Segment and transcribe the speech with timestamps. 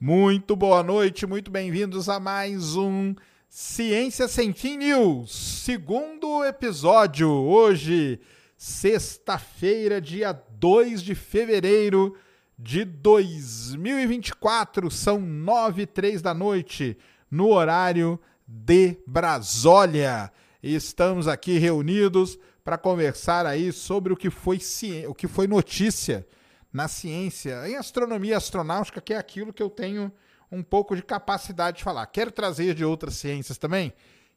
[0.00, 3.14] Muito boa noite, muito bem-vindos a mais um
[3.48, 7.30] Ciência Sem Fim News, segundo episódio.
[7.30, 8.18] Hoje,
[8.56, 12.16] sexta-feira, dia 2 de fevereiro
[12.58, 16.98] de 2024, são nove e três da noite,
[17.30, 18.98] no horário de
[20.66, 20.76] Brasólia.
[20.76, 24.58] Estamos aqui reunidos para conversar aí sobre o que foi,
[25.08, 26.26] o que foi notícia
[26.72, 30.12] na ciência, em astronomia e astronáutica, que é aquilo que eu tenho
[30.50, 32.06] um pouco de capacidade de falar.
[32.06, 33.92] Quero trazer de outras ciências também?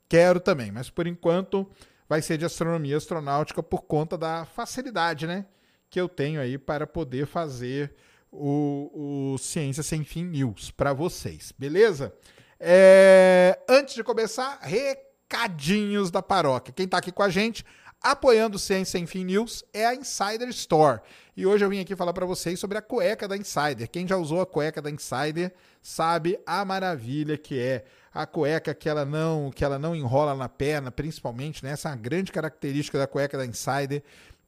[0.07, 1.67] Quero também, mas por enquanto
[2.07, 5.45] vai ser de astronomia e astronáutica por conta da facilidade, né?
[5.89, 7.93] Que eu tenho aí para poder fazer
[8.31, 12.13] o, o Ciência Sem Fim News para vocês, beleza?
[12.59, 16.73] É, antes de começar, recado recadinhos da paróquia.
[16.73, 17.63] Quem está aqui com a gente,
[18.01, 21.01] apoiando o Ciência Sem Fim News, é a Insider Store.
[21.37, 23.87] E hoje eu vim aqui falar para vocês sobre a cueca da Insider.
[23.89, 28.89] Quem já usou a cueca da Insider sabe a maravilha que é a cueca que
[28.89, 31.71] ela não que ela não enrola na perna, principalmente, né?
[31.71, 34.03] Essa é uma grande característica da cueca da Insider.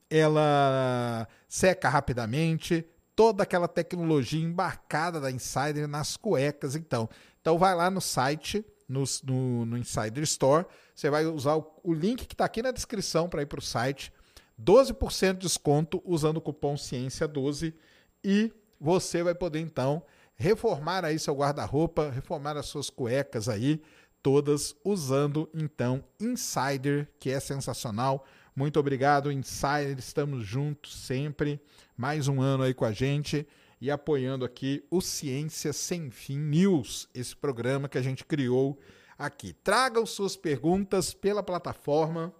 [0.09, 7.07] Ela seca rapidamente, toda aquela tecnologia embarcada da Insider nas cuecas, então.
[7.39, 10.65] Então vai lá no site no, no, no Insider Store.
[10.93, 13.63] Você vai usar o, o link que está aqui na descrição para ir para o
[13.63, 14.11] site.
[14.61, 17.73] 12% de desconto usando o cupom Ciência12
[18.23, 20.03] e você vai poder então
[20.35, 23.81] reformar aí seu guarda-roupa, reformar as suas cuecas aí,
[24.21, 28.25] todas usando então Insider, que é sensacional.
[28.55, 31.59] Muito obrigado, Insider, estamos juntos sempre.
[31.97, 33.47] Mais um ano aí com a gente
[33.81, 38.79] e apoiando aqui o Ciência Sem Fim News, esse programa que a gente criou
[39.17, 39.53] aqui.
[39.53, 42.31] Tragam suas perguntas pela plataforma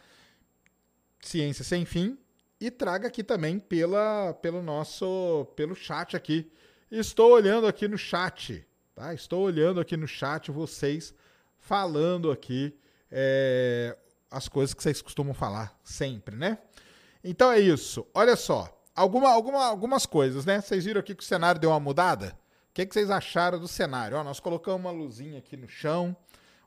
[1.21, 2.17] Ciência Sem Fim
[2.59, 6.51] e traga aqui também pela, pelo nosso pelo chat aqui.
[6.91, 9.13] Estou olhando aqui no chat, tá?
[9.13, 11.15] Estou olhando aqui no chat vocês
[11.57, 12.77] falando aqui
[13.09, 13.97] é,
[14.33, 16.57] as coisas que vocês costumam falar sempre, né?
[17.23, 18.05] Então é isso.
[18.13, 20.59] Olha só, alguma, alguma, algumas coisas, né?
[20.59, 22.37] Vocês viram aqui que o cenário deu uma mudada?
[22.69, 24.17] O que, que vocês acharam do cenário?
[24.17, 26.17] Ó, nós colocamos uma luzinha aqui no chão,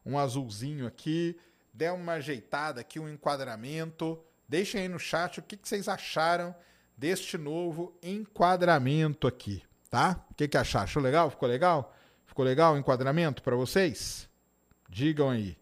[0.04, 1.37] um azulzinho aqui,
[1.75, 4.19] deu uma ajeitada aqui, um enquadramento.
[4.48, 6.54] Deixem aí no chat o que, que vocês acharam
[6.97, 10.25] deste novo enquadramento aqui, tá?
[10.31, 10.84] O que, que acharam?
[10.84, 11.28] Achou legal?
[11.28, 11.93] Ficou legal?
[12.25, 14.28] Ficou legal o enquadramento para vocês?
[14.88, 15.59] Digam aí.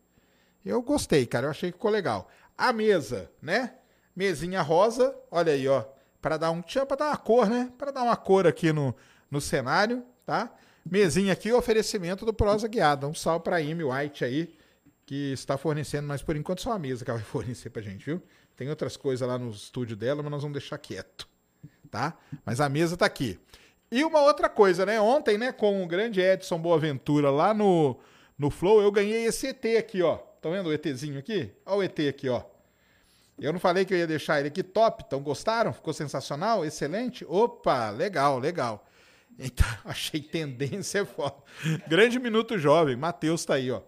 [0.65, 1.47] Eu gostei, cara.
[1.47, 2.29] Eu achei que ficou legal.
[2.57, 3.75] A mesa, né?
[4.15, 5.85] Mesinha rosa, olha aí, ó.
[6.21, 6.63] Para dar um.
[6.63, 7.71] Para dar uma cor, né?
[7.77, 8.95] Para dar uma cor aqui no,
[9.31, 10.51] no cenário, tá?
[10.85, 13.07] Mesinha aqui, oferecimento do Prosa Guiada.
[13.07, 14.55] Um salve para Amy White aí,
[15.05, 18.05] que está fornecendo, mas por enquanto só a mesa que ela vai fornecer pra gente,
[18.05, 18.23] viu?
[18.57, 21.29] Tem outras coisas lá no estúdio dela, mas nós vamos deixar quieto,
[21.91, 22.17] tá?
[22.45, 23.39] Mas a mesa tá aqui.
[23.91, 25.01] E uma outra coisa, né?
[25.01, 27.99] Ontem, né, com o grande Edson Boaventura lá no,
[28.39, 30.19] no Flow, eu ganhei esse ET aqui, ó.
[30.45, 31.51] Estão vendo o ETzinho aqui?
[31.65, 32.43] Olha o ET aqui, ó.
[33.39, 35.73] Eu não falei que eu ia deixar ele aqui top, então gostaram?
[35.73, 36.67] Ficou sensacional?
[36.67, 37.25] Excelente?
[37.27, 38.87] Opa, legal, legal.
[39.39, 41.37] Então, achei tendência foda.
[41.89, 43.81] Grande Minuto Jovem, Matheus tá aí, ó.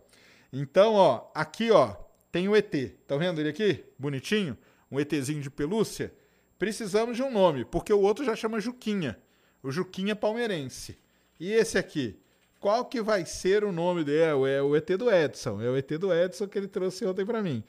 [0.50, 1.94] Então, ó, aqui, ó,
[2.32, 2.72] tem o ET.
[2.72, 3.84] Estão vendo ele aqui?
[3.98, 4.56] Bonitinho?
[4.90, 6.10] Um ETzinho de pelúcia.
[6.58, 9.18] precisamos de um nome, porque o outro já chama Juquinha.
[9.62, 10.98] O Juquinha palmeirense.
[11.38, 12.18] E esse aqui?
[12.60, 14.48] Qual que vai ser o nome dele?
[14.48, 15.60] É o ET do Edson.
[15.60, 17.62] É o ET do Edson que ele trouxe ontem para mim.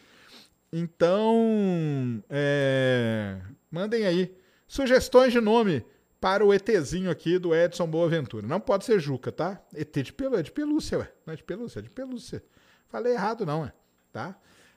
[0.72, 3.40] Então, é...
[3.72, 4.36] mandem aí
[4.68, 5.86] sugestões de nome
[6.20, 8.46] para o ETzinho aqui do Edson Boaventura.
[8.48, 9.62] Não pode ser Juca, tá?
[9.74, 10.38] ET de, pelu...
[10.38, 11.12] é de pelúcia, ué.
[11.26, 12.44] Não é de pelúcia, é de pelúcia.
[12.90, 13.72] Falei errado, não, é.
[14.12, 14.36] Tá?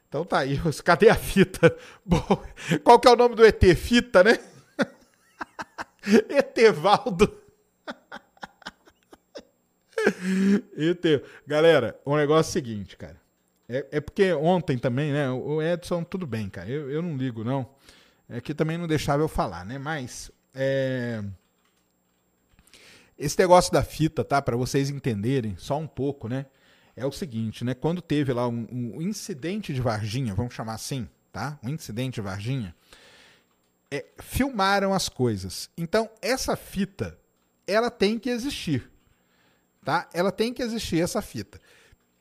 [0.09, 0.61] Então tá aí.
[0.85, 1.75] Cadê a fita?
[2.05, 2.45] Bom,
[2.85, 3.63] qual que é o nome do ET?
[3.77, 4.39] Fita, né?
[6.29, 7.41] Etevaldo.
[10.77, 11.23] ET.
[11.47, 13.21] Galera, o negócio é o seguinte, cara.
[13.69, 15.31] É, é, porque ontem também, né?
[15.31, 16.69] O Edson, tudo bem, cara.
[16.69, 17.69] Eu, eu não ligo, não.
[18.29, 19.79] É que também não deixava eu falar, né?
[19.79, 20.31] Mas.
[20.55, 21.23] É...
[23.19, 24.41] Esse negócio da fita, tá?
[24.41, 26.47] Para vocês entenderem só um pouco, né?
[26.97, 27.75] É o seguinte, né?
[27.75, 31.59] Quando teve lá um, um incidente de Varginha, vamos chamar assim, tá?
[31.63, 32.75] Um incidente de Varginha,
[33.91, 35.69] é, filmaram as coisas.
[35.77, 37.19] Então, essa fita,
[37.67, 38.91] ela tem que existir,
[39.85, 40.09] tá?
[40.13, 41.61] Ela tem que existir, essa fita.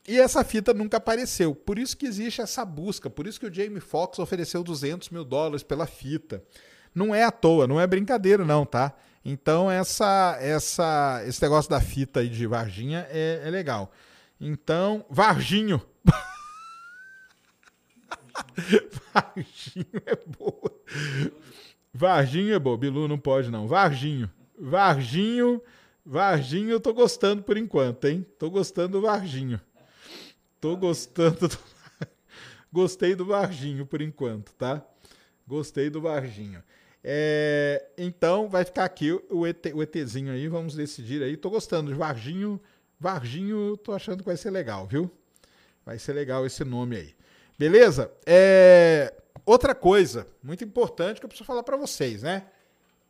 [0.07, 1.53] E essa fita nunca apareceu.
[1.53, 3.09] Por isso que existe essa busca.
[3.09, 6.43] Por isso que o Jamie Foxx ofereceu 200 mil dólares pela fita.
[6.95, 8.93] Não é à toa, não é brincadeira, não, tá?
[9.23, 13.91] Então, essa, essa, esse negócio da fita aí de Varginha é, é legal.
[14.41, 15.81] Então, Varginho.
[19.13, 20.71] Varginho é boa.
[21.93, 22.77] Varginho é boa.
[22.77, 23.67] Bilu não pode, não.
[23.67, 24.29] Varginho.
[24.57, 25.61] Varginho.
[26.09, 28.25] Varginho eu tô gostando por enquanto, hein?
[28.39, 29.61] Tô gostando do Varginho.
[30.59, 31.57] Tô gostando do...
[32.73, 34.83] Gostei do Varginho por enquanto, tá?
[35.47, 36.63] Gostei do Varginho.
[37.03, 41.37] É, então vai ficar aqui o, ET, o ETzinho aí, vamos decidir aí.
[41.37, 42.59] Tô gostando de Varginho.
[42.99, 45.11] Varginho, tô achando que vai ser legal, viu?
[45.85, 47.15] Vai ser legal esse nome aí.
[47.55, 48.11] Beleza?
[48.25, 49.13] É,
[49.45, 52.47] outra coisa muito importante que eu preciso falar para vocês, né?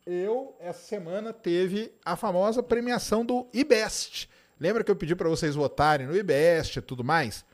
[0.06, 4.28] Eu, essa semana, teve a famosa premiação do IBEST.
[4.58, 7.44] Lembra que eu pedi para vocês votarem no IBEST e tudo mais?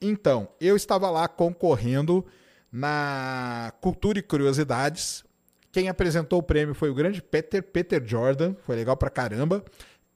[0.00, 2.24] Então, eu estava lá concorrendo
[2.70, 5.24] na Cultura e Curiosidades,
[5.70, 9.64] quem apresentou o prêmio foi o grande Peter, Peter Jordan, foi legal pra caramba.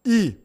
[0.05, 0.37] E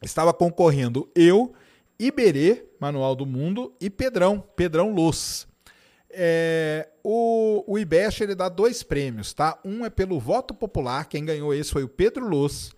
[0.00, 1.52] estava concorrendo eu,
[1.98, 5.46] Iberê, Manual do Mundo, e Pedrão, Pedrão Luz.
[6.14, 9.58] É, o, o ele dá dois prêmios, tá?
[9.64, 12.72] Um é pelo voto popular, quem ganhou esse foi o Pedro Luz,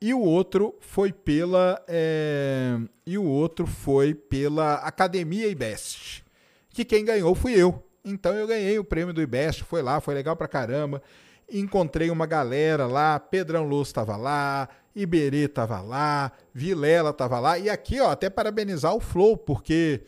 [0.00, 2.76] e o outro foi pela é,
[3.06, 6.24] e o outro foi pela Academia IBEST,
[6.70, 7.86] que quem ganhou fui eu.
[8.04, 11.00] Então eu ganhei o prêmio do IBEST, foi lá, foi legal pra caramba.
[11.48, 17.58] Encontrei uma galera lá, Pedrão Luz estava lá, Iberê estava lá, Vilela estava lá.
[17.58, 20.02] E aqui, ó, até parabenizar o Flow, porque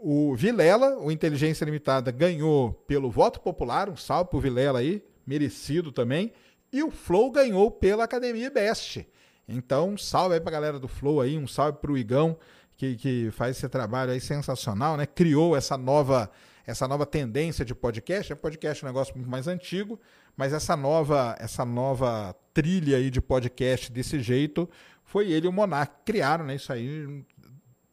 [0.00, 5.92] o Vilela, o Inteligência Limitada, ganhou pelo voto popular, um salve pro Vilela aí, merecido
[5.92, 6.32] também.
[6.72, 9.06] E o Flow ganhou pela Academia Best.
[9.48, 12.36] Então, salve aí pra galera do Flow aí, um salve pro Igão,
[12.76, 15.06] que, que faz esse trabalho aí sensacional, né?
[15.06, 16.30] Criou essa nova
[16.68, 18.30] essa nova tendência de podcast.
[18.30, 19.98] É podcast um negócio muito mais antigo,
[20.36, 24.68] mas essa nova, essa nova trilha aí de podcast desse jeito
[25.02, 26.56] foi ele e o Monark criaram, né?
[26.56, 27.24] Isso aí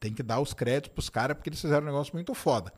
[0.06, 2.72] tem que dar os créditos pros caras, porque eles fizeram um negócio muito foda.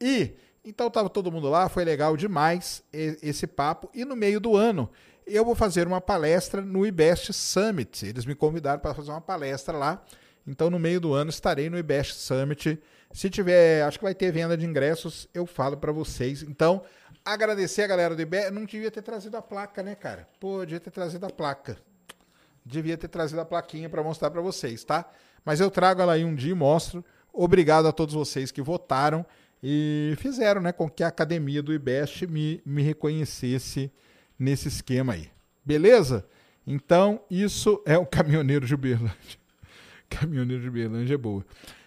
[0.00, 0.32] E
[0.64, 3.90] então tava todo mundo lá, foi legal demais esse papo.
[3.94, 4.90] E no meio do ano
[5.26, 8.06] eu vou fazer uma palestra no IBEST Summit.
[8.06, 10.04] Eles me convidaram para fazer uma palestra lá.
[10.46, 12.78] Então no meio do ano estarei no IBEST Summit
[13.12, 16.42] se tiver, acho que vai ter venda de ingressos, eu falo para vocês.
[16.42, 16.82] Então,
[17.24, 18.50] agradecer a galera do IBE.
[18.50, 20.28] Não devia ter trazido a placa, né, cara?
[20.38, 21.78] Pô, devia ter trazido a placa.
[22.64, 25.10] Devia ter trazido a plaquinha para mostrar para vocês, tá?
[25.48, 27.02] Mas eu trago ela aí um dia e mostro.
[27.32, 29.24] Obrigado a todos vocês que votaram
[29.62, 33.90] e fizeram, né, com que a academia do IBEST me, me reconhecesse
[34.38, 35.30] nesse esquema aí.
[35.64, 36.28] Beleza?
[36.66, 39.38] Então, isso é o Caminhoneiro de Uberlândia.
[40.10, 41.42] Caminhoneiro de Uberlândia é boa.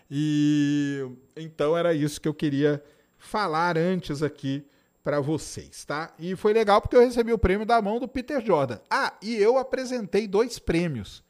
[0.10, 2.84] E então era isso que eu queria
[3.20, 4.65] falar antes aqui
[5.03, 6.12] para vocês, tá?
[6.18, 8.80] E foi legal porque eu recebi o prêmio da mão do Peter Jordan.
[8.89, 11.24] Ah, e eu apresentei dois prêmios.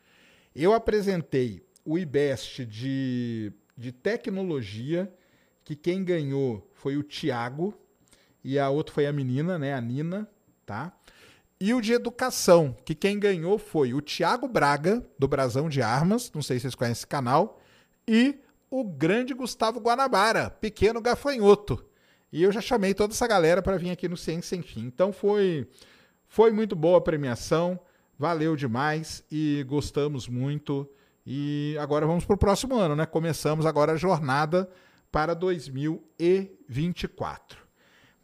[0.55, 5.11] Eu apresentei o IBEST de, de tecnologia,
[5.63, 7.73] que quem ganhou foi o Tiago,
[8.43, 10.27] e a outra foi a menina, né, a Nina,
[10.65, 10.93] tá?
[11.59, 16.31] E o de educação, que quem ganhou foi o Tiago Braga, do Brasão de Armas,
[16.33, 17.61] não sei se vocês conhecem esse canal,
[18.07, 21.85] e o grande Gustavo Guanabara, pequeno gafanhoto.
[22.31, 24.85] E eu já chamei toda essa galera para vir aqui no Ciência Sem Fim.
[24.85, 25.67] Então foi,
[26.25, 27.79] foi muito boa a premiação,
[28.17, 30.89] valeu demais e gostamos muito.
[31.25, 33.05] E agora vamos para o próximo ano, né?
[33.05, 34.69] Começamos agora a jornada
[35.11, 37.59] para 2024.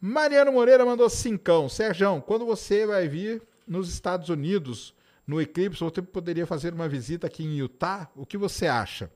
[0.00, 1.68] Mariano Moreira mandou cincão.
[1.68, 4.94] Sérgio, quando você vai vir nos Estados Unidos,
[5.26, 8.08] no Eclipse, você poderia fazer uma visita aqui em Utah?
[8.16, 9.10] O que você acha?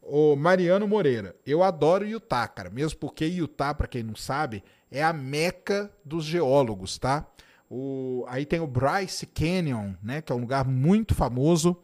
[0.00, 5.02] O Mariano Moreira, eu adoro Utah, cara, mesmo porque Utah, para quem não sabe, é
[5.02, 7.26] a meca dos geólogos, tá?
[7.70, 11.80] O, aí tem o Bryce Canyon, né, que é um lugar muito famoso,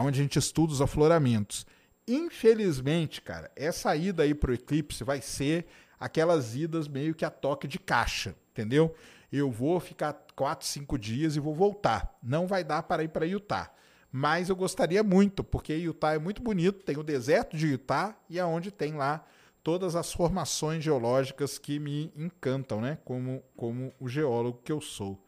[0.00, 1.66] onde a gente estuda os afloramentos.
[2.06, 5.66] Infelizmente, cara, essa ida aí pro eclipse vai ser
[6.00, 8.94] aquelas idas meio que a toque de caixa, entendeu?
[9.30, 12.18] Eu vou ficar 4, 5 dias e vou voltar.
[12.22, 13.70] Não vai dar para ir para Utah.
[14.10, 18.38] Mas eu gostaria muito, porque Utah é muito bonito, tem o deserto de Utah e
[18.38, 19.24] aonde é tem lá
[19.62, 22.98] todas as formações geológicas que me encantam, né?
[23.04, 25.24] Como, como o geólogo que eu sou.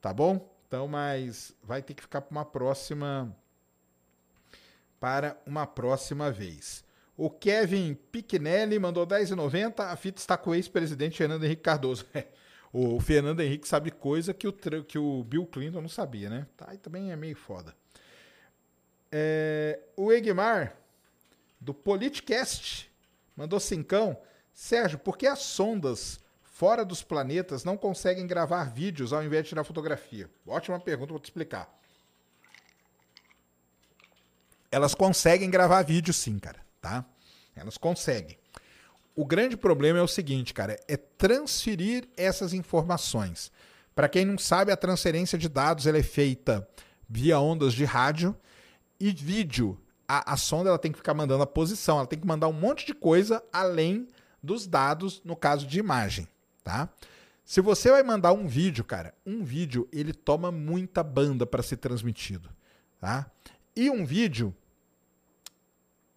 [0.00, 0.54] Tá bom?
[0.68, 3.34] Então, mas vai ter que ficar para uma próxima
[5.00, 6.84] para uma próxima vez.
[7.16, 9.80] O Kevin Piquinelli mandou 10,90.
[9.80, 12.06] A fita está com o ex-presidente Fernando Henrique Cardoso.
[12.72, 16.46] o Fernando Henrique sabe coisa que o, que o Bill Clinton não sabia, né?
[16.56, 17.74] Tá, aí também é meio foda.
[19.10, 20.76] É, o Egmar,
[21.60, 22.90] do Politicast,
[23.34, 24.16] mandou cincão.
[24.52, 29.50] Sérgio, por que as sondas fora dos planetas não conseguem gravar vídeos ao invés de
[29.50, 30.30] tirar fotografia?
[30.46, 31.77] Ótima pergunta, vou te explicar.
[34.70, 37.04] Elas conseguem gravar vídeo sim, cara, tá?
[37.54, 38.38] Elas conseguem.
[39.14, 43.50] O grande problema é o seguinte, cara, é transferir essas informações.
[43.94, 46.68] Para quem não sabe, a transferência de dados ela é feita
[47.08, 48.36] via ondas de rádio
[49.00, 49.80] e vídeo.
[50.06, 52.52] A, a sonda ela tem que ficar mandando a posição, ela tem que mandar um
[52.52, 54.08] monte de coisa além
[54.42, 56.28] dos dados no caso de imagem
[56.68, 56.86] tá?
[57.46, 61.78] Se você vai mandar um vídeo, cara, um vídeo ele toma muita banda para ser
[61.78, 62.50] transmitido,
[63.00, 63.30] tá?
[63.78, 64.52] E um vídeo,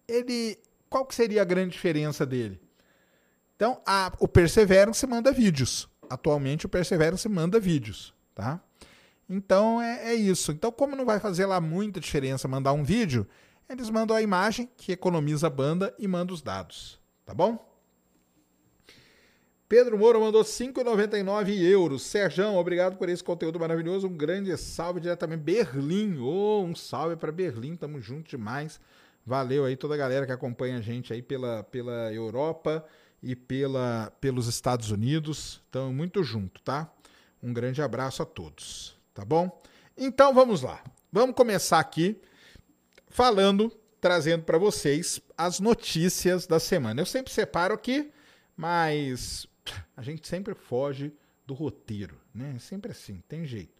[0.08, 0.58] ele,
[0.90, 2.60] qual que seria a grande diferença dele?
[3.54, 5.88] Então, a, o Perseverance manda vídeos.
[6.10, 8.60] Atualmente o Perseverance manda vídeos, tá?
[9.28, 10.50] Então é, é, isso.
[10.50, 13.28] Então, como não vai fazer lá muita diferença mandar um vídeo,
[13.68, 16.98] eles mandam a imagem, que economiza a banda, e manda os dados.
[17.24, 17.64] Tá bom?
[19.72, 22.02] Pedro Moura mandou 5,99 euros.
[22.02, 24.06] Serjão, obrigado por esse conteúdo maravilhoso.
[24.06, 25.40] Um grande salve diretamente.
[25.40, 26.18] Berlim.
[26.18, 27.74] Oh, um salve para Berlim.
[27.74, 28.78] Tamo junto demais.
[29.24, 32.84] Valeu aí toda a galera que acompanha a gente aí pela, pela Europa
[33.22, 35.62] e pela, pelos Estados Unidos.
[35.70, 36.92] Tamo muito junto, tá?
[37.42, 39.62] Um grande abraço a todos, tá bom?
[39.96, 40.84] Então vamos lá.
[41.10, 42.20] Vamos começar aqui
[43.08, 47.00] falando, trazendo para vocês as notícias da semana.
[47.00, 48.12] Eu sempre separo aqui,
[48.54, 49.48] mas
[49.96, 51.12] a gente sempre foge
[51.46, 52.56] do roteiro, né?
[52.58, 53.74] Sempre assim, tem jeito.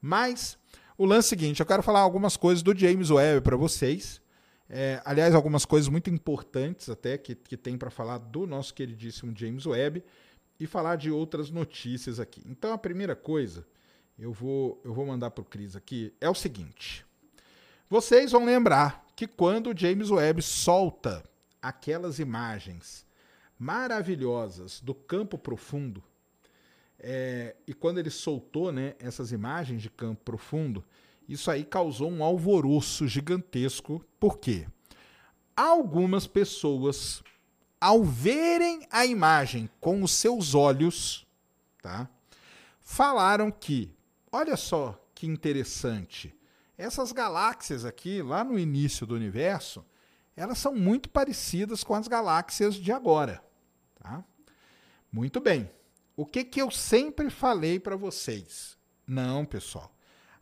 [0.00, 0.58] Mas
[0.96, 4.20] o lance é seguinte, eu quero falar algumas coisas do James Webb para vocês.
[4.68, 9.34] É, aliás, algumas coisas muito importantes até que, que tem para falar do nosso queridíssimo
[9.36, 10.04] James Webb
[10.58, 12.42] e falar de outras notícias aqui.
[12.46, 13.66] Então, a primeira coisa,
[14.18, 17.04] eu vou, eu vou mandar para o Cris aqui, é o seguinte.
[17.88, 21.22] Vocês vão lembrar que quando o James Webb solta
[21.60, 23.06] aquelas imagens
[23.58, 26.02] maravilhosas do campo profundo.
[26.98, 30.84] É, e quando ele soltou né, essas imagens de campo profundo,
[31.28, 34.04] isso aí causou um alvoroço gigantesco.
[34.18, 34.66] Por quê?
[35.56, 37.22] Algumas pessoas,
[37.80, 41.26] ao verem a imagem com os seus olhos,
[41.80, 42.08] tá,
[42.80, 43.90] falaram que,
[44.32, 46.34] olha só que interessante,
[46.76, 49.84] essas galáxias aqui, lá no início do universo,
[50.36, 53.42] elas são muito parecidas com as galáxias de agora.
[54.00, 54.24] Tá?
[55.10, 55.70] Muito bem.
[56.16, 58.76] O que, que eu sempre falei para vocês?
[59.06, 59.92] Não, pessoal.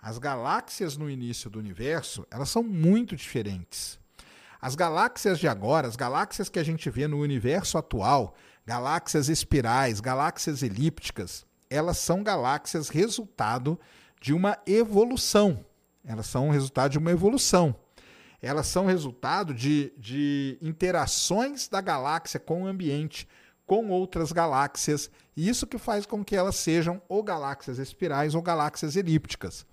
[0.01, 3.99] As galáxias no início do universo, elas são muito diferentes.
[4.61, 8.35] As galáxias de agora, as galáxias que a gente vê no universo atual,
[8.65, 13.79] galáxias espirais, galáxias elípticas, elas são galáxias resultado
[14.21, 15.65] de uma evolução.
[16.05, 17.77] Elas são resultado de uma evolução
[18.43, 23.29] elas são resultado de, de interações da galáxia com o ambiente,
[23.65, 28.43] com outras galáxias, e isso que faz com que elas sejam ou galáxias espirais ou
[28.43, 29.65] galáxias elípticas.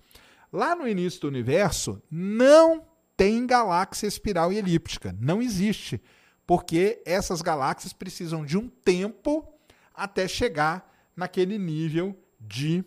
[0.52, 2.86] Lá no início do universo, não
[3.16, 6.00] tem galáxia espiral e elíptica, não existe,
[6.46, 9.46] porque essas galáxias precisam de um tempo
[9.92, 12.84] até chegar naquele nível de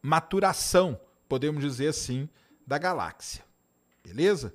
[0.00, 2.28] maturação, podemos dizer assim,
[2.66, 3.44] da galáxia.
[4.04, 4.54] Beleza?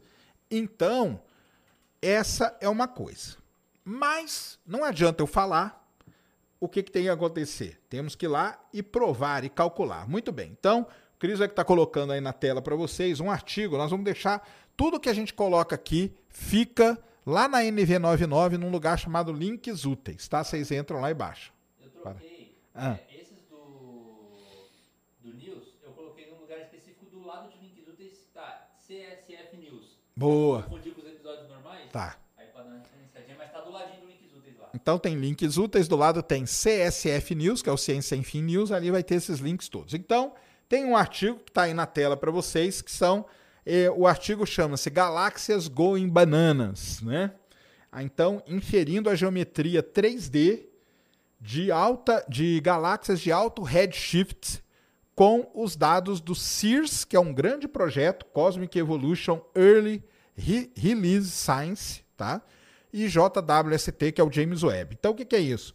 [0.49, 1.21] Então,
[2.01, 3.37] essa é uma coisa.
[3.83, 5.79] Mas não adianta eu falar
[6.59, 7.79] o que, que tem que acontecer.
[7.89, 10.07] Temos que ir lá e provar e calcular.
[10.07, 10.55] Muito bem.
[10.57, 10.81] Então,
[11.15, 13.77] o Cris vai estar colocando aí na tela para vocês um artigo.
[13.77, 18.97] Nós vamos deixar tudo que a gente coloca aqui fica lá na NV99 num lugar
[18.97, 20.43] chamado links úteis, tá?
[20.43, 21.53] Vocês entram lá e baixam.
[21.81, 22.57] Eu troquei.
[22.73, 22.97] Ah.
[23.09, 24.37] É, esses do,
[25.19, 28.69] do News, eu coloquei num lugar específico do lado de links úteis, tá?
[28.77, 29.97] CSF News.
[30.19, 30.63] Boa.
[30.63, 31.89] Confundi com os episódios normais.
[31.93, 32.17] Tá.
[32.37, 34.69] Aí pra dar uma diferenciadinha, mas tá do ladinho do links úteis lá.
[34.73, 38.41] Então tem links úteis, do lado tem CSF News, que é o Ciência Sem Fim
[38.41, 39.93] News, ali vai ter esses links todos.
[39.93, 40.33] Então,
[40.67, 43.25] tem um artigo que está aí na tela para vocês, que são.
[43.65, 47.31] Eh, o artigo chama-se Galáxias Going Bananas, né?
[47.89, 50.65] Ah, Então, inferindo a geometria 3D
[51.39, 54.61] de alta de galáxias de alto redshift
[55.19, 60.01] com os dados do CEERS, que é um grande projeto, Cosmic Evolution Early
[60.33, 62.41] Re- Release Science, tá?
[62.93, 64.95] E JWST, que é o James Webb.
[64.97, 65.73] Então, o que, que é isso?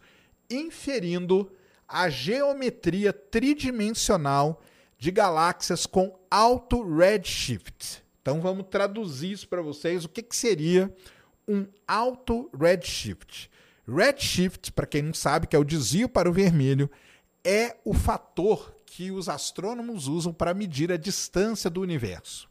[0.51, 1.53] Inferindo
[1.87, 4.63] a geometria tridimensional
[4.97, 8.03] de galáxias com alto redshift.
[8.23, 10.07] Então, vamos traduzir isso para vocês.
[10.07, 10.91] O que, que seria
[11.47, 13.51] um alto redshift?
[13.87, 16.91] Redshift, para quem não sabe, que é o desvio para o vermelho,
[17.45, 22.49] é o fator que os astrônomos usam para medir a distância do universo.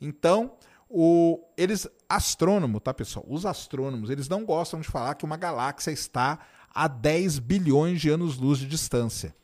[0.00, 0.52] Então,
[0.88, 3.26] o, eles, astrônomo, tá, pessoal?
[3.28, 6.38] Os astrônomos, eles não gostam de falar que uma galáxia está
[6.72, 9.34] a 10 bilhões de anos-luz de distância.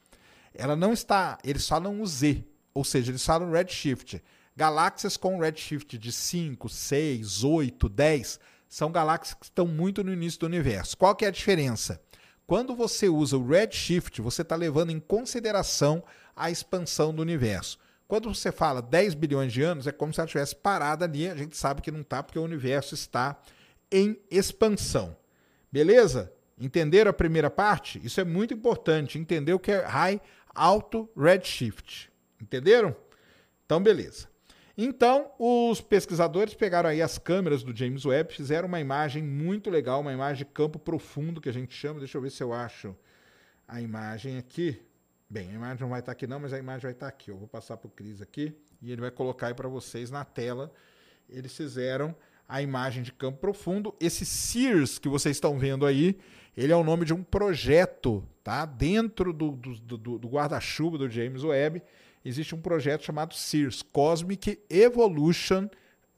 [0.55, 4.23] Ela não está, eles falam o Z, ou seja, eles falam redshift.
[4.57, 8.39] Galáxias com redshift de 5, 6, 8, 10
[8.69, 10.97] são galáxias que estão muito no início do universo.
[10.97, 12.01] Qual que é a diferença?
[12.47, 16.03] Quando você usa o redshift, você está levando em consideração
[16.35, 17.79] a expansão do universo.
[18.09, 21.29] Quando você fala 10 bilhões de anos, é como se ela tivesse parada ali.
[21.29, 23.41] A gente sabe que não está, porque o universo está
[23.91, 25.17] em expansão.
[25.71, 26.33] Beleza?
[26.59, 28.01] Entenderam a primeira parte?
[28.05, 29.19] Isso é muito importante.
[29.19, 30.21] Entender o que é high,
[30.55, 32.11] alto, redshift.
[32.41, 32.95] Entenderam?
[33.65, 34.29] Então, beleza.
[34.77, 40.01] Então, os pesquisadores pegaram aí as câmeras do James Webb, fizeram uma imagem muito legal,
[40.01, 41.99] uma imagem de campo profundo que a gente chama.
[41.99, 42.97] Deixa eu ver se eu acho
[43.69, 44.81] a imagem aqui.
[45.29, 47.31] Bem, a imagem não vai estar aqui não, mas a imagem vai estar aqui.
[47.31, 50.25] Eu vou passar para o Cris aqui e ele vai colocar aí para vocês na
[50.25, 50.73] tela.
[51.29, 52.15] Eles fizeram
[52.49, 53.95] a imagem de campo profundo.
[54.01, 56.19] Esse SEARS que vocês estão vendo aí,
[56.57, 58.67] ele é o nome de um projeto, tá?
[58.67, 61.83] Dentro do, do, do, do guarda-chuva do James Webb,
[62.25, 65.69] existe um projeto chamado SEARS, Cosmic Evolution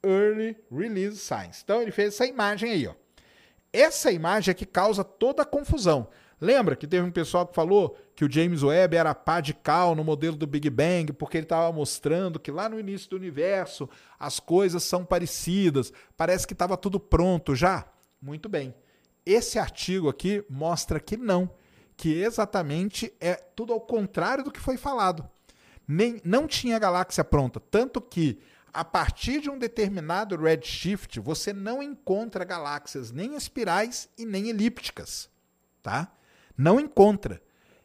[0.03, 1.61] Early Release Science.
[1.63, 2.93] Então ele fez essa imagem aí, ó.
[3.73, 6.07] Essa imagem é que causa toda a confusão.
[6.39, 9.95] Lembra que teve um pessoal que falou que o James Webb era pá de cal
[9.95, 13.89] no modelo do Big Bang, porque ele estava mostrando que lá no início do universo
[14.19, 17.85] as coisas são parecidas, parece que estava tudo pronto já?
[18.21, 18.73] Muito bem.
[19.25, 21.49] Esse artigo aqui mostra que não,
[21.97, 25.27] que exatamente é tudo ao contrário do que foi falado.
[25.87, 28.39] Nem, não tinha galáxia pronta, tanto que
[28.73, 35.29] a partir de um determinado redshift você não encontra galáxias nem espirais e nem elípticas,
[35.81, 36.11] tá?
[36.57, 37.41] Não encontra.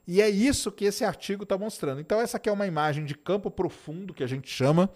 [0.07, 2.01] E é isso que esse artigo está mostrando.
[2.01, 4.91] Então, essa aqui é uma imagem de campo profundo, que a gente chama.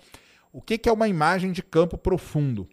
[0.53, 2.69] O que, que é uma imagem de campo profundo?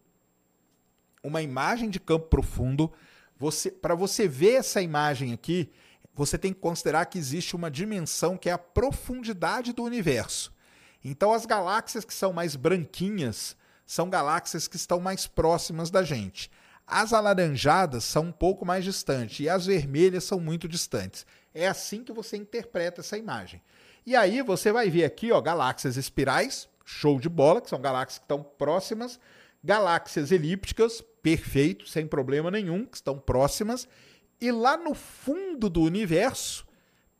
[1.23, 2.91] Uma imagem de campo profundo,
[3.37, 5.69] você, para você ver essa imagem aqui,
[6.13, 10.53] você tem que considerar que existe uma dimensão que é a profundidade do universo.
[11.03, 16.51] Então, as galáxias que são mais branquinhas são galáxias que estão mais próximas da gente.
[16.85, 21.25] As alaranjadas são um pouco mais distantes e as vermelhas são muito distantes.
[21.53, 23.61] É assim que você interpreta essa imagem.
[24.05, 28.19] E aí você vai ver aqui, ó, galáxias espirais, show de bola, que são galáxias
[28.19, 29.19] que estão próximas,
[29.63, 33.87] galáxias elípticas, perfeito, sem problema nenhum, que estão próximas,
[34.41, 36.65] e lá no fundo do universo,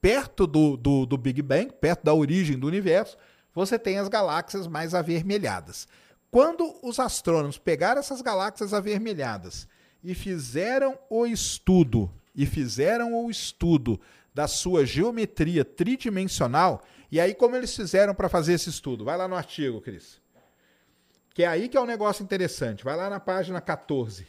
[0.02, 3.16] perto do, do, do Big Bang, perto da origem do universo,
[3.54, 5.88] você tem as galáxias mais avermelhadas.
[6.32, 9.68] Quando os astrônomos pegaram essas galáxias avermelhadas
[10.04, 14.00] e fizeram o estudo, e fizeram o estudo
[14.34, 16.82] da sua geometria tridimensional,
[17.12, 19.04] e aí como eles fizeram para fazer esse estudo?
[19.04, 20.20] Vai lá no artigo, Cris.
[21.34, 22.84] Que é aí que é um negócio interessante.
[22.84, 24.28] Vai lá na página 14.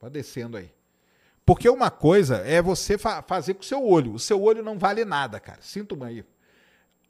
[0.00, 0.72] Vai descendo aí.
[1.44, 4.12] Porque uma coisa é você fa fazer com o seu olho.
[4.12, 5.60] O seu olho não vale nada, cara.
[5.62, 6.24] Sinto aí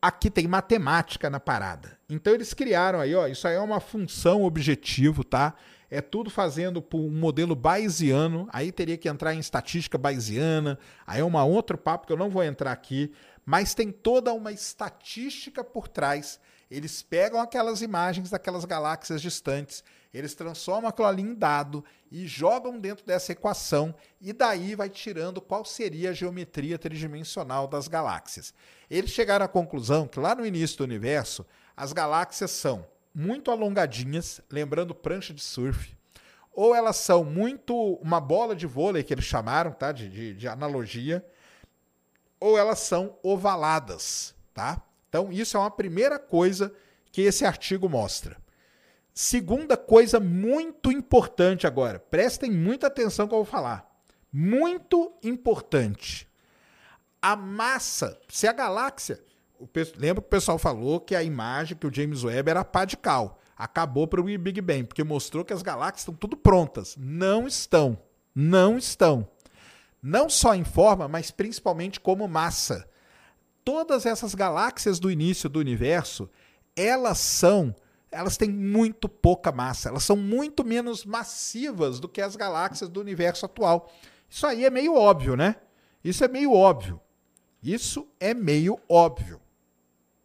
[0.01, 1.99] aqui tem matemática na parada.
[2.09, 5.55] Então eles criaram aí, ó, isso aí é uma função objetivo, tá?
[5.90, 11.20] É tudo fazendo por um modelo bayesiano, aí teria que entrar em estatística bayesiana, aí
[11.20, 13.12] é uma outro papo que eu não vou entrar aqui,
[13.44, 16.40] mas tem toda uma estatística por trás.
[16.68, 19.85] Eles pegam aquelas imagens daquelas galáxias distantes,
[20.17, 25.41] eles transformam aquilo ali em dado e jogam dentro dessa equação, e daí vai tirando
[25.41, 28.55] qual seria a geometria tridimensional das galáxias.
[28.91, 31.45] Eles chegaram à conclusão que lá no início do universo,
[31.77, 35.95] as galáxias são muito alongadinhas, lembrando prancha de surf,
[36.53, 39.93] ou elas são muito uma bola de vôlei que eles chamaram, tá?
[39.93, 41.23] De, de, de analogia.
[42.41, 44.81] ou elas são ovaladas, tá?
[45.09, 46.73] Então, isso é uma primeira coisa
[47.11, 48.37] que esse artigo mostra.
[49.19, 53.91] Segunda coisa muito importante agora, prestem muita atenção que eu vou falar.
[54.31, 56.29] Muito importante.
[57.23, 59.19] A massa, se a galáxia.
[59.97, 62.95] Lembra que o pessoal falou que a imagem que o James Webb era pá de
[62.99, 63.41] cal.
[63.57, 66.95] Acabou para o Big Bang, porque mostrou que as galáxias estão tudo prontas.
[66.99, 67.99] Não estão.
[68.35, 69.27] Não estão.
[70.03, 72.87] Não só em forma, mas principalmente como massa.
[73.65, 76.29] Todas essas galáxias do início do universo,
[76.77, 77.75] elas são
[78.17, 83.01] elas têm muito pouca massa, elas são muito menos massivas do que as galáxias do
[83.01, 83.93] universo atual.
[84.29, 85.57] Isso aí é meio óbvio, né?
[86.03, 87.01] Isso é meio óbvio.
[87.63, 89.41] Isso é meio óbvio.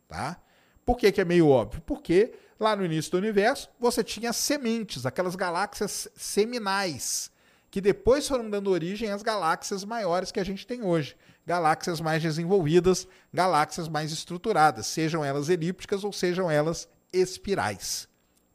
[0.08, 0.42] Tá?
[0.86, 1.82] Por que, que é meio óbvio?
[1.82, 7.32] Porque lá no início do universo você tinha sementes, aquelas galáxias seminais,
[7.70, 11.16] que depois foram dando origem às galáxias maiores que a gente tem hoje.
[11.46, 18.08] Galáxias mais desenvolvidas, galáxias mais estruturadas, sejam elas elípticas ou sejam elas espirais.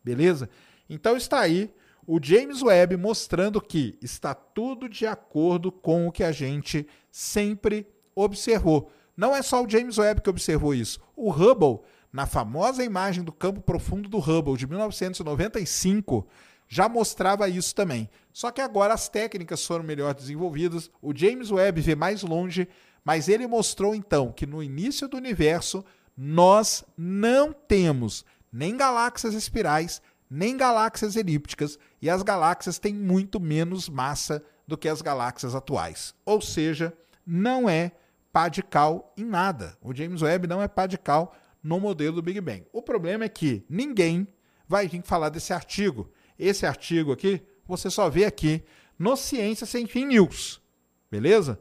[0.02, 0.48] Beleza?
[0.88, 1.72] Então está aí
[2.06, 7.86] o James Webb mostrando que está tudo de acordo com o que a gente sempre
[8.14, 8.90] observou.
[9.16, 11.00] Não é só o James Webb que observou isso.
[11.16, 11.80] O Hubble,
[12.12, 16.26] na famosa imagem do campo profundo do Hubble de 1995,
[16.68, 18.08] já mostrava isso também.
[18.32, 22.68] Só que agora as técnicas foram melhor desenvolvidas, o James Webb vê mais longe,
[23.04, 25.84] mas ele mostrou então que no início do universo
[26.16, 28.24] nós não temos
[28.56, 34.88] nem galáxias espirais, nem galáxias elípticas, e as galáxias têm muito menos massa do que
[34.88, 36.14] as galáxias atuais.
[36.24, 37.92] Ou seja, não é
[38.32, 39.76] pá de cal em nada.
[39.82, 42.66] O James Webb não é pá de cal no modelo do Big Bang.
[42.72, 44.26] O problema é que ninguém
[44.66, 46.10] vai vir falar desse artigo.
[46.38, 48.64] Esse artigo aqui, você só vê aqui
[48.98, 50.62] no Ciência Sem Fim News.
[51.10, 51.60] Beleza?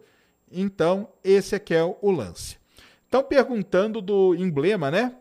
[0.50, 2.58] Então, esse aqui é o lance.
[3.06, 5.14] Então, perguntando do emblema, né?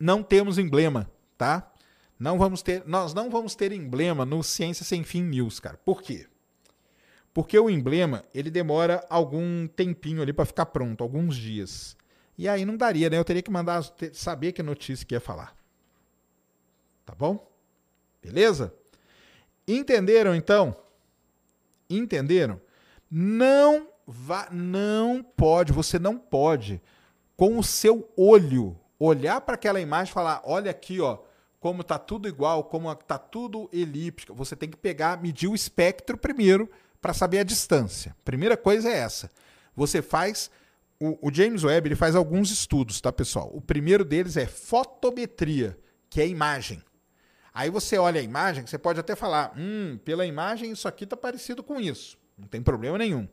[0.00, 1.70] Não temos emblema, tá?
[2.18, 5.76] Não vamos ter, nós não vamos ter emblema no Ciência Sem Fim News, cara.
[5.76, 6.26] Por quê?
[7.32, 11.96] Porque o emblema, ele demora algum tempinho ali para ficar pronto, alguns dias.
[12.36, 13.18] E aí não daria, né?
[13.18, 15.54] Eu teria que mandar saber que notícia que ia falar.
[17.04, 17.46] Tá bom?
[18.22, 18.74] Beleza?
[19.68, 20.76] Entenderam então?
[21.88, 22.60] Entenderam?
[23.10, 26.80] Não vá, não pode, você não pode
[27.36, 31.18] com o seu olho olhar para aquela imagem e falar: olha aqui, ó,
[31.58, 34.34] como tá tudo igual, como tá tudo elíptico.
[34.34, 38.14] Você tem que pegar, medir o espectro primeiro para saber a distância.
[38.24, 39.30] Primeira coisa é essa.
[39.74, 40.50] Você faz
[41.00, 43.50] o, o, James Webb ele faz alguns estudos, tá, pessoal?
[43.54, 45.78] O primeiro deles é fotometria,
[46.10, 46.82] que é imagem.
[47.54, 51.16] Aí você olha a imagem, você pode até falar, hum, pela imagem isso aqui tá
[51.16, 52.18] parecido com isso.
[52.36, 53.26] Não tem problema nenhum.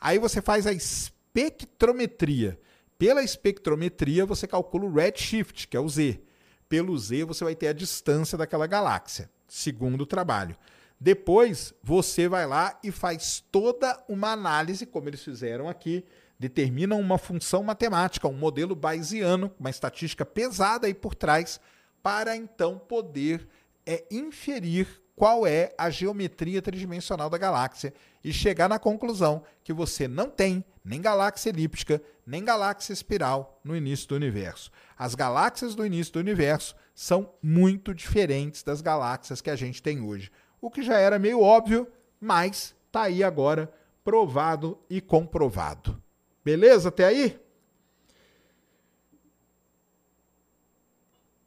[0.00, 2.58] Aí você faz a espectrometria,
[3.00, 6.20] pela espectrometria, você calcula o redshift, que é o Z.
[6.68, 10.54] Pelo Z, você vai ter a distância daquela galáxia, segundo o trabalho.
[11.00, 16.04] Depois, você vai lá e faz toda uma análise, como eles fizeram aqui,
[16.38, 21.58] determinam uma função matemática, um modelo bayesiano, uma estatística pesada aí por trás,
[22.02, 23.48] para então poder
[23.86, 24.86] é, inferir
[25.20, 27.92] qual é a geometria tridimensional da galáxia
[28.24, 33.76] e chegar na conclusão que você não tem nem galáxia elíptica, nem galáxia espiral no
[33.76, 34.70] início do universo.
[34.96, 40.00] As galáxias do início do universo são muito diferentes das galáxias que a gente tem
[40.00, 40.32] hoje.
[40.58, 41.86] O que já era meio óbvio,
[42.18, 43.70] mas está aí agora
[44.02, 46.02] provado e comprovado.
[46.42, 47.38] Beleza até aí?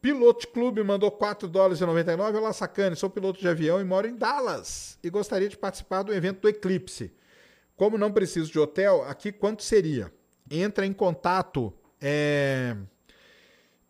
[0.03, 2.37] Piloto Clube mandou 4 dólares e 99.
[2.37, 6.13] Olá, sacane, sou piloto de avião e moro em Dallas e gostaria de participar do
[6.13, 7.13] evento do Eclipse.
[7.77, 10.13] Como não preciso de hotel, aqui quanto seria?
[10.51, 11.73] Entra em contato.
[12.01, 12.75] É...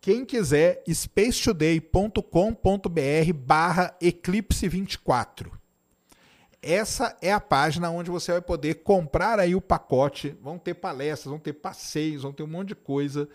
[0.03, 5.51] Quem quiser, spacetoday.com.br barra Eclipse 24.
[6.59, 10.35] Essa é a página onde você vai poder comprar aí o pacote.
[10.41, 13.29] Vão ter palestras, vão ter passeios, vão ter um monte de coisa.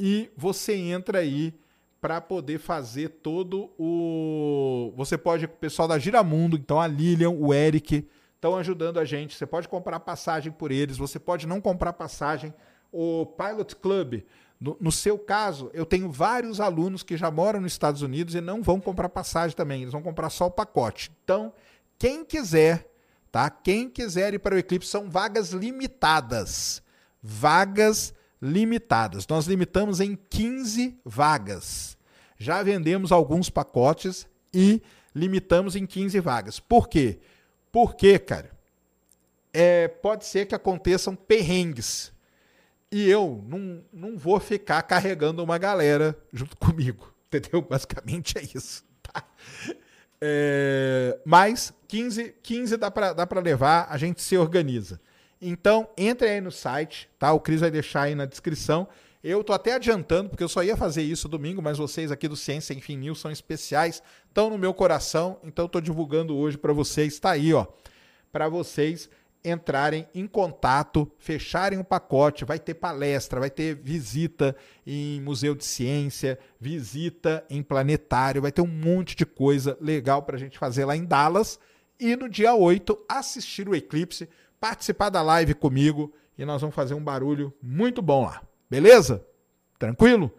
[0.00, 1.54] E você entra aí
[2.00, 4.92] para poder fazer todo o.
[4.96, 9.36] Você pode, o pessoal da Giramundo, então a Lilian, o Eric, estão ajudando a gente.
[9.36, 12.52] Você pode comprar passagem por eles, você pode não comprar passagem.
[12.90, 14.24] O Pilot Club
[14.60, 18.40] no, no, seu caso, eu tenho vários alunos que já moram nos Estados Unidos e
[18.40, 21.10] não vão comprar passagem também, eles vão comprar só o pacote.
[21.24, 21.52] Então,
[21.98, 22.86] quem quiser,
[23.32, 23.48] tá?
[23.48, 26.82] Quem quiser ir para o Eclipse são vagas limitadas.
[27.22, 29.26] Vagas limitadas.
[29.26, 31.96] Nós limitamos em 15 vagas.
[32.38, 34.82] Já vendemos alguns pacotes e
[35.14, 36.60] limitamos em 15 vagas.
[36.60, 37.18] Por quê?
[37.72, 38.50] Porque, cara,
[39.52, 42.12] é, pode ser que aconteçam perrengues.
[42.92, 47.12] E eu não, não vou ficar carregando uma galera junto comigo.
[47.32, 47.62] Entendeu?
[47.62, 48.84] Basicamente é isso.
[49.02, 49.24] Tá?
[50.20, 55.00] É, mas 15, 15 dá para dá levar, a gente se organiza.
[55.40, 57.32] Então, entre aí no site, tá?
[57.32, 58.86] O Cris vai deixar aí na descrição.
[59.22, 62.36] Eu tô até adiantando, porque eu só ia fazer isso domingo, mas vocês aqui do
[62.36, 66.72] Ciência Enfim News são especiais, estão no meu coração, então eu tô divulgando hoje para
[66.72, 67.66] vocês, tá aí, ó,
[68.32, 69.10] para vocês
[69.44, 74.54] entrarem em contato, fecharem o um pacote, vai ter palestra, vai ter visita
[74.86, 80.36] em museu de ciência, visita em planetário, vai ter um monte de coisa legal para
[80.36, 81.58] a gente fazer lá em Dallas
[81.98, 86.94] e no dia 8 assistir o eclipse, participar da live comigo e nós vamos fazer
[86.94, 88.42] um barulho muito bom lá.
[88.68, 89.24] Beleza?
[89.78, 90.32] Tranquilo?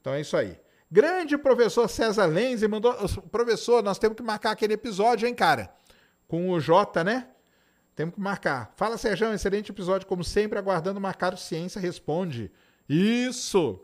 [0.00, 0.58] Então é isso aí.
[0.90, 2.94] Grande professor César Lenz mandou.
[3.30, 5.74] Professor, nós temos que marcar aquele episódio, hein, cara?
[6.28, 7.28] Com o Jota, né?
[7.94, 8.72] Temos que marcar.
[8.76, 12.50] Fala, Sérgio, excelente episódio, como sempre, aguardando marcar o Ciência Responde.
[12.88, 13.80] Isso!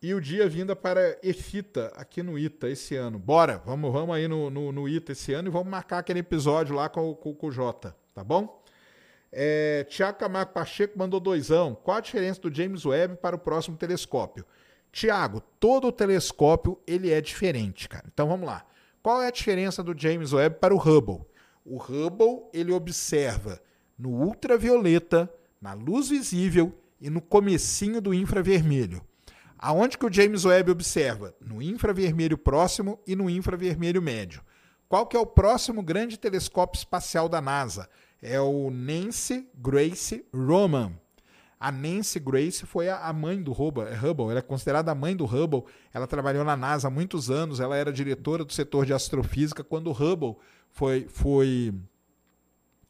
[0.00, 3.18] E o dia vinda para Efita, aqui no ITA, esse ano.
[3.18, 6.74] Bora, vamos, vamos aí no, no, no ITA esse ano e vamos marcar aquele episódio
[6.74, 8.62] lá com, com, com o Jota, tá bom?
[9.32, 11.74] É, Tiago Camargo Pacheco mandou doisão.
[11.74, 14.44] Qual a diferença do James Webb para o próximo telescópio?
[14.92, 18.04] Tiago, todo telescópio ele é diferente, cara.
[18.12, 18.64] Então vamos lá.
[19.02, 21.26] Qual é a diferença do James Webb para o Hubble?
[21.70, 23.60] O Hubble ele observa
[23.98, 29.02] no ultravioleta, na luz visível e no comecinho do infravermelho.
[29.58, 31.34] Aonde que o James Webb observa?
[31.38, 34.40] No infravermelho próximo e no infravermelho médio.
[34.88, 37.86] Qual que é o próximo grande telescópio espacial da NASA?
[38.22, 40.92] É o Nancy Grace Roman.
[41.60, 45.24] A Nancy Grace foi a mãe do é Hubble, ela é considerada a mãe do
[45.26, 45.64] Hubble.
[45.92, 49.88] Ela trabalhou na NASA há muitos anos, ela era diretora do setor de astrofísica quando
[49.88, 50.36] o Hubble
[50.70, 51.74] foi, foi,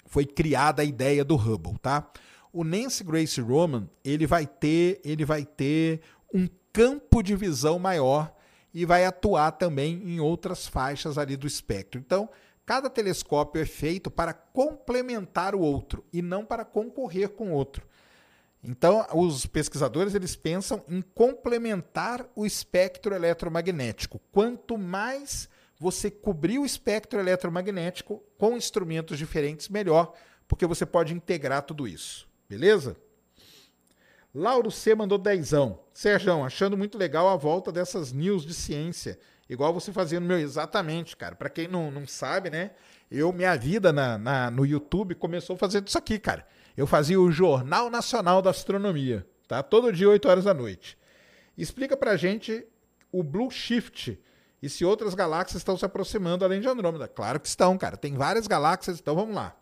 [0.07, 2.11] foi criada a ideia do Hubble, tá?
[2.53, 6.01] O Nancy Grace Roman, ele vai ter, ele vai ter
[6.33, 8.35] um campo de visão maior
[8.73, 12.01] e vai atuar também em outras faixas ali do espectro.
[12.01, 12.29] Então,
[12.65, 17.87] cada telescópio é feito para complementar o outro e não para concorrer com o outro.
[18.63, 24.21] Então, os pesquisadores eles pensam em complementar o espectro eletromagnético.
[24.33, 30.13] Quanto mais você cobrir o espectro eletromagnético com instrumentos diferentes, melhor,
[30.47, 32.29] porque você pode integrar tudo isso.
[32.49, 32.97] Beleza?
[34.35, 35.81] Lauro C mandou dezão.
[35.93, 39.19] Sérgio, achando muito legal a volta dessas news de ciência.
[39.49, 40.39] Igual você fazia no meu.
[40.39, 41.35] Exatamente, cara.
[41.35, 42.73] Para quem não, não sabe, né?
[43.11, 46.47] Eu, minha vida na, na, no YouTube começou fazendo isso aqui, cara.
[46.77, 49.63] Eu fazia o Jornal Nacional da Astronomia, tá?
[49.63, 50.97] Todo dia, 8 horas da noite.
[51.57, 52.65] Explica pra gente
[53.11, 54.21] o Blue Shift,
[54.63, 57.07] e se outras galáxias estão se aproximando além de Andrômeda.
[57.07, 57.97] Claro que estão, cara.
[57.97, 59.57] Tem várias galáxias, então vamos lá.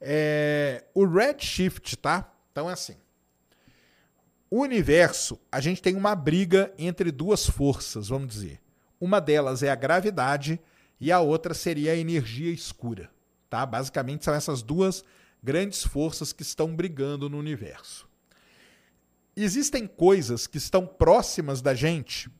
[0.00, 2.32] É, o Redshift, tá?
[2.50, 2.96] Então é assim.
[4.50, 8.60] O universo, a gente tem uma briga entre duas forças, vamos dizer.
[9.00, 10.60] Uma delas é a gravidade
[11.00, 13.10] e a outra seria a energia escura,
[13.48, 13.64] tá?
[13.64, 15.04] Basicamente são essas duas
[15.42, 18.08] grandes forças que estão brigando no universo.
[19.34, 22.30] Existem coisas que estão próximas da gente,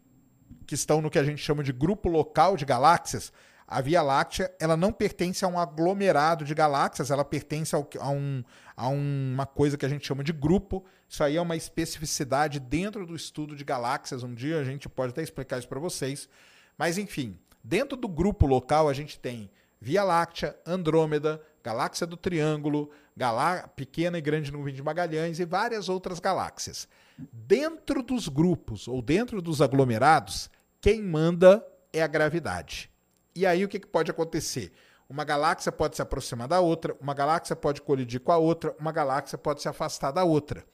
[0.63, 3.33] que estão no que a gente chama de grupo local de galáxias,
[3.67, 8.11] a Via Láctea ela não pertence a um aglomerado de galáxias, ela pertence ao, a,
[8.11, 8.45] um,
[8.77, 10.85] a uma coisa que a gente chama de grupo.
[11.09, 14.23] Isso aí é uma especificidade dentro do estudo de galáxias.
[14.23, 16.29] Um dia a gente pode até explicar isso para vocês.
[16.77, 22.91] Mas, enfim, dentro do grupo local a gente tem Via Láctea, Andrômeda, Galáxia do Triângulo,
[23.17, 26.89] Galá Pequena e Grande Nuvem de Magalhães e várias outras galáxias.
[27.33, 32.91] Dentro dos grupos ou dentro dos aglomerados, quem manda é a gravidade.
[33.35, 34.73] E aí o que, que pode acontecer?
[35.09, 38.93] Uma galáxia pode se aproximar da outra, uma galáxia pode colidir com a outra, uma
[38.93, 40.65] galáxia pode se afastar da outra.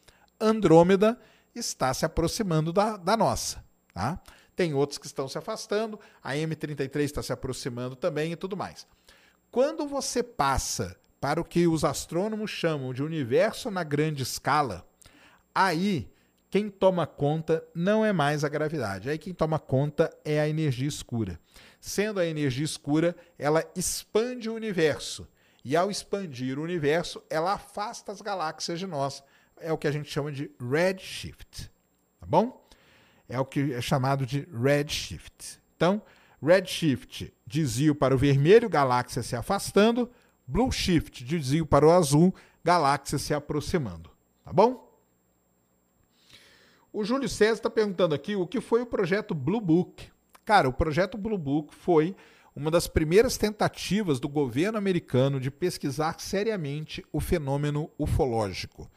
[0.40, 1.18] Andrômeda
[1.55, 3.64] está se aproximando da, da nossa.
[3.92, 4.20] Tá?
[4.55, 8.87] Tem outros que estão se afastando, a M33 está se aproximando também e tudo mais.
[9.51, 14.87] Quando você passa para o que os astrônomos chamam de universo na grande escala,
[15.54, 16.11] aí
[16.50, 19.11] quem toma conta não é mais a gravidade.
[19.11, 21.38] Aí quem toma conta é a energia escura.
[21.81, 25.28] Sendo a energia escura, ela expande o universo.
[25.64, 29.22] E ao expandir o universo, ela afasta as galáxias de nós.
[29.61, 31.70] É o que a gente chama de redshift.
[32.18, 32.66] Tá bom?
[33.28, 35.61] É o que é chamado de redshift.
[35.76, 36.00] Então,
[36.42, 40.11] redshift, desvio para o vermelho, galáxia se afastando.
[40.49, 42.35] Blue shift, desvio para o azul,
[42.65, 44.11] galáxia se aproximando.
[44.43, 44.89] Tá bom?
[46.91, 50.11] O Júlio César está perguntando aqui o que foi o projeto Blue Book.
[50.47, 52.17] Cara, o projeto Blue Book foi
[52.57, 58.91] uma das primeiras tentativas do governo americano de pesquisar seriamente o fenômeno ufológico.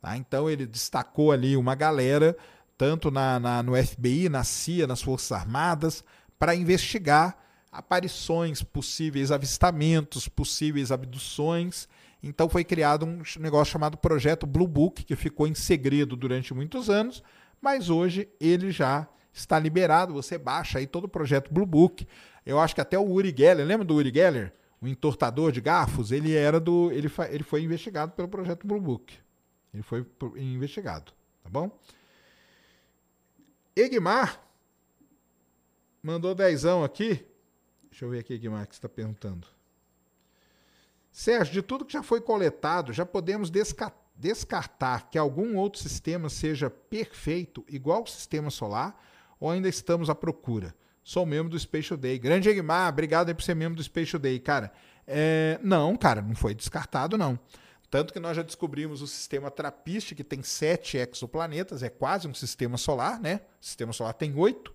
[0.00, 0.16] Tá?
[0.16, 2.34] Então ele destacou ali uma galera,
[2.78, 6.02] tanto na, na, no FBI, na CIA, nas Forças Armadas,
[6.38, 7.45] para investigar
[7.76, 11.88] aparições, possíveis avistamentos, possíveis abduções.
[12.22, 16.88] Então foi criado um negócio chamado Projeto Blue Book, que ficou em segredo durante muitos
[16.88, 17.22] anos,
[17.60, 20.14] mas hoje ele já está liberado.
[20.14, 22.06] Você baixa aí todo o projeto Blue Book.
[22.44, 24.52] Eu acho que até o Uri Geller, lembra do Uri Geller?
[24.80, 26.90] O entortador de garfos, ele era do.
[26.92, 29.14] Ele, ele foi investigado pelo projeto Blue Book.
[29.72, 31.12] Ele foi investigado,
[31.42, 31.70] tá bom?
[33.74, 34.40] Egmar
[36.02, 37.26] mandou dezão aqui.
[37.96, 39.46] Deixa eu ver aqui, Egmar, que você está perguntando.
[41.10, 43.50] Sérgio, de tudo que já foi coletado, já podemos
[44.14, 49.02] descartar que algum outro sistema seja perfeito, igual ao sistema solar,
[49.40, 50.74] ou ainda estamos à procura?
[51.02, 52.18] Sou membro do Space Day.
[52.18, 54.40] Grande Egmar, obrigado por ser membro do Space Day.
[54.40, 54.70] Cara,
[55.06, 55.58] é...
[55.62, 57.38] não, cara, não foi descartado, não.
[57.88, 62.34] Tanto que nós já descobrimos o sistema Trappist, que tem sete exoplanetas, é quase um
[62.34, 63.40] sistema solar, né?
[63.58, 64.74] O sistema solar tem oito,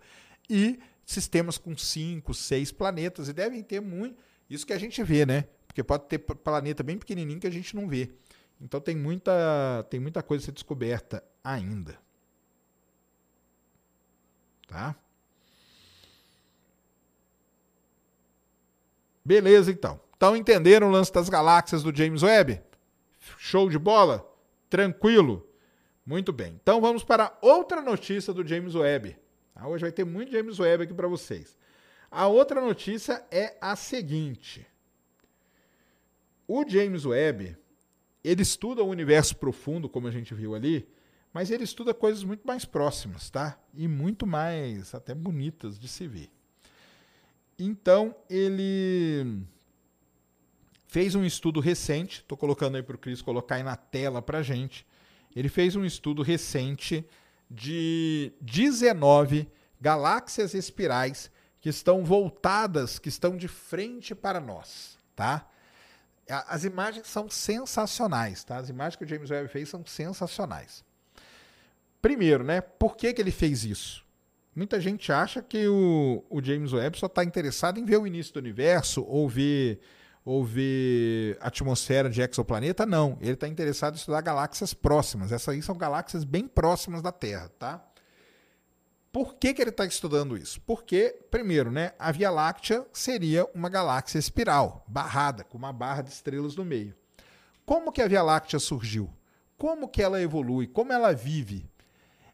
[0.50, 0.80] e
[1.12, 4.18] sistemas com cinco, seis planetas, e devem ter muito.
[4.50, 5.46] Isso que a gente vê, né?
[5.68, 8.12] Porque pode ter planeta bem pequenininho que a gente não vê.
[8.60, 11.98] Então tem muita, tem muita coisa a ser descoberta ainda.
[14.68, 14.96] Tá?
[19.24, 20.00] Beleza, então.
[20.16, 22.62] Então entenderam o lance das galáxias do James Webb?
[23.38, 24.28] Show de bola?
[24.70, 25.48] Tranquilo?
[26.06, 26.60] Muito bem.
[26.62, 29.18] Então vamos para outra notícia do James Webb.
[29.56, 31.58] Ah, hoje vai ter muito James Webb aqui para vocês.
[32.10, 34.66] A outra notícia é a seguinte.
[36.48, 37.58] O James Webb,
[38.24, 40.88] ele estuda o universo profundo, como a gente viu ali,
[41.34, 43.58] mas ele estuda coisas muito mais próximas, tá?
[43.74, 46.30] E muito mais até bonitas de se ver.
[47.58, 49.44] Então, ele
[50.88, 54.42] fez um estudo recente, estou colocando aí para o Cris colocar aí na tela para
[54.42, 54.86] gente.
[55.34, 57.06] Ele fez um estudo recente
[57.52, 65.48] de 19 galáxias espirais que estão voltadas, que estão de frente para nós, tá?
[66.48, 68.58] As imagens são sensacionais, tá?
[68.58, 70.84] As imagens que o James Webb fez são sensacionais.
[72.02, 72.62] Primeiro, né?
[72.62, 74.06] Por que, que ele fez isso?
[74.56, 78.34] Muita gente acha que o, o James Webb só está interessado em ver o início
[78.34, 79.82] do universo ou ver,
[80.24, 82.86] ou ver atmosfera de exoplaneta.
[82.86, 85.32] Não, ele está interessado em estudar galáxias próximas.
[85.32, 87.84] Essas aí são galáxias bem próximas da Terra, tá?
[89.12, 90.62] Por que, que ele está estudando isso?
[90.62, 96.12] Porque, primeiro, né, a Via Láctea seria uma galáxia espiral, barrada, com uma barra de
[96.12, 96.96] estrelas no meio.
[97.66, 99.10] Como que a Via Láctea surgiu?
[99.58, 100.66] Como que ela evolui?
[100.66, 101.70] Como ela vive?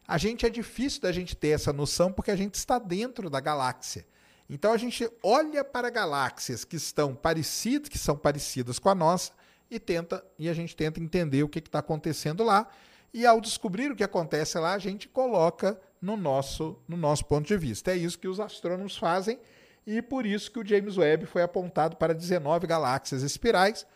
[0.06, 3.40] A gente é difícil da gente ter essa noção porque a gente está dentro da
[3.40, 4.06] galáxia.
[4.48, 9.32] Então a gente olha para galáxias que estão parecidas, que são parecidas com a nossa,
[9.70, 12.68] e tenta e a gente tenta entender o que está acontecendo lá.
[13.12, 17.46] E ao descobrir o que acontece lá, a gente coloca no nosso, no nosso ponto
[17.46, 17.92] de vista.
[17.92, 19.38] É isso que os astrônomos fazem
[19.86, 23.86] e por isso que o James Webb foi apontado para 19 galáxias espirais.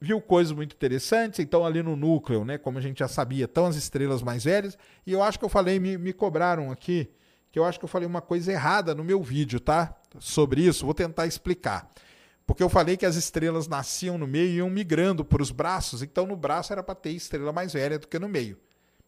[0.00, 3.66] Viu coisas muito interessantes, então ali no núcleo, né, como a gente já sabia, estão
[3.66, 4.76] as estrelas mais velhas.
[5.06, 7.08] E eu acho que eu falei, me, me cobraram aqui,
[7.54, 9.94] que eu acho que eu falei uma coisa errada no meu vídeo, tá?
[10.18, 11.88] Sobre isso, vou tentar explicar.
[12.44, 16.02] Porque eu falei que as estrelas nasciam no meio e iam migrando para os braços,
[16.02, 18.58] então no braço era para ter estrela mais velha do que no meio.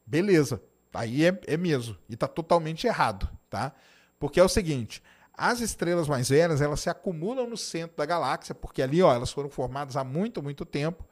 [0.07, 0.63] Beleza,
[0.97, 1.97] Aí é, é mesmo.
[2.09, 3.73] E está totalmente errado, tá?
[4.19, 5.03] Porque é o seguinte,
[5.35, 9.31] as estrelas mais velhas, elas se acumulam no centro da galáxia, porque ali, ó, elas
[9.31, 11.05] foram formadas há muito, muito tempo,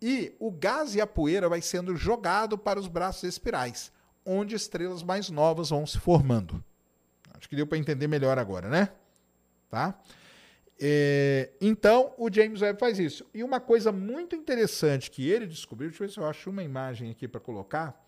[0.00, 3.92] e o gás e a poeira vai sendo jogado para os braços espirais,
[4.24, 6.64] onde estrelas mais novas vão se formando.
[7.38, 8.90] Acho que deu para entender melhor agora, né?
[9.70, 9.98] Tá?
[10.80, 13.26] É, então, o James Webb faz isso.
[13.32, 16.62] E uma coisa muito interessante que ele descobriu, deixa eu ver se eu acho uma
[16.62, 18.04] imagem aqui para colocar,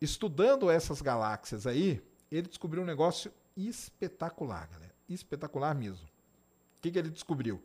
[0.00, 4.94] estudando essas galáxias aí, ele descobriu um negócio espetacular, galera.
[5.08, 6.06] Espetacular mesmo.
[6.06, 7.62] O que, que ele descobriu?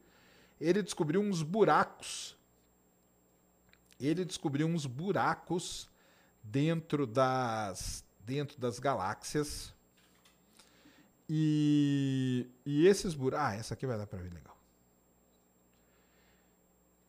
[0.60, 2.38] Ele descobriu uns buracos.
[4.00, 5.90] Ele descobriu uns buracos
[6.44, 9.75] dentro das, dentro das galáxias.
[11.30, 13.46] E, e esses buracos.
[13.46, 14.56] Ah, essa aqui vai dar para ver legal.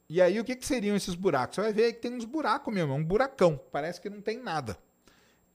[0.09, 1.57] E aí, o que, que seriam esses buracos?
[1.57, 3.61] Você vai ver que tem uns buracos mesmo, é um buracão.
[3.73, 4.79] Parece que não tem nada.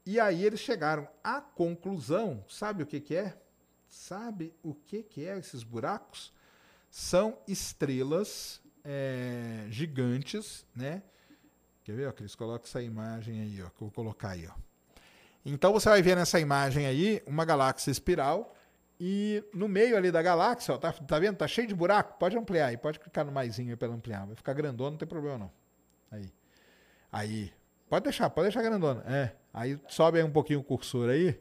[0.04, 3.38] E aí eles chegaram à conclusão, sabe o que, que é?
[3.88, 6.32] Sabe o que, que é esses buracos?
[6.90, 11.02] São estrelas é, gigantes, né?
[11.84, 12.08] Quer ver?
[12.08, 14.46] Ó, que eles colocam essa imagem aí, ó, que eu vou colocar aí.
[14.46, 14.52] Ó.
[15.44, 18.54] Então você vai ver nessa imagem aí uma galáxia espiral
[19.00, 21.36] e no meio ali da galáxia, ó, tá, tá vendo?
[21.36, 22.18] Tá cheio de buraco.
[22.18, 24.26] Pode ampliar aí, pode clicar no maisinho para ampliar.
[24.26, 25.50] Vai ficar grandona, não tem problema não.
[26.10, 26.32] Aí.
[27.10, 27.52] Aí.
[27.88, 29.02] Pode deixar, pode deixar grandona.
[29.06, 29.32] É.
[29.52, 31.38] Aí sobe aí um pouquinho o cursor aí.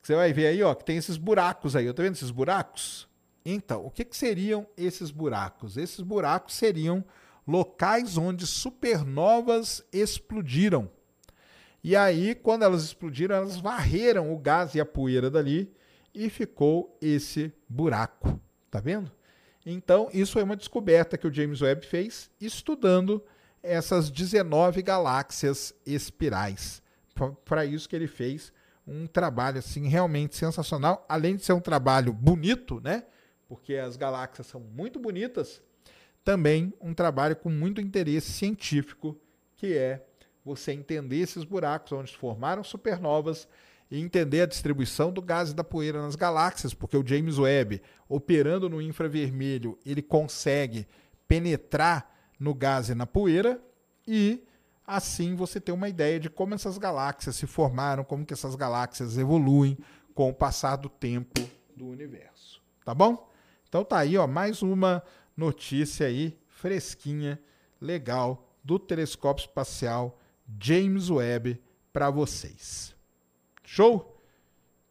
[0.00, 1.92] Você vai ver aí, ó, que tem esses buracos aí.
[1.92, 3.08] Tá vendo esses buracos?
[3.44, 5.76] Então, o que, que seriam esses buracos?
[5.76, 7.04] Esses buracos seriam
[7.46, 10.90] locais onde supernovas explodiram.
[11.88, 15.72] E aí, quando elas explodiram, elas varreram o gás e a poeira dali
[16.14, 18.38] e ficou esse buraco.
[18.70, 19.10] Tá vendo?
[19.64, 23.24] Então, isso é uma descoberta que o James Webb fez estudando
[23.62, 26.82] essas 19 galáxias espirais.
[27.46, 28.52] Para isso que ele fez
[28.86, 33.04] um trabalho assim realmente sensacional, além de ser um trabalho bonito, né?
[33.48, 35.62] Porque as galáxias são muito bonitas,
[36.22, 39.18] também um trabalho com muito interesse científico,
[39.56, 40.04] que é
[40.48, 43.46] você entender esses buracos onde se formaram supernovas
[43.90, 47.82] e entender a distribuição do gás e da poeira nas galáxias, porque o James Webb,
[48.08, 50.86] operando no infravermelho, ele consegue
[51.26, 53.60] penetrar no gás e na poeira
[54.06, 54.44] e
[54.86, 59.18] assim você tem uma ideia de como essas galáxias se formaram, como que essas galáxias
[59.18, 59.76] evoluem
[60.14, 61.40] com o passar do tempo
[61.76, 62.62] do universo.
[62.84, 63.30] Tá bom?
[63.68, 65.02] Então tá aí, ó, mais uma
[65.36, 67.38] notícia aí fresquinha,
[67.80, 70.18] legal do telescópio espacial
[70.60, 71.60] James Webb
[71.92, 72.94] para vocês.
[73.64, 74.20] Show?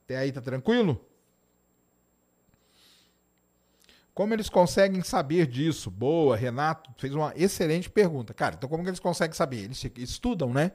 [0.03, 1.03] Até aí tá tranquilo?
[4.13, 5.91] Como eles conseguem saber disso?
[5.91, 8.33] Boa, Renato fez uma excelente pergunta.
[8.33, 9.63] Cara, então como que eles conseguem saber?
[9.65, 10.71] Eles estudam, né?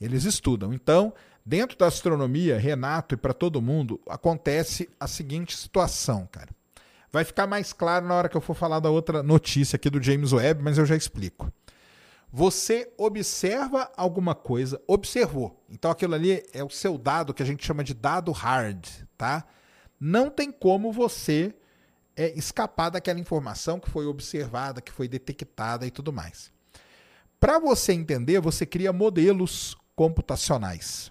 [0.00, 0.72] Eles estudam.
[0.72, 1.12] Então,
[1.44, 6.48] dentro da astronomia, Renato e para todo mundo, acontece a seguinte situação, cara.
[7.12, 10.02] Vai ficar mais claro na hora que eu for falar da outra notícia aqui do
[10.02, 11.52] James Webb, mas eu já explico.
[12.32, 15.60] Você observa alguma coisa, observou.
[15.68, 18.86] Então aquilo ali é o seu dado que a gente chama de dado hard,
[19.18, 19.44] tá?
[19.98, 21.54] Não tem como você
[22.16, 26.52] é, escapar daquela informação que foi observada, que foi detectada e tudo mais.
[27.40, 31.10] Para você entender, você cria modelos computacionais.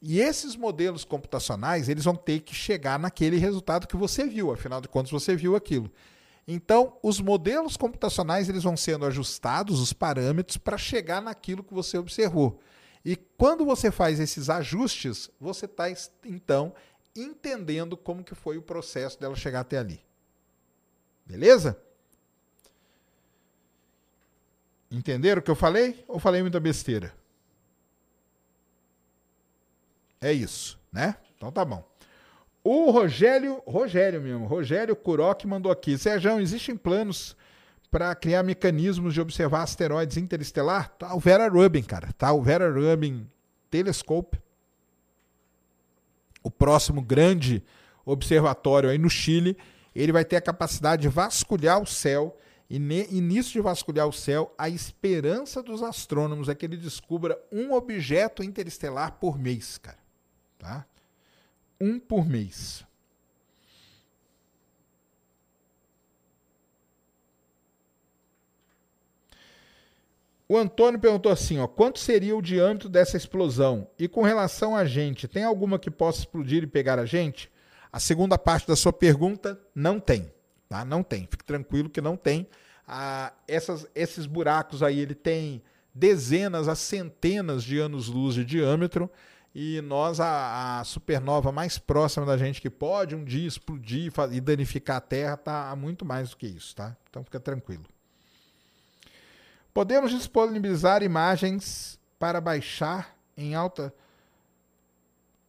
[0.00, 4.80] E esses modelos computacionais, eles vão ter que chegar naquele resultado que você viu, afinal
[4.80, 5.92] de contas você viu aquilo.
[6.46, 11.96] Então, os modelos computacionais eles vão sendo ajustados, os parâmetros, para chegar naquilo que você
[11.96, 12.60] observou.
[13.04, 15.84] E quando você faz esses ajustes, você está,
[16.24, 16.74] então,
[17.14, 20.04] entendendo como que foi o processo dela chegar até ali.
[21.24, 21.80] Beleza?
[24.90, 26.04] Entenderam o que eu falei?
[26.06, 27.14] Ou falei muita besteira?
[30.20, 31.16] É isso, né?
[31.36, 31.91] Então tá bom.
[32.64, 35.98] O Rogério, Rogério mesmo, Rogério Kuroc mandou aqui.
[35.98, 37.36] Sérgio, existem planos
[37.90, 40.88] para criar mecanismos de observar asteroides interestelar?
[40.96, 42.12] Tá o Vera Rubin, cara.
[42.12, 43.28] Tá o Vera Rubin
[43.70, 44.40] Telescope.
[46.42, 47.62] O próximo grande
[48.04, 49.56] observatório aí no Chile,
[49.94, 52.36] ele vai ter a capacidade de vasculhar o céu
[52.70, 57.74] e, nisso de vasculhar o céu, a esperança dos astrônomos é que ele descubra um
[57.74, 59.98] objeto interestelar por mês, cara.
[60.58, 60.86] Tá?
[61.82, 62.84] Um por mês.
[70.48, 73.88] O Antônio perguntou assim: ó, quanto seria o diâmetro dessa explosão?
[73.98, 77.50] E com relação a gente, tem alguma que possa explodir e pegar a gente?
[77.90, 80.32] A segunda parte da sua pergunta, não tem.
[80.68, 80.84] Tá?
[80.84, 81.26] Não tem.
[81.30, 82.46] Fique tranquilo que não tem.
[82.86, 85.62] Ah, essas, esses buracos aí, ele tem
[85.94, 89.10] dezenas a centenas de anos-luz de diâmetro
[89.54, 94.40] e nós, a, a, supernova mais próxima da gente que pode um dia explodir e
[94.40, 96.96] danificar a Terra, está muito mais do que isso, tá?
[97.10, 97.84] Então fica tranquilo.
[99.74, 103.92] Podemos disponibilizar imagens para baixar em alta.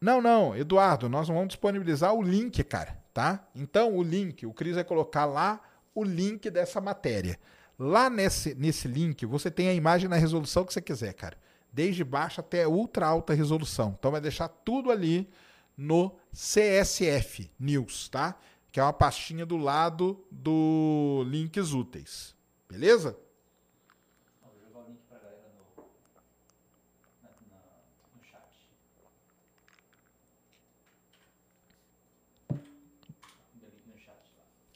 [0.01, 3.47] Não, não, Eduardo, nós vamos disponibilizar o link, cara, tá?
[3.55, 5.61] Então o link, o Cris vai colocar lá
[5.95, 7.39] o link dessa matéria.
[7.79, 11.37] Lá nesse, nesse link você tem a imagem na resolução que você quiser, cara
[11.73, 13.95] desde baixa até ultra alta resolução.
[13.97, 15.27] Então vai deixar tudo ali
[15.75, 18.37] no CSF News, tá?
[18.71, 22.35] Que é uma pastinha do lado do links úteis.
[22.69, 23.17] Beleza?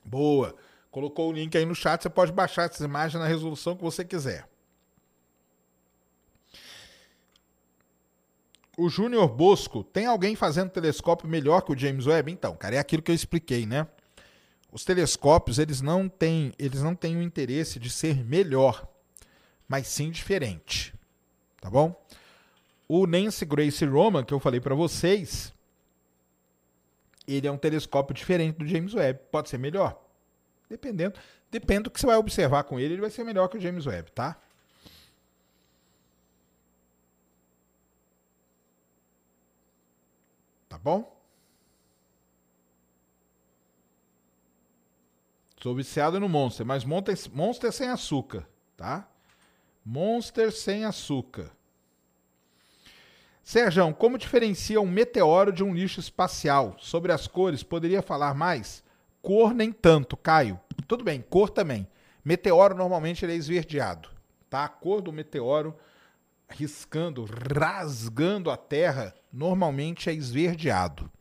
[0.03, 0.55] Boa.
[0.89, 4.03] Colocou o link aí no chat, você pode baixar essas imagens na resolução que você
[4.05, 4.49] quiser.
[8.77, 12.31] O Júnior Bosco, tem alguém fazendo telescópio melhor que o James Webb?
[12.31, 13.87] Então, cara, é aquilo que eu expliquei, né?
[14.71, 18.87] Os telescópios, eles não têm, eles não têm o interesse de ser melhor,
[19.67, 20.93] mas sim diferente.
[21.59, 21.99] Tá bom?
[22.87, 25.51] O Nancy Grace Roman, que eu falei para vocês,
[27.27, 29.21] ele é um telescópio diferente do James Webb.
[29.31, 29.99] Pode ser melhor?
[30.69, 31.19] Dependendo.
[31.49, 33.87] Depende do que você vai observar com ele, ele vai ser melhor que o James
[33.87, 34.37] Webb, tá?
[40.77, 41.19] Tá bom?
[45.59, 49.09] Sou viciado no Monster, mas Monster, sem açúcar, tá?
[49.83, 51.51] Monster sem açúcar.
[53.41, 56.75] Sérgio, como diferencia um meteoro de um lixo espacial?
[56.77, 58.83] Sobre as cores, poderia falar mais?
[59.19, 60.59] Cor nem tanto, Caio.
[60.87, 61.87] Tudo bem, cor também.
[62.23, 64.09] Meteoro normalmente ele é esverdeado,
[64.47, 64.65] tá?
[64.65, 65.75] A cor do meteoro
[66.49, 71.11] riscando, rasgando a Terra, normalmente é esverdeado.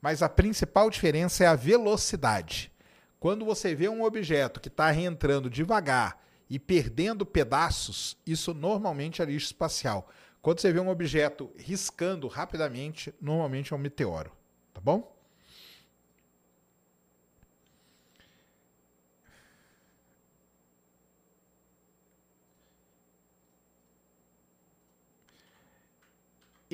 [0.00, 2.72] Mas a principal diferença é a velocidade.
[3.20, 9.24] Quando você vê um objeto que está reentrando devagar e perdendo pedaços, isso normalmente é
[9.24, 10.08] lixo espacial.
[10.40, 14.32] Quando você vê um objeto riscando rapidamente, normalmente é um meteoro,
[14.74, 15.16] tá bom?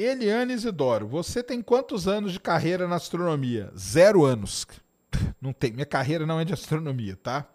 [0.03, 3.73] Eliane Isidoro, você tem quantos anos de carreira na astronomia?
[3.77, 4.67] Zero anos.
[5.41, 7.49] Não tem, minha carreira não é de astronomia, tá?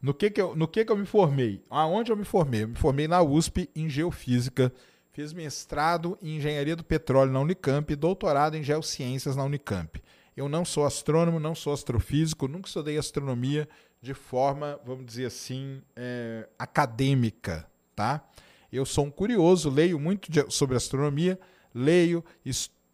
[0.00, 1.62] No que que eu, no que que eu me formei?
[1.68, 2.64] Aonde eu me formei?
[2.64, 4.72] Eu me formei na USP em Geofísica
[5.14, 10.02] Fiz mestrado em engenharia do petróleo na Unicamp e doutorado em geociências na Unicamp.
[10.36, 13.68] Eu não sou astrônomo, não sou astrofísico, nunca estudei astronomia
[14.02, 18.28] de forma, vamos dizer assim, é, acadêmica, tá?
[18.72, 21.38] Eu sou um curioso, leio muito de, sobre astronomia,
[21.74, 22.24] leio,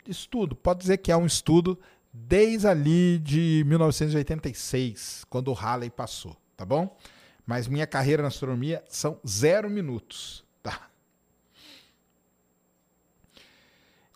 [0.06, 0.56] estudo.
[0.56, 1.78] Pode dizer que é um estudo
[2.12, 6.96] desde ali de 1986, quando o Halley passou, tá bom?
[7.46, 10.44] Mas minha carreira na astronomia são zero minutos.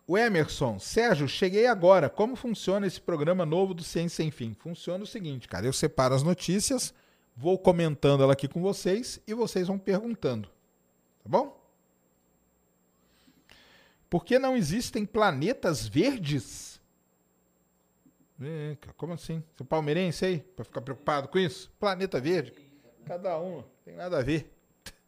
[0.07, 2.09] O Emerson, Sérgio, cheguei agora.
[2.09, 4.53] Como funciona esse programa novo do Ciência Sem Fim?
[4.53, 5.65] Funciona o seguinte, cara.
[5.65, 6.93] Eu separo as notícias,
[7.35, 10.47] vou comentando ela aqui com vocês e vocês vão perguntando.
[11.23, 11.59] Tá bom?
[14.15, 16.79] Por que não existem planetas verdes?
[18.95, 19.43] como assim?
[19.53, 20.39] Você é palmeirense aí?
[20.39, 21.69] Pra ficar preocupado com isso?
[21.77, 22.53] Planeta verde?
[23.05, 24.49] Cada um, tem nada a ver.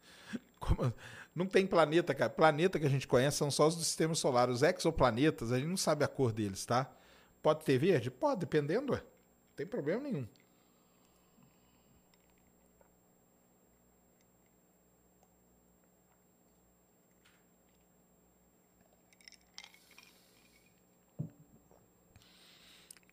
[0.60, 0.92] Como...
[1.34, 2.28] Não tem planeta, cara.
[2.28, 4.50] Planeta que a gente conhece são só os do sistema solar.
[4.50, 6.86] Os exoplanetas, a gente não sabe a cor deles, tá?
[7.42, 8.10] Pode ter verde?
[8.10, 8.98] Pode, dependendo, ué.
[8.98, 10.28] Não tem problema nenhum.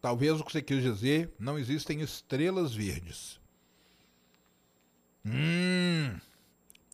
[0.06, 3.39] Talvez o que você quis dizer, não existem estrelas verdes.
[5.26, 6.16] Hum,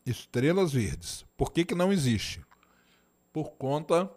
[0.05, 1.26] estrelas verdes.
[1.36, 2.41] Por que, que não existe?
[3.34, 4.09] Por conta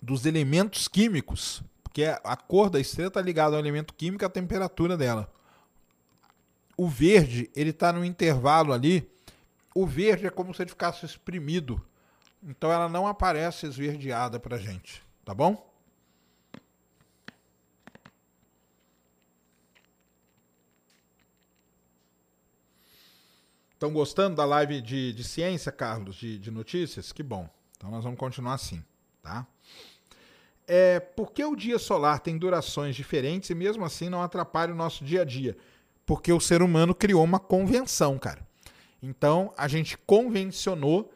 [0.00, 1.62] dos elementos químicos.
[1.82, 5.30] Porque a cor da estrela está ligada ao elemento químico e à temperatura dela.
[6.78, 9.06] O verde, ele está no intervalo ali.
[9.74, 11.78] O verde é como se ele ficasse exprimido.
[12.42, 15.02] Então ela não aparece esverdeada para gente.
[15.26, 15.73] Tá bom?
[23.84, 27.12] Estão gostando da live de, de ciência, Carlos, de, de notícias?
[27.12, 27.46] Que bom.
[27.76, 28.82] Então nós vamos continuar assim,
[29.22, 29.46] tá?
[30.66, 34.74] É, por que o dia solar tem durações diferentes e mesmo assim não atrapalha o
[34.74, 35.54] nosso dia a dia?
[36.06, 38.40] Porque o ser humano criou uma convenção, cara.
[39.02, 41.12] Então a gente convencionou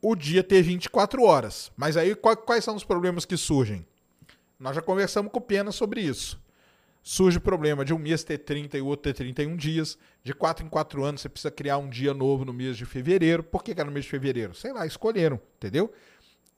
[0.00, 1.72] o dia ter 24 horas.
[1.76, 3.84] Mas aí quais são os problemas que surgem?
[4.60, 6.40] Nós já conversamos com o Pena sobre isso
[7.04, 9.98] surge o problema de um mês ter 30 e o outro ter 31 dias.
[10.22, 13.44] De 4 em 4 anos você precisa criar um dia novo no mês de fevereiro.
[13.44, 14.54] Por que, é no mês de fevereiro?
[14.54, 15.92] Sei lá, escolheram, entendeu?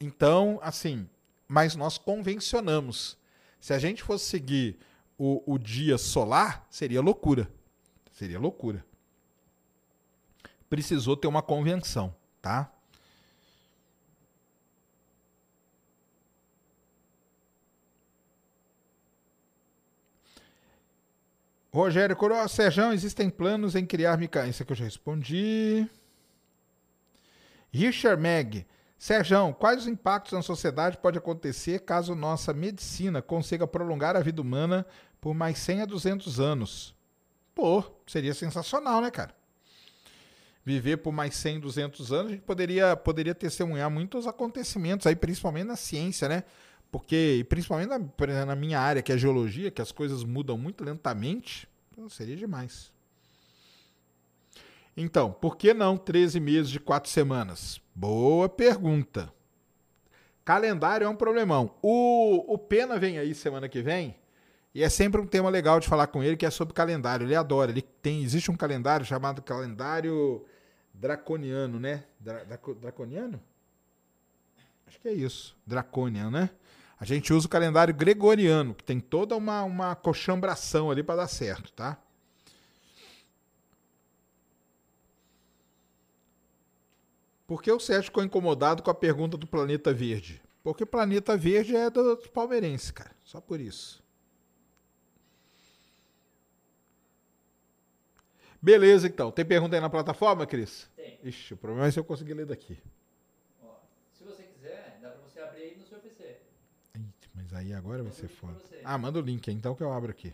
[0.01, 1.09] Então, assim,
[1.49, 3.19] mas nós convencionamos.
[3.61, 4.79] Se a gente fosse seguir
[5.19, 7.51] o, o dia solar, seria loucura.
[8.13, 8.87] Seria loucura.
[10.71, 12.73] Precisou ter uma convenção, tá?
[21.77, 24.47] Rogério Coroa, Serjão, existem planos em criar mica...
[24.47, 25.87] Isso aqui eu já respondi.
[27.71, 28.67] Richard Meg.
[28.99, 34.41] Serjão, quais os impactos na sociedade pode acontecer caso nossa medicina consiga prolongar a vida
[34.41, 34.87] humana
[35.21, 36.97] por mais 100 a 200 anos?
[37.55, 39.35] Pô, seria sensacional, né, cara?
[40.65, 45.67] Viver por mais 100, 200 anos, a gente poderia, poderia testemunhar muitos acontecimentos aí, principalmente
[45.67, 46.43] na ciência, né?
[46.91, 51.69] Porque, principalmente na, na, minha área, que é geologia, que as coisas mudam muito lentamente,
[52.09, 52.93] seria demais.
[54.97, 57.81] Então, por que não 13 meses de 4 semanas?
[57.95, 59.33] Boa pergunta.
[60.45, 61.75] Calendário é um problemão.
[61.83, 64.17] O, o Pena vem aí semana que vem
[64.77, 67.27] e é sempre um tema legal de falar com ele que é sobre calendário.
[67.27, 67.71] Ele adora.
[67.71, 70.45] Ele tem existe um calendário chamado calendário
[70.93, 72.05] draconiano, né?
[72.21, 72.45] Dra,
[72.81, 73.41] draconiano?
[74.87, 75.57] Acho que é isso.
[75.67, 76.51] Draconian, né?
[76.99, 81.29] A gente usa o calendário gregoriano, que tem toda uma, uma coxambração ali para dar
[81.29, 81.99] certo, tá?
[87.47, 90.43] Por que o Sérgio ficou incomodado com a pergunta do Planeta Verde?
[90.65, 93.13] Porque Planeta Verde é dos palmeirenses, cara.
[93.23, 94.03] Só por isso.
[98.61, 99.31] Beleza, então.
[99.31, 100.91] Tem pergunta aí na plataforma, Cris?
[100.97, 101.21] Tem.
[101.23, 102.77] Ixi, o problema é se eu conseguir ler daqui.
[103.63, 103.77] Ó,
[104.13, 106.41] se você quiser, dá pra você abrir aí no seu PC.
[106.95, 108.57] Eita, mas aí agora vai ser foda.
[108.85, 110.33] Ah, manda o link então que eu abro aqui.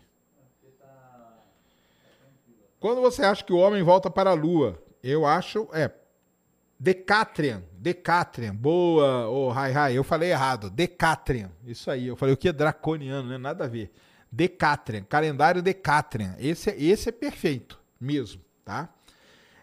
[2.79, 4.77] Quando você acha que o homem volta para a lua?
[5.01, 5.67] Eu acho.
[5.73, 5.91] É.
[6.79, 7.63] Decatrian.
[7.73, 8.53] Decatrian.
[8.53, 9.95] Boa, ô, oh, hi, hi.
[9.95, 10.69] Eu falei errado.
[10.69, 11.49] Decatrian.
[11.65, 12.07] Isso aí.
[12.07, 13.37] Eu falei o que é draconiano, né?
[13.37, 13.91] Nada a ver.
[14.29, 15.03] Decatrian.
[15.03, 16.35] Calendário Decatrian.
[16.39, 18.89] Esse, é- esse é perfeito mesmo, tá?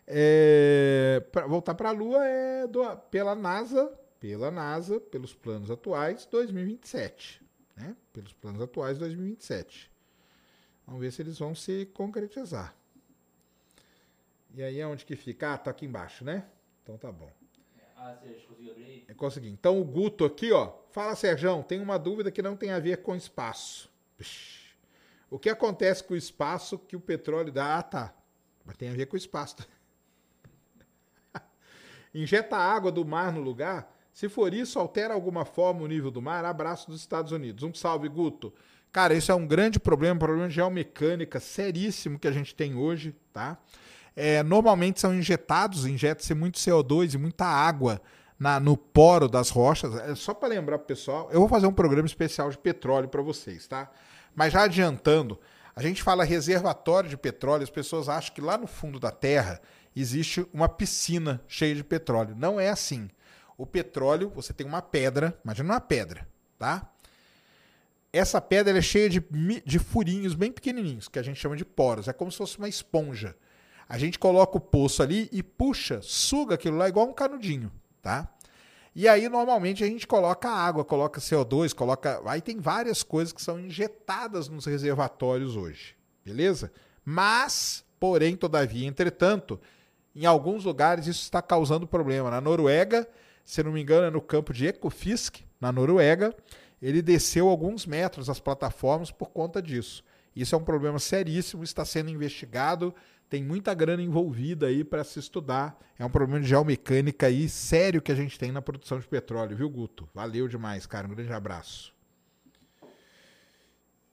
[0.07, 6.27] É, pra voltar para a lua é do- pela NASA, pela NASA, pelos planos atuais,
[6.27, 7.40] 2027,
[7.81, 7.97] né?
[8.13, 9.91] Pelos planos atuais, 2027.
[10.87, 12.75] Vamos ver se eles vão se concretizar.
[14.55, 15.55] E aí onde que fica?
[15.55, 16.45] Ah, tá aqui embaixo, né?
[16.83, 17.31] Então tá bom.
[17.97, 19.05] Ah, você conseguiu abrir?
[19.07, 19.49] É consegui.
[19.49, 20.73] Então o Guto aqui, ó.
[20.91, 23.91] Fala, Serjão, tem uma dúvida que não tem a ver com espaço.
[25.31, 27.79] O que acontece com o espaço que o petróleo dá?
[27.79, 28.15] Ah, tá.
[28.65, 29.57] Mas tem a ver com o espaço.
[32.13, 33.97] Injeta água do mar no lugar.
[34.13, 36.45] Se for isso, altera alguma forma o nível do mar.
[36.45, 37.63] Abraço dos Estados Unidos.
[37.63, 38.53] Um salve, Guto.
[38.93, 42.75] Cara, isso é um grande problema, um problema de geomecânica seríssimo que a gente tem
[42.75, 43.57] hoje, tá?
[44.17, 48.03] É, normalmente são injetados, injeta-se muito CO2 e muita água
[48.39, 49.95] na- no poro das rochas.
[49.95, 53.67] É só para lembrar pessoal, eu vou fazer um programa especial de petróleo para vocês,
[53.69, 53.89] tá?
[54.35, 55.39] Mas já adiantando,
[55.75, 59.61] a gente fala reservatório de petróleo, as pessoas acham que lá no fundo da terra
[59.95, 62.35] existe uma piscina cheia de petróleo.
[62.37, 63.09] Não é assim.
[63.61, 66.27] O petróleo, você tem uma pedra, imagina uma pedra,
[66.59, 66.91] tá?
[68.11, 69.23] Essa pedra é cheia de,
[69.67, 72.09] de furinhos bem pequenininhos, que a gente chama de poros.
[72.09, 73.37] É como se fosse uma esponja.
[73.87, 78.33] A gente coloca o poço ali e puxa, suga aquilo lá igual um canudinho, tá?
[78.97, 82.19] E aí, normalmente, a gente coloca água, coloca CO2, coloca.
[82.25, 85.95] Aí tem várias coisas que são injetadas nos reservatórios hoje,
[86.25, 86.73] beleza?
[87.05, 89.61] Mas, porém, todavia, entretanto,
[90.17, 92.31] em alguns lugares isso está causando problema.
[92.31, 93.07] Na Noruega,
[93.51, 96.33] se não me engano, é no campo de Ekofisk, na Noruega,
[96.81, 100.05] ele desceu alguns metros as plataformas por conta disso.
[100.37, 102.95] Isso é um problema seríssimo, está sendo investigado,
[103.29, 105.77] tem muita grana envolvida aí para se estudar.
[105.99, 109.57] É um problema de geomecânica aí sério que a gente tem na produção de petróleo,
[109.57, 110.09] viu, Guto?
[110.15, 111.09] Valeu demais, cara.
[111.09, 111.93] Um grande abraço.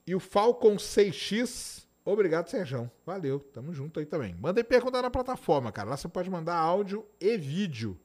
[0.04, 2.90] E o Falcon 6X, obrigado, Serjão.
[3.06, 4.34] Valeu, tamo junto aí também.
[4.34, 5.90] Manda aí perguntar na plataforma, cara.
[5.90, 7.96] Lá você pode mandar áudio e vídeo.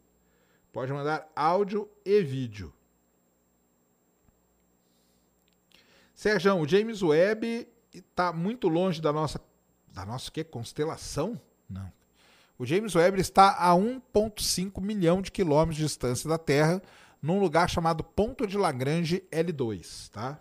[0.73, 2.73] Pode mandar áudio e vídeo.
[6.15, 9.39] Serjão, o James Webb está muito longe da nossa.
[9.93, 10.43] Da nossa quê?
[10.43, 11.39] Constelação?
[11.69, 11.93] Não.
[12.57, 16.81] O James Webb está a 1,5 milhão de quilômetros de distância da Terra,
[17.21, 20.39] num lugar chamado Ponto de Lagrange L2, tá?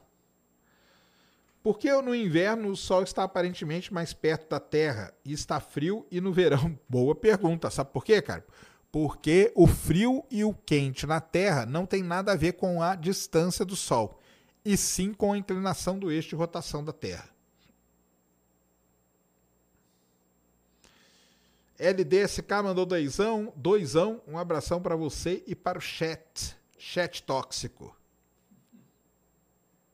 [1.62, 6.06] Por que no inverno o Sol está aparentemente mais perto da Terra e está frio
[6.10, 6.78] e no verão?
[6.88, 7.70] Boa pergunta.
[7.70, 8.44] Sabe por quê, cara?
[8.92, 12.94] Porque o frio e o quente na Terra não tem nada a ver com a
[12.94, 14.20] distância do Sol,
[14.64, 17.32] e sim com a inclinação do eixo de rotação da Terra.
[21.82, 27.96] LDSK mandou doisão, doisão, um abração para você e para o chat, chat tóxico.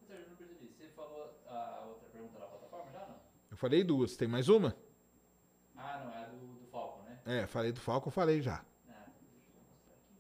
[0.07, 0.71] Eu não percebi.
[0.77, 3.15] Você falou a outra pergunta na plataforma já não?
[3.51, 4.77] Eu falei duas, tem mais uma?
[5.75, 7.21] Ah, não, é a do, do Falcon, né?
[7.25, 8.57] É, falei do Falco, falei já.
[8.91, 10.13] Ah, deixa eu mostrar aqui.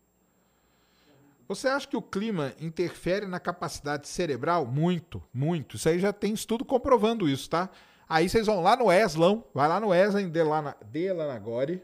[1.48, 4.66] Você acha que o clima interfere na capacidade cerebral?
[4.66, 5.76] Muito, muito.
[5.76, 7.70] Isso aí já tem estudo comprovando isso, tá?
[8.06, 11.82] Aí vocês vão lá no Eslão, vai lá no Eslan Delana- Delanagori,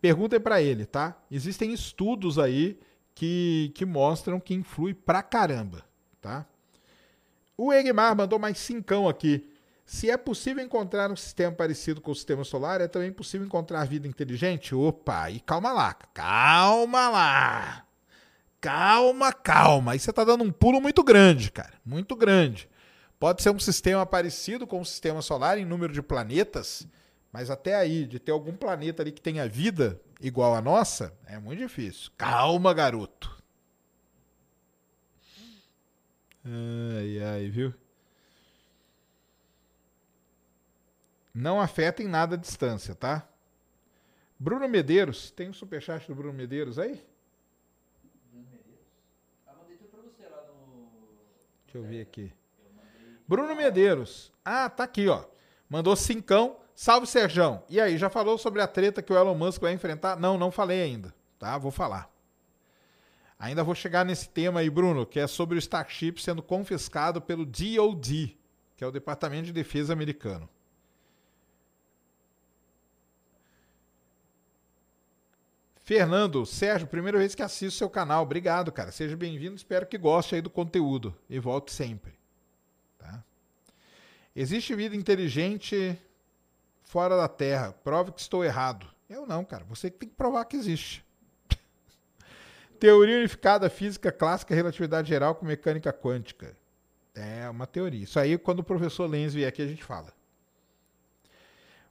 [0.00, 1.16] perguntem pra ele, tá?
[1.30, 2.78] Existem estudos aí
[3.14, 5.82] que, que mostram que influi pra caramba,
[6.20, 6.44] tá?
[7.56, 9.48] O Egmar mandou mais cincão aqui.
[9.84, 13.84] Se é possível encontrar um sistema parecido com o sistema solar, é também possível encontrar
[13.86, 14.74] vida inteligente?
[14.74, 17.86] Opa, e calma lá, calma lá.
[18.62, 19.92] Calma, calma.
[19.92, 21.74] Aí você tá dando um pulo muito grande, cara.
[21.84, 22.68] Muito grande.
[23.18, 26.86] Pode ser um sistema parecido com o sistema solar em número de planetas,
[27.32, 31.38] Mas até aí, de ter algum planeta ali que tenha vida igual a nossa, é
[31.38, 32.10] muito difícil.
[32.16, 33.42] Calma, garoto.
[36.44, 37.74] Ai, ai, viu?
[41.34, 43.26] Não afeta em nada a distância, tá?
[44.38, 47.00] Bruno Medeiros, tem um superchat do Bruno Medeiros aí?
[49.46, 50.90] Ah, mandei tudo pra você lá no.
[51.72, 52.30] Deixa eu ver aqui.
[53.26, 54.30] Bruno Medeiros.
[54.44, 55.24] Ah, tá aqui, ó.
[55.70, 56.58] Mandou cincão.
[56.74, 57.62] Salve, Serjão.
[57.66, 60.16] E aí, já falou sobre a treta que o Elon Musk vai enfrentar?
[60.18, 61.56] Não, não falei ainda, tá?
[61.56, 62.10] Vou falar.
[63.38, 67.46] Ainda vou chegar nesse tema aí, Bruno, que é sobre o Starship sendo confiscado pelo
[67.46, 68.36] DOD,
[68.76, 70.48] que é o Departamento de Defesa americano.
[75.94, 78.22] Fernando, Sérgio, primeira vez que assisto seu canal.
[78.22, 78.90] Obrigado, cara.
[78.90, 79.56] Seja bem-vindo.
[79.56, 82.14] Espero que goste aí do conteúdo e volte sempre.
[82.98, 83.22] Tá?
[84.34, 86.00] Existe vida inteligente
[86.82, 87.74] fora da Terra.
[87.84, 88.86] Prove que estou errado.
[89.06, 89.64] Eu não, cara.
[89.64, 91.04] Você que tem que provar que existe.
[92.80, 96.56] Teoria unificada física clássica, relatividade geral com mecânica quântica.
[97.14, 98.04] É uma teoria.
[98.04, 100.10] Isso aí, quando o professor Lenz vier aqui, a gente fala.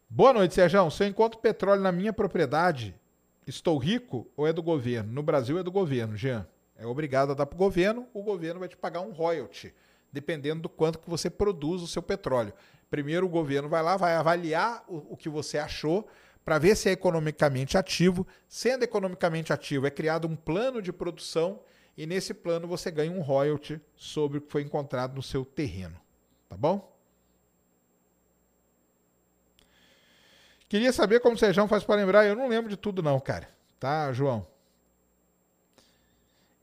[0.10, 0.90] Boa noite, Sérgio.
[0.90, 3.00] Se eu encontro petróleo na minha propriedade,
[3.48, 5.12] estou rico ou é do governo?
[5.12, 6.48] No Brasil é do governo, Jean.
[6.76, 9.74] É obrigado a dar para o governo, o governo vai te pagar um royalty,
[10.12, 12.54] dependendo do quanto que você produz o seu petróleo.
[12.90, 16.08] Primeiro o governo vai lá, vai avaliar o, o que você achou
[16.44, 18.28] para ver se é economicamente ativo.
[18.48, 21.60] Sendo economicamente ativo, é criado um plano de produção
[21.96, 26.00] e nesse plano você ganha um royalty sobre o que foi encontrado no seu terreno.
[26.50, 26.91] Tá bom?
[30.72, 32.26] Queria saber como o Sejão faz para lembrar.
[32.26, 33.46] Eu não lembro de tudo, não, cara.
[33.78, 34.48] Tá, João?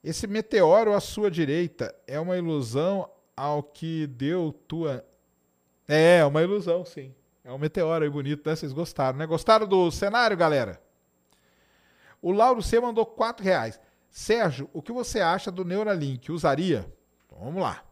[0.02, 5.04] Esse meteoro à sua direita é uma ilusão ao que deu tua.
[5.86, 7.14] É, é uma ilusão, sim.
[7.44, 8.56] É um meteoro aí bonito, né?
[8.56, 9.26] Vocês gostaram, né?
[9.26, 10.80] Gostaram do cenário, galera?
[12.22, 13.78] O Lauro C mandou 4 reais.
[14.10, 16.32] Sérgio, o que você acha do Neuralink?
[16.32, 16.90] Usaria?
[17.38, 17.84] Vamos lá.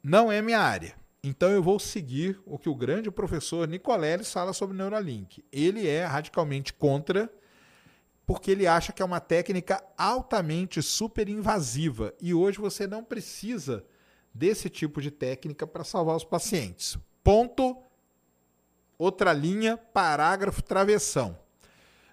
[0.00, 0.94] Não é minha área.
[1.28, 5.44] Então eu vou seguir o que o grande professor Nicoleles fala sobre Neuralink.
[5.50, 7.28] Ele é radicalmente contra,
[8.24, 12.14] porque ele acha que é uma técnica altamente super invasiva.
[12.22, 13.84] E hoje você não precisa
[14.32, 16.96] desse tipo de técnica para salvar os pacientes.
[17.24, 17.76] Ponto.
[18.96, 21.36] Outra linha, parágrafo, travessão.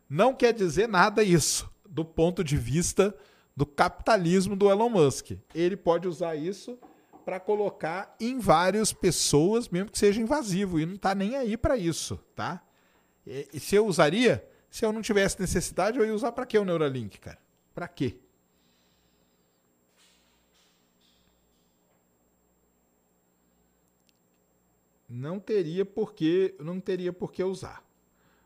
[0.10, 3.16] Não quer dizer nada isso do ponto de vista
[3.56, 5.34] do capitalismo do Elon Musk.
[5.54, 6.80] Ele pode usar isso
[7.24, 11.78] para colocar em várias pessoas, mesmo que seja invasivo, e não está nem aí para
[11.78, 12.62] isso, tá?
[13.26, 16.58] E, e, se eu usaria, se eu não tivesse necessidade, eu ia usar para que
[16.58, 17.40] o Neuralink, cara?
[17.74, 18.18] Para quê?
[25.08, 27.84] Não teria por que, não teria por que usar.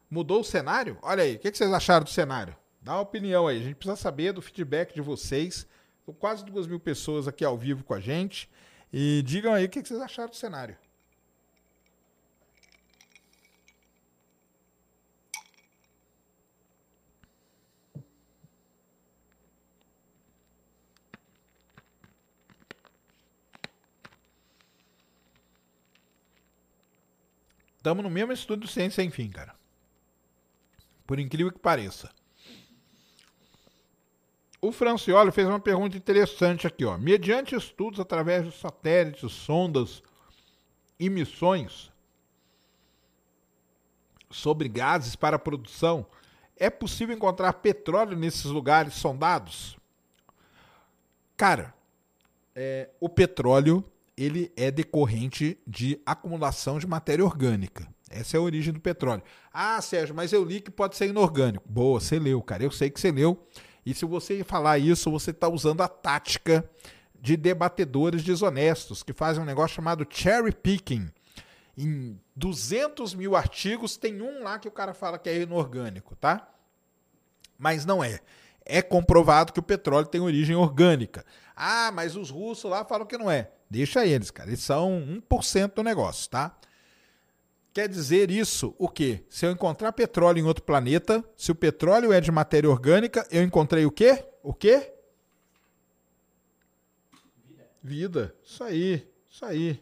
[0.09, 0.97] Mudou o cenário?
[1.01, 2.55] Olha aí, o que, que vocês acharam do cenário?
[2.81, 3.57] Dá uma opinião aí.
[3.57, 5.67] A gente precisa saber do feedback de vocês.
[6.19, 8.49] Quase duas mil pessoas aqui ao vivo com a gente.
[8.99, 10.75] E digam aí o que vocês acharam do cenário.
[27.77, 29.55] Estamos no mesmo estudo do Ciência Sem Fim, cara.
[31.05, 32.16] Por incrível que pareça.
[34.59, 36.97] O Francioli fez uma pergunta interessante aqui, ó.
[36.97, 40.01] Mediante estudos através de satélites, sondas
[40.99, 41.91] e missões
[44.29, 46.05] sobre gases para produção,
[46.57, 49.77] é possível encontrar petróleo nesses lugares sondados?
[51.35, 51.73] Cara,
[52.55, 53.83] é, o petróleo
[54.17, 57.87] ele é decorrente de acumulação de matéria orgânica.
[58.09, 59.21] Essa é a origem do petróleo.
[59.53, 61.63] Ah, Sérgio, mas eu li que pode ser inorgânico.
[61.69, 62.63] Boa, você leu, cara.
[62.63, 63.45] Eu sei que você leu.
[63.87, 66.69] E se você falar isso, você está usando a tática
[67.21, 71.09] de debatedores desonestos que fazem um negócio chamado cherry picking.
[71.77, 76.49] Em 200 mil artigos, tem um lá que o cara fala que é inorgânico, tá?
[77.57, 78.19] Mas não é.
[78.65, 81.25] É comprovado que o petróleo tem origem orgânica.
[81.55, 83.51] Ah, mas os russos lá falam que não é.
[83.69, 84.49] Deixa eles, cara.
[84.49, 86.57] Eles são 1% do negócio, tá?
[87.77, 89.23] Quer dizer isso o quê?
[89.29, 93.43] Se eu encontrar petróleo em outro planeta, se o petróleo é de matéria orgânica, eu
[93.43, 94.25] encontrei o quê?
[94.41, 94.91] O quê?
[97.45, 97.69] Vida.
[97.83, 98.35] Vida.
[98.43, 99.07] Isso aí.
[99.29, 99.79] Isso aí.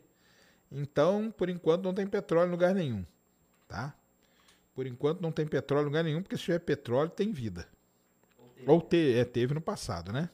[0.70, 3.06] Então, por enquanto, não tem petróleo em lugar nenhum.
[3.66, 3.96] Tá?
[4.74, 7.66] Por enquanto, não tem petróleo em lugar nenhum, porque se tiver petróleo, tem vida.
[8.38, 10.30] Ou teve, Ou te, é, teve no passado, né?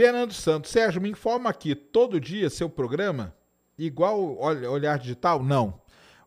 [0.00, 3.36] Fernando Santos, Sérgio, me informa aqui, todo dia seu programa?
[3.76, 5.42] Igual Olhar Digital?
[5.42, 5.78] Não.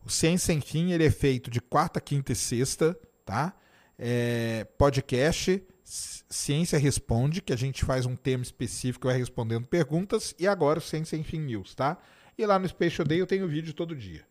[0.05, 2.95] O Ciência Sem Fim ele é feito de quarta, quinta e sexta,
[3.25, 3.51] tá?
[3.97, 10.47] É, podcast, Ciência Responde, que a gente faz um tema específico, vai respondendo perguntas, e
[10.47, 11.97] agora o Ciência Sem Fim News, tá?
[12.37, 14.23] E lá no Space Day eu tenho vídeo todo dia.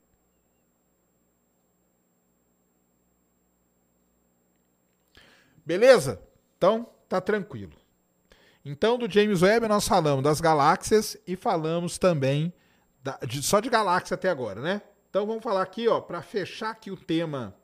[5.66, 6.22] Beleza?
[6.56, 7.81] Então, tá tranquilo.
[8.64, 12.52] Então, do James Webb, nós falamos das galáxias e falamos também
[13.02, 14.82] da, de, só de galáxia até agora, né?
[15.10, 17.56] Então, vamos falar aqui, ó, para fechar aqui o tema,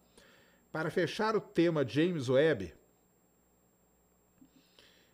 [0.73, 2.75] para fechar o tema James Webb.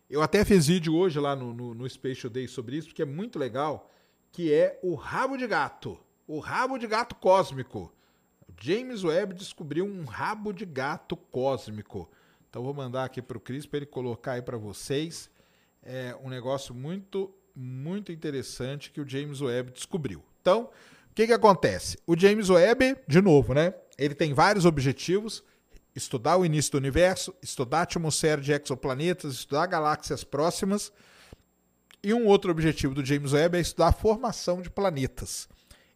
[0.09, 3.05] Eu até fiz vídeo hoje lá no, no, no Space Day sobre isso, porque é
[3.05, 3.91] muito legal,
[4.31, 7.93] que é o rabo de gato, o rabo de gato cósmico.
[8.59, 12.09] James Webb descobriu um rabo de gato cósmico.
[12.49, 15.29] Então vou mandar aqui para o Cris para ele colocar aí para vocês
[15.85, 20.23] é um negócio muito, muito interessante que o James Webb descobriu.
[20.41, 21.97] Então, o que, que acontece?
[22.05, 23.73] O James Webb, de novo, né?
[23.97, 25.43] Ele tem vários objetivos:
[25.95, 30.91] estudar o início do universo, estudar a atmosfera de exoplanetas, estudar galáxias próximas.
[32.03, 35.47] E um outro objetivo do James Webb é estudar a formação de planetas.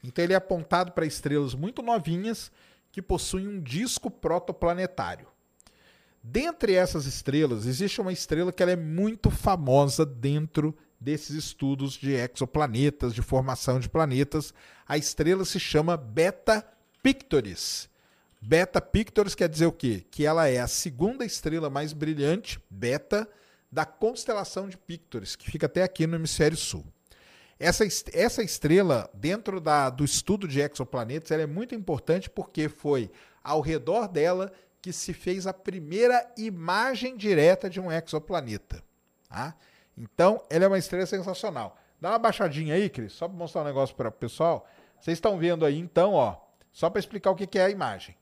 [0.03, 2.51] Então ele é apontado para estrelas muito novinhas
[2.91, 5.27] que possuem um disco protoplanetário.
[6.22, 12.11] Dentre essas estrelas, existe uma estrela que ela é muito famosa dentro desses estudos de
[12.11, 14.53] exoplanetas, de formação de planetas.
[14.86, 16.65] A estrela se chama Beta
[17.01, 17.89] Pictoris.
[18.41, 20.05] Beta Pictoris quer dizer o quê?
[20.11, 23.28] Que ela é a segunda estrela mais brilhante, beta,
[23.72, 26.86] da constelação de Pictoris, que fica até aqui no hemisfério sul.
[27.59, 33.11] Essa, essa estrela, dentro da, do estudo de exoplanetas, ela é muito importante porque foi
[33.43, 34.51] ao redor dela
[34.82, 38.84] que se fez a primeira imagem direta de um exoplaneta.
[39.27, 39.55] Tá?
[39.97, 41.77] Então, ela é uma estrela sensacional.
[41.99, 44.65] Dá uma baixadinha aí, Cris, só para mostrar um negócio para o pessoal.
[44.99, 46.38] Vocês estão vendo aí, então, ó,
[46.71, 48.15] só para explicar o que, que é a imagem.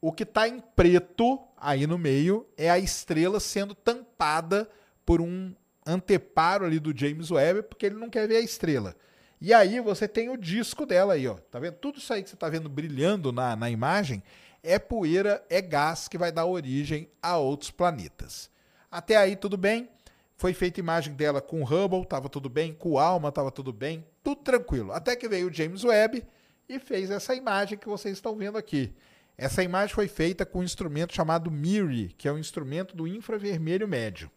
[0.00, 4.68] O que está em preto aí no meio é a estrela sendo tampada
[5.04, 5.54] por um
[5.86, 8.96] anteparo ali do James Webb, porque ele não quer ver a estrela.
[9.40, 11.34] E aí você tem o disco dela aí, ó.
[11.50, 11.74] Tá vendo?
[11.74, 14.22] Tudo isso aí que você está vendo brilhando na, na imagem
[14.62, 18.50] é poeira, é gás que vai dar origem a outros planetas.
[18.90, 19.88] Até aí tudo bem?
[20.36, 23.72] Foi feita imagem dela com o Hubble, estava tudo bem, com o ALMA estava tudo
[23.72, 24.92] bem, tudo tranquilo.
[24.92, 26.24] Até que veio o James Webb
[26.68, 28.94] e fez essa imagem que vocês estão vendo aqui.
[29.36, 33.88] Essa imagem foi feita com um instrumento chamado MIRI, que é um instrumento do infravermelho
[33.88, 34.30] médio.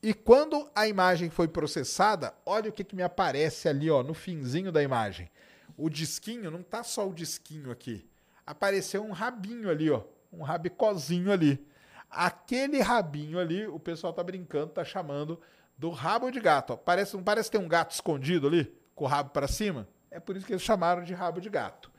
[0.00, 4.14] E quando a imagem foi processada, olha o que, que me aparece ali ó, no
[4.14, 5.28] finzinho da imagem.
[5.76, 8.08] O disquinho, não está só o disquinho aqui
[8.48, 11.62] apareceu um rabinho ali, ó, um rabicozinho ali.
[12.10, 15.38] Aquele rabinho ali, o pessoal tá brincando, tá chamando
[15.76, 16.72] do rabo de gato.
[16.72, 16.76] Ó.
[16.76, 19.86] Parece, não parece ter um gato escondido ali, com o rabo para cima?
[20.10, 21.92] É por isso que eles chamaram de rabo de gato.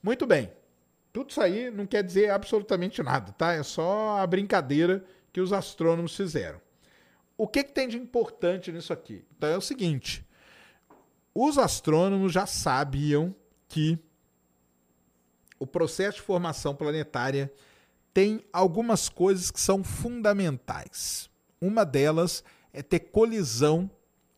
[0.00, 0.52] Muito bem.
[1.12, 3.52] Tudo isso aí não quer dizer absolutamente nada, tá?
[3.52, 6.60] É só a brincadeira que os astrônomos fizeram.
[7.36, 9.24] O que, que tem de importante nisso aqui?
[9.36, 10.24] Então é o seguinte:
[11.34, 13.34] os astrônomos já sabiam
[13.66, 13.98] que
[15.58, 17.52] o processo de formação planetária
[18.12, 21.28] tem algumas coisas que são fundamentais.
[21.60, 22.42] Uma delas
[22.72, 23.90] é ter colisão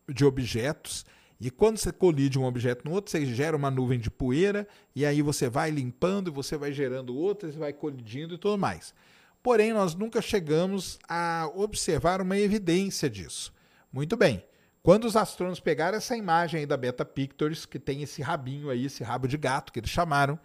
[0.07, 1.05] de objetos.
[1.39, 5.05] E quando você colide um objeto no outro, você gera uma nuvem de poeira, e
[5.05, 8.93] aí você vai limpando, e você vai gerando outras, vai colidindo e tudo mais.
[9.41, 13.51] Porém, nós nunca chegamos a observar uma evidência disso.
[13.91, 14.43] Muito bem.
[14.83, 18.85] Quando os astrônomos pegaram essa imagem aí da Beta Pictures, que tem esse rabinho aí,
[18.85, 20.39] esse rabo de gato que eles chamaram,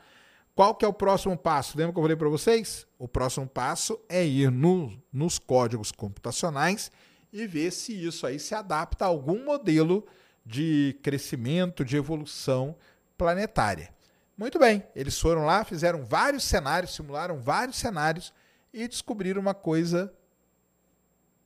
[0.57, 1.77] qual que é o próximo passo?
[1.77, 2.87] Lembra que eu falei para vocês?
[2.99, 6.91] O próximo passo é ir no, nos códigos computacionais
[7.31, 10.07] e ver se isso aí se adapta a algum modelo
[10.47, 12.75] de crescimento, de evolução
[13.19, 13.95] planetária.
[14.35, 18.33] Muito bem, eles foram lá, fizeram vários cenários, simularam vários cenários
[18.73, 20.11] e descobriram uma coisa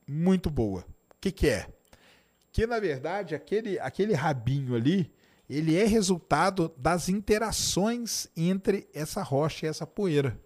[0.07, 0.85] muito boa.
[1.09, 1.67] O que, que é?
[2.49, 5.13] Que na verdade aquele, aquele rabinho ali
[5.51, 10.39] ele é resultado das interações entre essa rocha e essa poeira.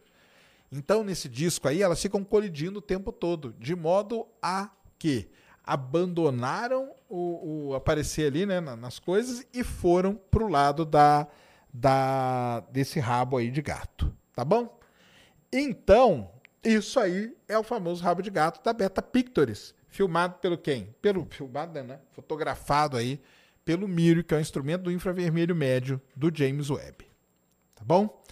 [0.71, 5.29] Então, nesse disco aí, elas ficam colidindo o tempo todo, de modo a que
[5.63, 11.27] abandonaram o, o aparecer ali né, nas coisas e foram para o lado da,
[11.71, 14.11] da, desse rabo aí de gato.
[14.35, 14.79] Tá bom?
[15.53, 16.31] Então,
[16.63, 20.95] isso aí é o famoso rabo de gato da Beta Pictures, filmado pelo quem?
[20.99, 21.99] Pelo filmado, né?
[22.11, 23.21] Fotografado aí
[23.65, 27.07] pelo MIRI, que é o instrumento do infravermelho médio do James Webb.
[27.73, 28.23] Tá bom?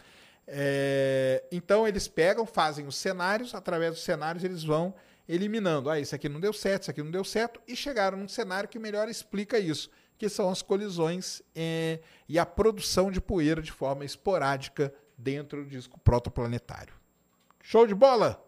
[0.47, 4.93] É, então eles pegam, fazem os cenários, através dos cenários eles vão
[5.27, 5.89] eliminando.
[5.89, 8.69] Ah, isso aqui não deu certo, isso aqui não deu certo, e chegaram num cenário
[8.69, 13.71] que melhor explica isso, que são as colisões é, e a produção de poeira de
[13.71, 16.93] forma esporádica dentro do disco protoplanetário.
[17.61, 18.42] Show de bola!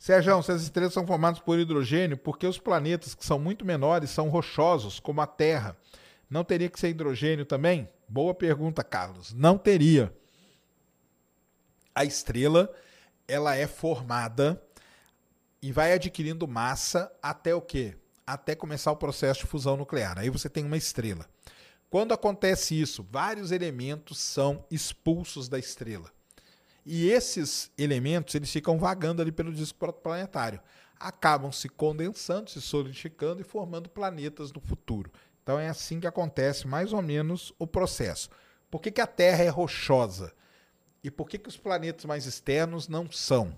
[0.00, 4.08] Sérgio, se as estrelas são formadas por hidrogênio, porque os planetas que são muito menores
[4.08, 5.76] são rochosos, como a Terra?
[6.30, 7.86] Não teria que ser hidrogênio também?
[8.08, 9.34] Boa pergunta, Carlos.
[9.34, 10.10] Não teria.
[11.94, 12.74] A estrela,
[13.28, 14.58] ela é formada
[15.60, 17.94] e vai adquirindo massa até o quê?
[18.26, 20.18] Até começar o processo de fusão nuclear.
[20.18, 21.28] Aí você tem uma estrela.
[21.90, 26.10] Quando acontece isso, vários elementos são expulsos da estrela.
[26.92, 30.60] E esses elementos eles ficam vagando ali pelo disco protoplanetário.
[30.98, 35.08] Acabam se condensando, se solidificando e formando planetas no futuro.
[35.40, 38.28] Então é assim que acontece mais ou menos o processo.
[38.68, 40.32] Por que, que a Terra é rochosa?
[41.00, 43.56] E por que, que os planetas mais externos não são?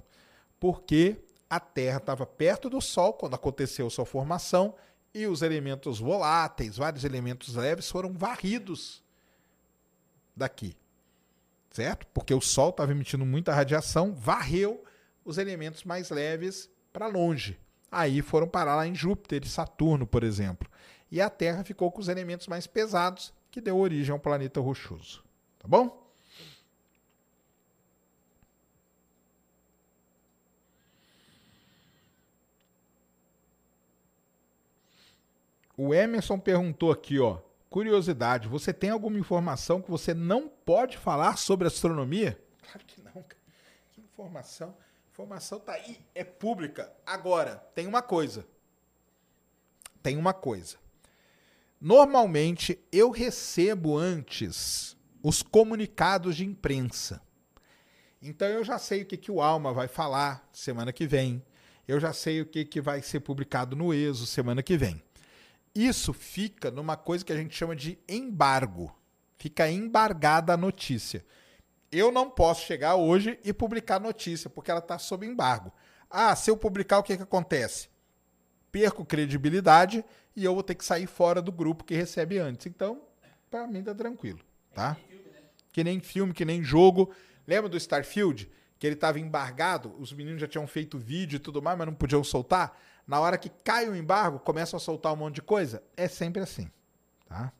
[0.61, 1.16] Porque
[1.49, 4.74] a Terra estava perto do Sol quando aconteceu sua formação
[5.14, 9.03] e os elementos voláteis, vários elementos leves, foram varridos
[10.37, 10.76] daqui
[11.73, 12.07] certo?
[12.14, 14.85] Porque o Sol estava emitindo muita radiação, varreu
[15.25, 17.59] os elementos mais leves para longe.
[17.91, 20.70] Aí foram parar lá em Júpiter e Saturno, por exemplo.
[21.11, 25.23] E a Terra ficou com os elementos mais pesados, que deu origem ao planeta rochoso.
[25.59, 26.01] Tá bom?
[35.77, 37.39] O Emerson perguntou aqui, ó.
[37.73, 42.39] Curiosidade, você tem alguma informação que você não pode falar sobre astronomia?
[42.61, 43.41] Claro que não, cara.
[43.93, 44.77] Que informação?
[45.11, 46.93] Informação tá aí, é pública.
[47.07, 48.47] Agora, tem uma coisa.
[50.03, 50.77] Tem uma coisa.
[51.81, 57.23] Normalmente eu recebo antes os comunicados de imprensa.
[58.20, 61.43] Então eu já sei o que, que o Alma vai falar semana que vem.
[61.89, 65.03] Eu já sei o que, que vai ser publicado no ESO semana que vem.
[65.75, 68.95] Isso fica numa coisa que a gente chama de embargo.
[69.39, 71.25] Fica embargada a notícia.
[71.91, 75.73] Eu não posso chegar hoje e publicar a notícia, porque ela está sob embargo.
[76.11, 77.89] Ah, se eu publicar, o que, que acontece?
[78.70, 80.05] Perco credibilidade
[80.37, 82.66] e eu vou ter que sair fora do grupo que recebe antes.
[82.66, 83.03] Então,
[83.51, 84.41] para mim tá tranquilo,
[84.75, 84.97] tá?
[85.73, 87.12] Que nem filme, que nem jogo.
[87.47, 88.51] Lembra do Starfield?
[88.79, 91.95] Que ele estava embargado, os meninos já tinham feito vídeo e tudo mais, mas não
[91.95, 92.79] podiam soltar.
[93.07, 95.82] Na hora que cai o embargo, começam a soltar um monte de coisa.
[95.96, 96.70] É sempre assim,
[97.28, 97.53] tá?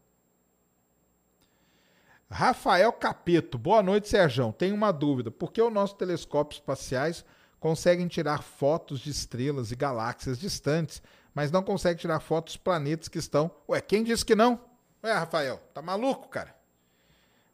[2.30, 4.53] Rafael Capeto, boa noite, Serjão.
[4.53, 5.30] Tenho uma dúvida.
[5.30, 7.24] Por que os nossos telescópios espaciais
[7.62, 11.01] conseguem tirar fotos de estrelas e galáxias distantes,
[11.32, 13.51] mas não conseguem tirar fotos dos planetas que estão.
[13.68, 14.61] Ué, quem disse que não?
[15.05, 16.57] Ué, Rafael, tá maluco, cara?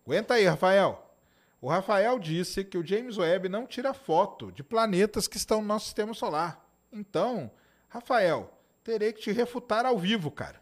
[0.06, 1.04] Aguenta aí, Rafael.
[1.60, 5.66] O Rafael disse que o James Webb não tira foto de planetas que estão no
[5.66, 6.64] nosso sistema solar.
[6.90, 7.50] Então,
[7.88, 8.52] Rafael,
[8.84, 10.60] terei que te refutar ao vivo, cara.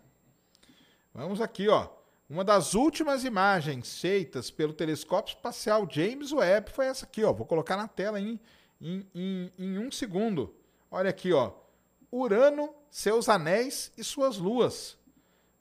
[1.12, 1.88] Vamos aqui, ó.
[2.28, 7.32] Uma das últimas imagens feitas pelo telescópio espacial James Webb foi essa aqui, ó.
[7.32, 8.40] Vou colocar na tela em,
[8.80, 10.54] em, em, em um segundo.
[10.90, 11.52] Olha aqui, ó.
[12.10, 14.96] Urano, seus anéis e suas luas.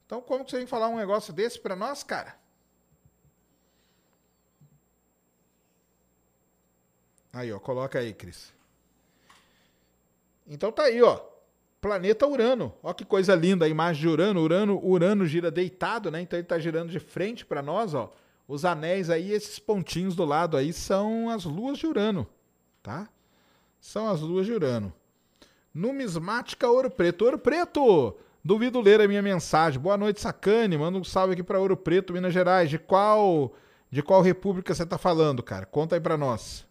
[0.06, 2.36] Então, como que você vem falar um negócio desse para nós, cara?
[7.34, 8.54] Aí, ó, coloca aí, Cris.
[10.48, 11.35] Então tá aí, ó
[11.86, 12.74] planeta Urano.
[12.82, 14.42] Olha que coisa linda a imagem de Urano.
[14.42, 16.20] Urano, Urano gira deitado, né?
[16.20, 18.12] Então ele está girando de frente para nós, ó.
[18.48, 22.28] Os anéis aí, esses pontinhos do lado aí são as luas de Urano,
[22.82, 23.08] tá?
[23.80, 24.92] São as luas de Urano.
[25.72, 27.24] Numismática Ouro Preto.
[27.24, 28.16] Ouro Preto!
[28.44, 29.80] Duvido ler a minha mensagem.
[29.80, 30.80] Boa noite, Sacane.
[30.80, 32.68] Manda um salve aqui para Ouro Preto, Minas Gerais.
[32.68, 33.54] De qual
[33.92, 35.68] de qual república você está falando, cara?
[35.68, 36.66] Conta aí para nós.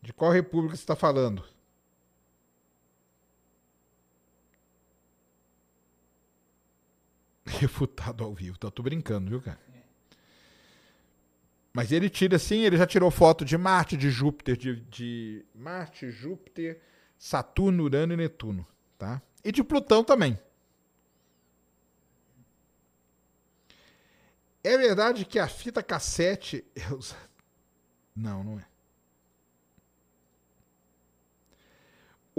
[0.00, 1.42] De qual república você está falando?
[7.60, 8.58] refutado ao vivo.
[8.58, 9.58] Tá, tô brincando, viu, cara?
[11.72, 16.10] Mas ele tira assim, ele já tirou foto de Marte, de Júpiter, de, de Marte,
[16.10, 16.80] Júpiter,
[17.16, 19.22] Saturno, Urano e Netuno, tá?
[19.44, 20.38] E de Plutão também.
[24.64, 26.64] É verdade que a fita cassete.
[28.14, 28.66] Não, não é.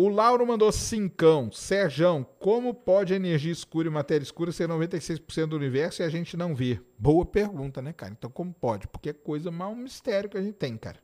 [0.01, 1.51] O Lauro mandou cincão.
[1.51, 6.37] Serjão, como pode energia escura e matéria escura ser 96% do universo e a gente
[6.37, 6.79] não vê?
[6.97, 8.13] Boa pergunta, né, cara?
[8.13, 8.87] Então como pode?
[8.87, 11.01] Porque é coisa mal um mistério que a gente tem, cara.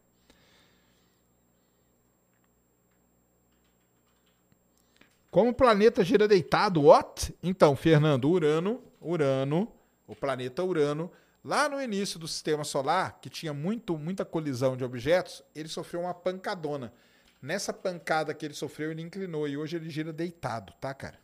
[5.30, 7.36] Como o planeta gira deitado, what?
[7.44, 9.70] Então, Fernando, Urano, Urano,
[10.08, 11.12] o planeta Urano,
[11.44, 16.00] lá no início do sistema solar, que tinha muito, muita colisão de objetos, ele sofreu
[16.00, 16.94] uma pancadona.
[17.46, 21.20] Nessa pancada que ele sofreu, ele inclinou e hoje ele gira deitado, tá, cara?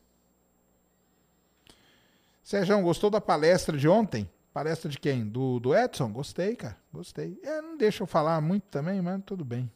[2.43, 4.29] Sérgio, gostou da palestra de ontem?
[4.53, 5.27] Palestra de quem?
[5.27, 6.13] Do, do Edson?
[6.13, 6.77] Gostei, cara.
[6.93, 7.39] Gostei.
[7.41, 9.71] É, não deixa eu falar muito também, mas tudo bem.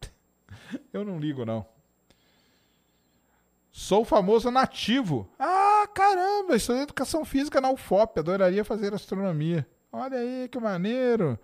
[0.94, 1.66] eu não ligo, não.
[3.70, 5.30] Sou famoso nativo.
[5.38, 9.66] Ah, caramba, estudei educação física na UFOP, adoraria fazer astronomia.
[9.92, 11.38] Olha aí, que maneiro.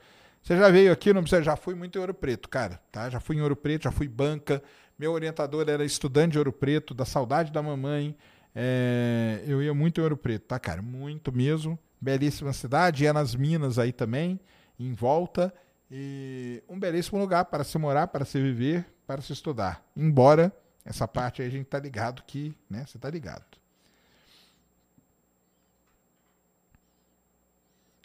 [0.47, 3.11] Você já veio aqui, não precisa, já fui muito em Ouro Preto, cara, tá?
[3.11, 4.63] Já fui em Ouro Preto, já fui banca.
[4.97, 8.17] Meu orientador era estudante de Ouro Preto, da saudade da mamãe.
[8.55, 10.81] É, eu ia muito em Ouro Preto, tá, cara?
[10.81, 11.77] Muito mesmo.
[12.01, 14.39] Belíssima cidade, ia nas minas aí também,
[14.79, 15.53] em volta.
[15.91, 19.85] E um belíssimo lugar para se morar, para se viver, para se estudar.
[19.97, 20.53] Embora
[20.85, 22.85] essa parte aí a gente tá ligado que, né?
[22.87, 23.43] Você tá ligado.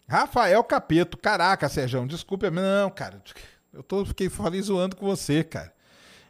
[0.08, 3.22] Rafael Capeto, caraca, Sérgio, desculpa, não, cara,
[3.72, 5.72] eu tô, fiquei falei zoando com você, cara.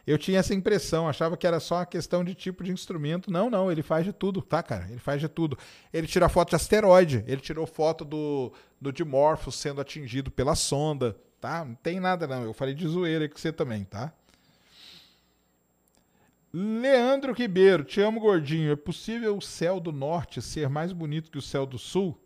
[0.05, 3.31] Eu tinha essa impressão, achava que era só uma questão de tipo de instrumento.
[3.31, 4.85] Não, não, ele faz de tudo, tá, cara?
[4.89, 5.57] Ele faz de tudo.
[5.93, 8.51] Ele tira foto de asteroide, ele tirou foto do,
[8.81, 11.63] do Dimorphos sendo atingido pela sonda, tá?
[11.63, 12.43] Não tem nada, não.
[12.43, 14.11] Eu falei de zoeira com você também, tá?
[16.53, 18.73] Leandro Ribeiro, te amo, gordinho.
[18.73, 22.21] É possível o céu do norte ser mais bonito que o céu do sul?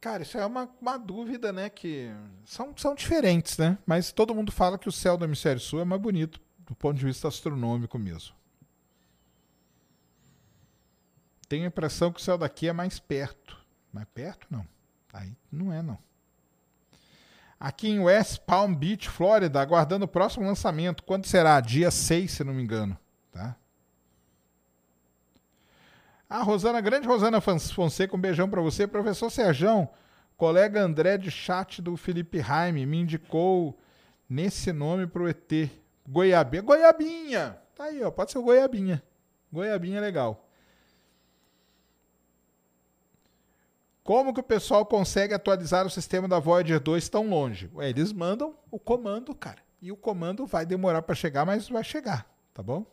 [0.00, 1.68] Cara, isso é uma, uma dúvida, né?
[1.68, 2.10] Que
[2.44, 3.76] são, são diferentes, né?
[3.84, 6.96] Mas todo mundo fala que o céu do hemisfério sul é mais bonito do ponto
[6.96, 8.34] de vista astronômico mesmo.
[11.48, 13.58] Tenho a impressão que o céu daqui é mais perto.
[13.92, 14.46] Mais perto?
[14.48, 14.66] Não.
[15.12, 15.98] Aí não é, não
[17.60, 21.02] aqui em West Palm Beach, Flórida, aguardando o próximo lançamento.
[21.04, 21.60] Quando será?
[21.60, 22.96] Dia 6, se não me engano.
[23.30, 23.54] Tá?
[26.30, 28.86] A Rosana, grande Rosana Fonseca, um beijão para você.
[28.86, 29.88] Professor Serjão,
[30.36, 33.76] colega André de chat do Felipe Raime me indicou
[34.28, 35.68] nesse nome pro ET.
[36.08, 36.62] Goiabinha.
[36.62, 37.58] Goiabinha!
[37.74, 38.12] Tá aí, ó.
[38.12, 39.02] Pode ser o Goiabinha.
[39.52, 40.46] Goiabinha é legal.
[44.04, 47.68] Como que o pessoal consegue atualizar o sistema da Voyager 2 tão longe?
[47.74, 49.58] Ué, eles mandam o comando, cara.
[49.82, 52.24] E o comando vai demorar para chegar, mas vai chegar,
[52.54, 52.86] tá bom?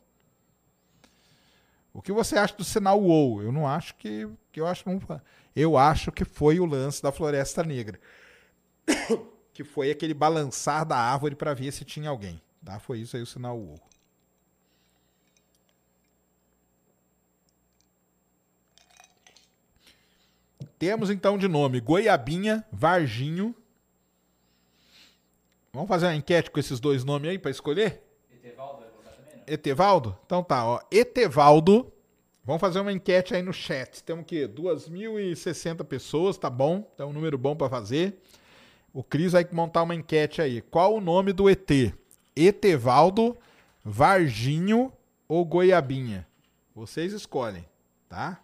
[1.97, 3.41] O que você acha do sinal WoW?
[3.41, 4.85] Eu não acho que, que eu acho
[5.55, 7.99] eu acho que foi o lance da Floresta Negra.
[9.51, 12.77] que foi aquele balançar da árvore para ver se tinha alguém, tá?
[12.77, 13.81] Foi isso aí o sinal WoW.
[20.77, 23.55] Temos então de nome Goiabinha, Varginho.
[25.73, 28.03] Vamos fazer uma enquete com esses dois nomes aí para escolher?
[28.31, 29.36] Etevaldo vai colocar também, não?
[29.47, 30.17] Etevaldo?
[30.25, 30.79] Então tá, ó.
[30.91, 31.91] Etevaldo.
[32.43, 34.03] Vamos fazer uma enquete aí no chat.
[34.03, 34.47] Temos o quê?
[34.47, 36.89] 2.060 pessoas, tá bom?
[36.97, 38.21] É um número bom para fazer.
[38.93, 40.61] O Cris vai montar uma enquete aí.
[40.61, 41.69] Qual o nome do ET?
[42.35, 43.37] Etevaldo,
[43.83, 44.93] Varginho
[45.27, 46.25] ou Goiabinha?
[46.73, 47.65] Vocês escolhem,
[48.07, 48.39] tá?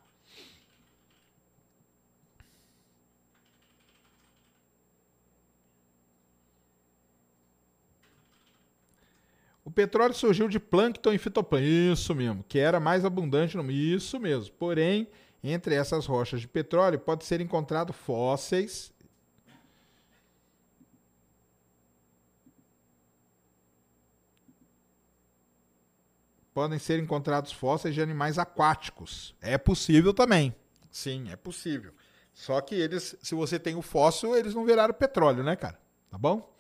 [9.74, 14.54] Petróleo surgiu de plâncton e fitoplâncton, isso mesmo, que era mais abundante no isso mesmo.
[14.56, 15.08] Porém,
[15.44, 18.94] entre essas rochas de petróleo pode ser encontrado fósseis
[26.54, 29.36] podem ser encontrados fósseis de animais aquáticos.
[29.42, 30.56] É possível também.
[30.92, 31.92] Sim, é possível.
[32.34, 35.80] Só que eles, se você tem o fóssil, eles não viraram petróleo, né, cara?
[36.10, 36.56] Tá bom?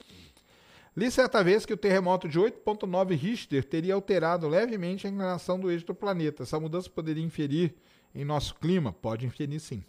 [0.95, 5.71] Li certa vez que o terremoto de 8.9 Richter teria alterado levemente a inclinação do
[5.71, 6.43] eixo do planeta.
[6.43, 7.73] Essa mudança poderia inferir
[8.13, 8.93] em nosso clima?
[8.93, 9.83] Pode inferir sim.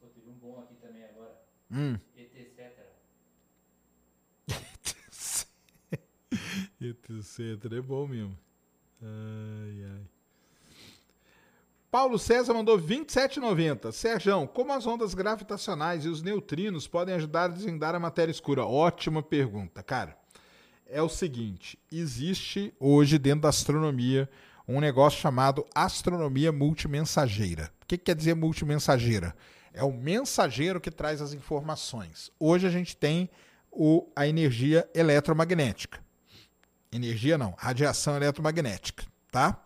[0.00, 1.40] Pô, teve um bom aqui também agora.
[1.70, 1.96] Hum.
[2.16, 2.38] Etc.
[6.80, 7.72] Etc.
[7.72, 8.36] É bom mesmo.
[9.02, 10.19] Ai, ai.
[11.90, 13.90] Paulo César mandou 27,90.
[13.90, 18.64] Sérgio, como as ondas gravitacionais e os neutrinos podem ajudar a desvendar a matéria escura?
[18.64, 20.16] Ótima pergunta, cara.
[20.86, 24.30] É o seguinte: existe hoje dentro da astronomia
[24.68, 27.72] um negócio chamado astronomia multimensageira.
[27.82, 29.34] O que, que quer dizer multimensageira?
[29.74, 32.30] É o mensageiro que traz as informações.
[32.38, 33.28] Hoje a gente tem
[33.68, 35.98] o, a energia eletromagnética.
[36.92, 39.60] Energia não, radiação eletromagnética, tá?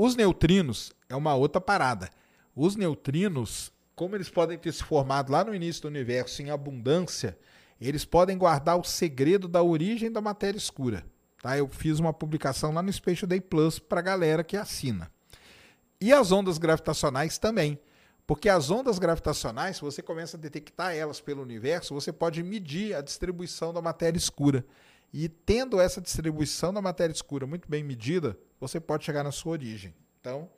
[0.00, 2.08] Os neutrinos é uma outra parada.
[2.54, 7.36] Os neutrinos, como eles podem ter se formado lá no início do universo em abundância,
[7.80, 11.04] eles podem guardar o segredo da origem da matéria escura.
[11.42, 11.58] Tá?
[11.58, 15.10] Eu fiz uma publicação lá no Space Day Plus para galera que assina.
[16.00, 17.76] E as ondas gravitacionais também.
[18.24, 22.94] Porque as ondas gravitacionais, se você começa a detectar elas pelo universo, você pode medir
[22.94, 24.64] a distribuição da matéria escura.
[25.12, 29.52] E tendo essa distribuição da matéria escura muito bem medida, você pode chegar na sua
[29.52, 29.94] origem.
[30.20, 30.48] Então,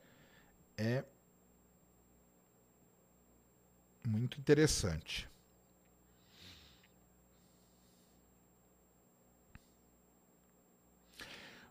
[0.76, 1.04] é
[4.06, 5.28] muito interessante.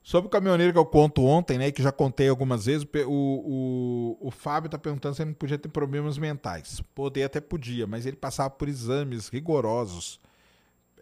[0.10, 4.28] Sobre o caminhoneiro que eu conto ontem, né, que já contei algumas vezes, o, o,
[4.28, 6.82] o Fábio está perguntando se ele não podia ter problemas mentais.
[6.96, 10.20] Poder até podia, mas ele passava por exames rigorosos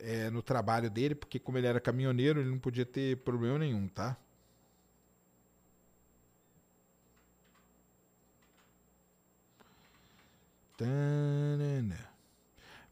[0.01, 3.87] é, no trabalho dele, porque como ele era caminhoneiro, ele não podia ter problema nenhum,
[3.87, 4.17] tá?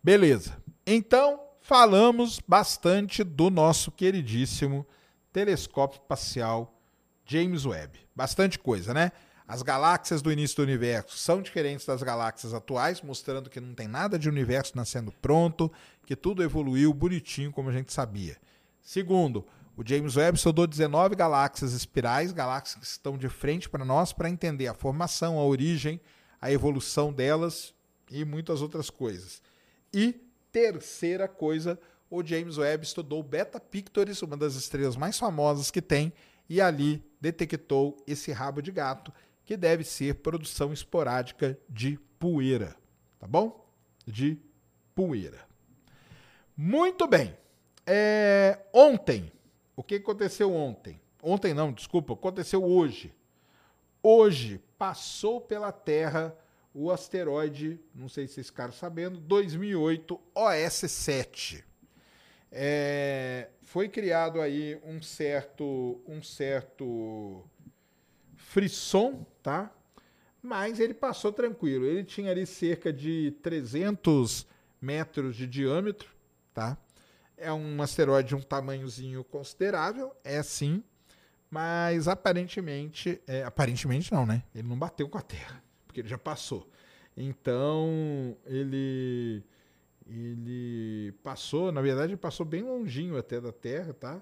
[0.03, 0.57] Beleza.
[0.85, 4.85] Então, falamos bastante do nosso queridíssimo
[5.31, 6.73] telescópio espacial
[7.25, 7.99] James Webb.
[8.15, 9.11] Bastante coisa, né?
[9.47, 13.87] As galáxias do início do universo são diferentes das galáxias atuais, mostrando que não tem
[13.87, 15.71] nada de universo nascendo pronto,
[16.05, 18.37] que tudo evoluiu bonitinho como a gente sabia.
[18.81, 19.45] Segundo,
[19.77, 24.29] o James Webb estudou 19 galáxias espirais, galáxias que estão de frente para nós, para
[24.29, 25.99] entender a formação, a origem,
[26.45, 27.73] a evolução delas
[28.07, 29.41] e muitas outras coisas.
[29.91, 30.13] E
[30.51, 36.13] terceira coisa, o James Webb estudou Beta Pictoris, uma das estrelas mais famosas que tem,
[36.47, 39.11] e ali detectou esse rabo de gato,
[39.43, 42.75] que deve ser produção esporádica de poeira,
[43.17, 43.67] tá bom?
[44.05, 44.37] De
[44.93, 45.47] poeira.
[46.55, 47.35] Muito bem.
[47.87, 49.31] É, ontem,
[49.75, 51.01] o que aconteceu ontem?
[51.23, 53.11] Ontem não, desculpa, aconteceu hoje.
[54.03, 56.35] Hoje passou pela Terra
[56.73, 61.63] o asteroide, não sei se vocês ficaram sabendo, 2008 OS7
[62.57, 67.43] é, foi criado aí um certo, um certo
[68.37, 69.69] frisson, tá?
[70.41, 71.85] Mas ele passou tranquilo.
[71.85, 74.47] Ele tinha ali cerca de 300
[74.79, 76.09] metros de diâmetro,
[76.53, 76.77] tá?
[77.35, 80.81] É um asteroide de um tamanhozinho considerável, é sim,
[81.55, 84.43] mas aparentemente, é, aparentemente não, né?
[84.53, 86.69] Ele não bateu com a Terra, porque ele já passou.
[87.15, 89.41] Então, ele
[90.05, 94.21] ele passou, na verdade, ele passou bem longinho até da Terra, tá?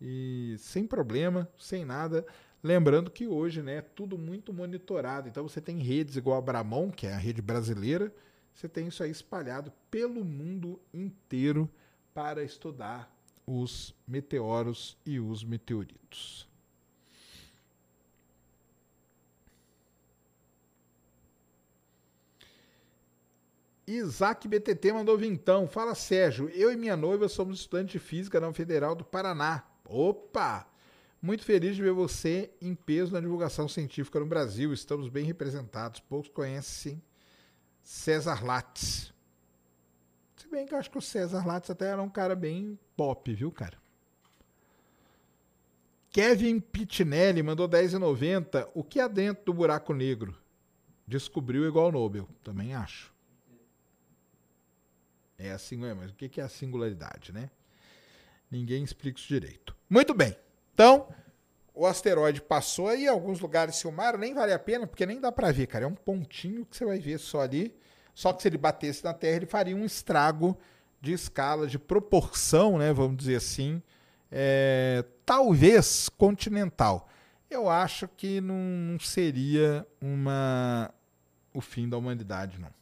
[0.00, 2.24] E sem problema, sem nada.
[2.62, 5.28] Lembrando que hoje, né, é tudo muito monitorado.
[5.28, 8.10] Então você tem redes igual a Bramon, que é a rede brasileira,
[8.54, 11.68] você tem isso aí espalhado pelo mundo inteiro
[12.14, 13.14] para estudar
[13.46, 16.49] os meteoros e os meteoritos.
[23.90, 25.66] Isaac BTT mandou vintão.
[25.66, 26.48] Fala, Sérgio.
[26.50, 29.64] Eu e minha noiva somos estudantes de física na Federal do Paraná.
[29.84, 30.66] Opa!
[31.20, 34.72] Muito feliz de ver você em peso na divulgação científica no Brasil.
[34.72, 35.98] Estamos bem representados.
[36.00, 37.02] Poucos conhecem
[37.82, 39.12] César Lattes.
[40.36, 43.34] Se bem que eu acho que o César Lattes até era um cara bem pop,
[43.34, 43.76] viu, cara?
[46.10, 48.68] Kevin Pitinelli mandou 10,90.
[48.72, 50.36] O que há dentro do buraco negro?
[51.06, 52.28] Descobriu igual Nobel.
[52.42, 53.12] Também acho.
[55.42, 57.50] É assim, mas o que é a singularidade, né?
[58.50, 59.74] Ninguém explica isso direito.
[59.88, 60.36] Muito bem.
[60.74, 61.08] Então,
[61.74, 65.50] o asteroide passou aí, alguns lugares filmaram, nem vale a pena, porque nem dá para
[65.50, 65.86] ver, cara.
[65.86, 67.74] É um pontinho que você vai ver só ali.
[68.14, 70.58] Só que se ele batesse na Terra, ele faria um estrago
[71.00, 72.92] de escala, de proporção, né?
[72.92, 73.82] Vamos dizer assim,
[74.30, 77.08] é, talvez continental.
[77.48, 80.92] Eu acho que não seria uma
[81.54, 82.79] o fim da humanidade, não.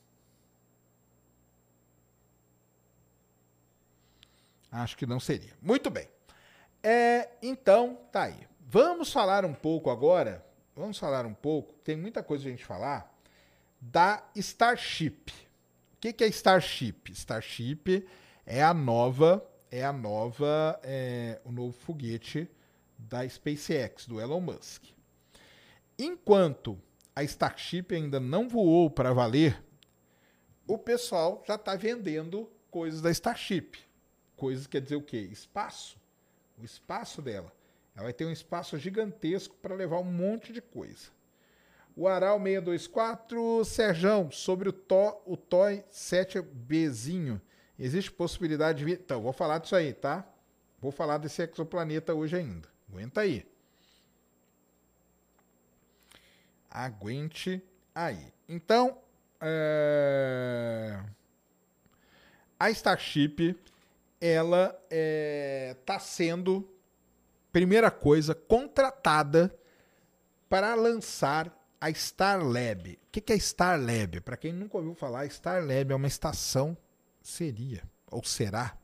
[4.79, 5.53] Acho que não seria.
[5.61, 6.09] Muito bem.
[6.83, 8.47] É, então, tá aí.
[8.61, 10.45] Vamos falar um pouco agora.
[10.77, 11.75] Vamos falar um pouco.
[11.83, 13.13] Tem muita coisa a gente falar
[13.81, 15.33] da Starship.
[15.95, 17.11] O que, que é Starship?
[17.13, 18.07] Starship
[18.47, 22.49] é a nova, é a nova, é, o novo foguete
[22.97, 24.85] da SpaceX, do Elon Musk.
[25.99, 26.79] Enquanto
[27.15, 29.61] a Starship ainda não voou para valer,
[30.67, 33.88] o pessoal já está vendendo coisas da Starship.
[34.39, 35.19] Coisas quer dizer o quê?
[35.19, 35.99] Espaço.
[36.57, 37.53] O espaço dela.
[37.95, 41.09] Ela vai ter um espaço gigantesco para levar um monte de coisa.
[41.97, 47.41] O Aral 624, Serjão, sobre o, to, o Toy 7Bzinho.
[47.77, 48.93] Existe possibilidade de.
[48.93, 50.25] Então, vou falar disso aí, tá?
[50.81, 52.69] Vou falar desse exoplaneta hoje ainda.
[52.89, 53.45] Aguenta aí.
[56.71, 57.61] Aguente
[57.93, 58.33] aí.
[58.49, 58.97] Então,
[59.41, 61.03] é...
[62.61, 63.59] a Starship
[64.21, 66.69] ela está é, sendo
[67.53, 69.55] primeira coisa, contratada
[70.49, 72.99] para lançar a Star Lab.
[73.07, 74.21] O que é Star Lab?
[74.21, 76.77] Para quem nunca ouviu falar, Star Lab é uma estação,
[77.23, 78.77] seria, ou será,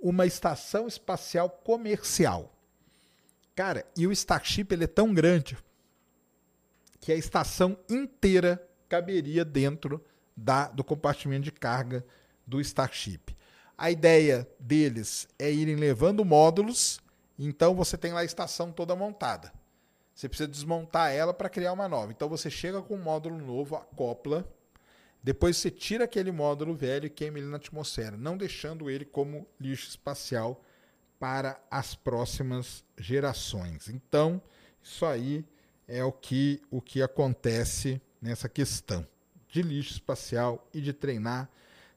[0.00, 2.52] uma estação espacial comercial.
[3.54, 5.56] Cara, e o Starship ele é tão grande
[7.00, 10.04] que a estação inteira caberia dentro
[10.36, 12.04] da, do compartimento de carga
[12.46, 13.36] do Starship.
[13.76, 17.00] A ideia deles é irem levando módulos,
[17.38, 19.52] então você tem lá a estação toda montada.
[20.14, 22.12] Você precisa desmontar ela para criar uma nova.
[22.12, 24.46] Então você chega com um módulo novo, acopla,
[25.22, 29.46] depois você tira aquele módulo velho e queima ele na atmosfera, não deixando ele como
[29.60, 30.62] lixo espacial
[31.18, 33.88] para as próximas gerações.
[33.88, 34.42] Então,
[34.82, 35.44] isso aí
[35.86, 39.06] é o que, o que acontece nessa questão
[39.48, 41.48] de lixo espacial e de treinar.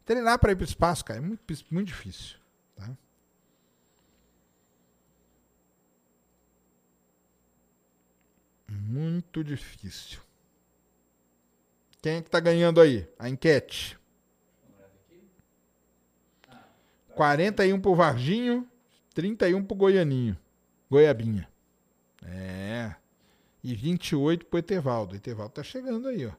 [0.06, 1.42] Treinar para ir para o espaço, cara, é muito,
[1.72, 2.38] muito difícil.
[2.76, 2.96] Tá?
[8.70, 10.20] Muito difícil.
[12.02, 13.10] Quem é que está ganhando aí?
[13.18, 13.98] A enquete.
[17.16, 18.70] 41 pro Varginho,
[19.16, 20.38] 31 pro Goianinho.
[20.92, 21.48] Goiabinha.
[22.22, 22.94] É.
[23.64, 25.14] E 28 pro Etevaldo.
[25.14, 26.32] O Etevaldo tá chegando aí, ó.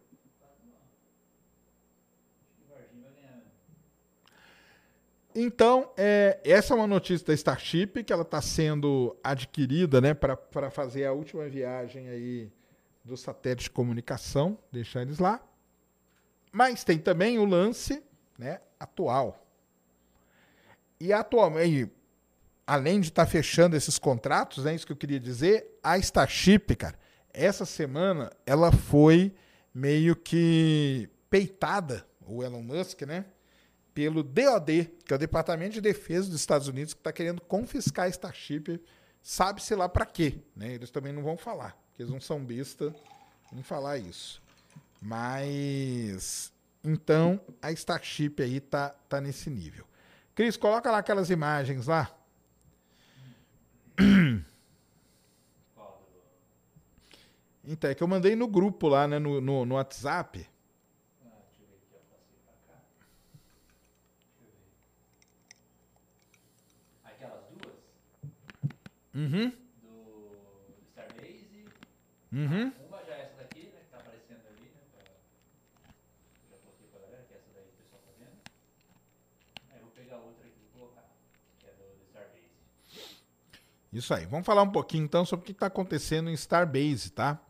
[5.39, 10.71] Então, é, essa é uma notícia da Starship que ela está sendo adquirida né, para
[10.71, 12.51] fazer a última viagem aí
[13.05, 15.47] do satélite de comunicação, deixar eles lá.
[16.51, 18.03] Mas tem também o lance
[18.39, 19.47] né, atual.
[20.99, 21.93] E atualmente,
[22.67, 25.99] além de estar tá fechando esses contratos, é né, isso que eu queria dizer, a
[25.99, 26.99] Starship, cara,
[27.31, 29.35] essa semana ela foi
[29.75, 33.27] meio que peitada, o Elon Musk, né?
[33.97, 38.05] Pelo DOD, que é o Departamento de Defesa dos Estados Unidos, que está querendo confiscar
[38.05, 38.79] a Starship,
[39.23, 40.39] sabe-se lá para quê.
[40.55, 40.75] Né?
[40.75, 42.95] Eles também não vão falar, porque eles não são besta
[43.55, 44.43] em falar isso.
[45.01, 46.53] Mas
[46.85, 49.87] então a Starship aí tá, tá nesse nível.
[50.35, 52.15] Cris, coloca lá aquelas imagens lá.
[57.69, 60.49] Então, é que eu mandei no grupo lá, né, no, no, no WhatsApp.
[69.17, 69.51] Uhum.
[69.81, 70.37] Do,
[70.91, 71.65] Starbase.
[72.31, 72.71] Uhum.
[72.87, 73.81] Uma já é essa daqui, né?
[73.81, 74.83] Que tá aparecendo ali, né?
[74.93, 75.05] Pra,
[76.51, 78.37] já postei pra galera, que é essa daí que o pessoal tá vendo.
[79.73, 81.09] Aí eu vou pegar outra aqui e colocar,
[81.59, 82.45] que é do, do Starbase.
[83.91, 84.27] Isso aí.
[84.27, 87.41] Vamos falar um pouquinho então sobre o que está acontecendo em Starbase, tá?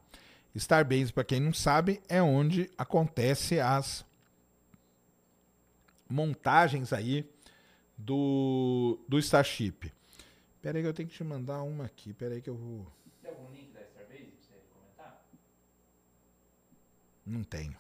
[0.55, 4.07] Starbase, para quem não sabe, é onde acontece as
[6.09, 7.29] montagens aí
[7.99, 9.96] do, do Starship.
[10.61, 12.13] Pera aí que eu tenho que te mandar uma aqui.
[12.13, 12.87] Pera aí que eu vou.
[13.23, 15.25] Tem algum link da Starbase pra você comentar?
[17.25, 17.77] Não tenho.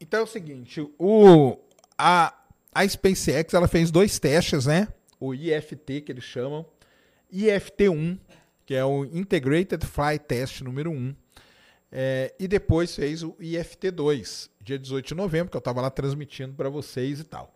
[0.00, 1.58] Então é o seguinte, o,
[1.96, 2.34] a,
[2.74, 4.88] a SpaceX ela fez dois testes, né?
[5.20, 6.64] O IFT que eles chamam,
[7.30, 8.18] IFT1,
[8.64, 11.14] que é o Integrated Flight Test número 1,
[11.92, 16.54] é, e depois fez o IFT2, dia 18 de novembro, que eu estava lá transmitindo
[16.54, 17.54] para vocês e tal.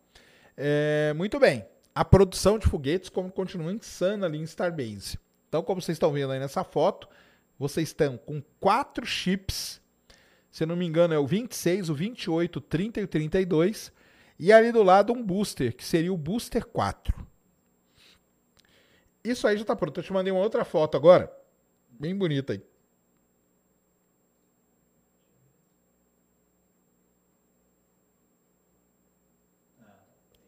[0.56, 1.65] É, muito bem.
[1.94, 5.19] A produção de foguetes continua insana ali em Starbase.
[5.48, 7.09] Então, como vocês estão vendo aí nessa foto,
[7.56, 9.81] vocês estão com quatro chips.
[10.51, 13.93] Se não me engano, é o 26, o 28, o 30 e o 32.
[14.39, 17.24] E ali do lado um booster, que seria o Booster 4.
[19.23, 19.98] Isso aí já está pronto.
[19.98, 21.32] Eu te mandei uma outra foto agora.
[21.89, 22.73] Bem bonita aí.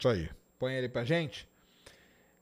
[0.06, 0.28] Isso aí.
[0.58, 1.48] Põe ele pra gente.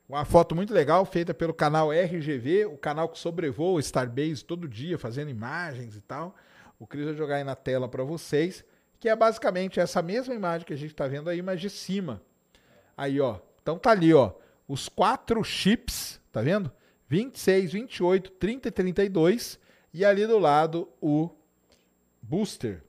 [0.07, 4.69] Uma foto muito legal feita pelo canal RGV, o canal que sobrevoa o Starbase todo
[4.69, 6.35] dia, fazendo imagens e tal.
[6.79, 8.63] O Cris vai jogar aí na tela para vocês,
[9.01, 12.21] que é basicamente essa mesma imagem que a gente está vendo aí, mas de cima.
[12.95, 13.39] Aí, ó.
[13.63, 14.33] Então tá ali, ó.
[14.69, 16.71] Os quatro chips, tá vendo?
[17.09, 19.59] 26, 28, 30 e 32.
[19.93, 21.31] E ali do lado o
[22.21, 22.83] booster,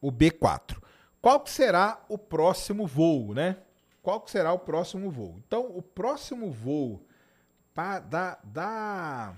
[0.00, 0.85] o B4
[1.26, 3.56] qual que será o próximo voo, né?
[4.00, 5.42] Qual que será o próximo voo?
[5.44, 7.04] Então, o próximo voo
[7.74, 9.36] da, da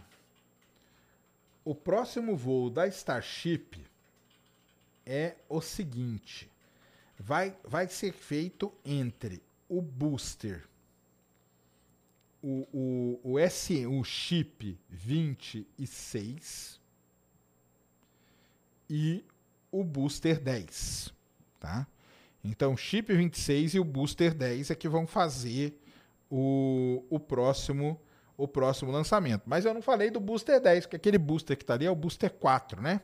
[1.65, 3.83] o próximo voo da Starship
[5.07, 6.51] é o seguinte:
[7.19, 10.69] vai, vai ser feito entre o booster,
[12.43, 16.79] o, o, o, S, o chip 26
[18.91, 19.25] e
[19.73, 21.17] o Booster 10,
[21.59, 21.87] tá?
[22.43, 25.79] Então, chip 26 e o Booster 10 é que vão fazer
[26.31, 28.01] o, o próximo
[28.37, 29.43] o próximo lançamento.
[29.47, 31.95] Mas eu não falei do Booster 10, que aquele booster que está ali é o
[31.97, 33.01] Booster 4, né?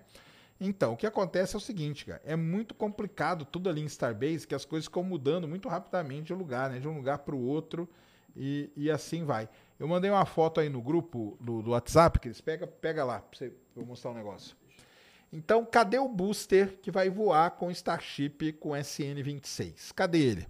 [0.60, 4.46] Então, o que acontece é o seguinte, cara, é muito complicado tudo ali em Starbase,
[4.46, 6.78] que as coisas ficam mudando muito rapidamente de lugar, né?
[6.78, 7.88] De um lugar para o outro
[8.36, 9.48] e, e assim vai.
[9.78, 13.48] Eu mandei uma foto aí no grupo do, do WhatsApp, que eles pega, lá, pra
[13.76, 14.56] eu mostrar um negócio.
[15.36, 19.90] Então, cadê o booster que vai voar com Starship com SN26?
[19.92, 20.46] Cadê ele?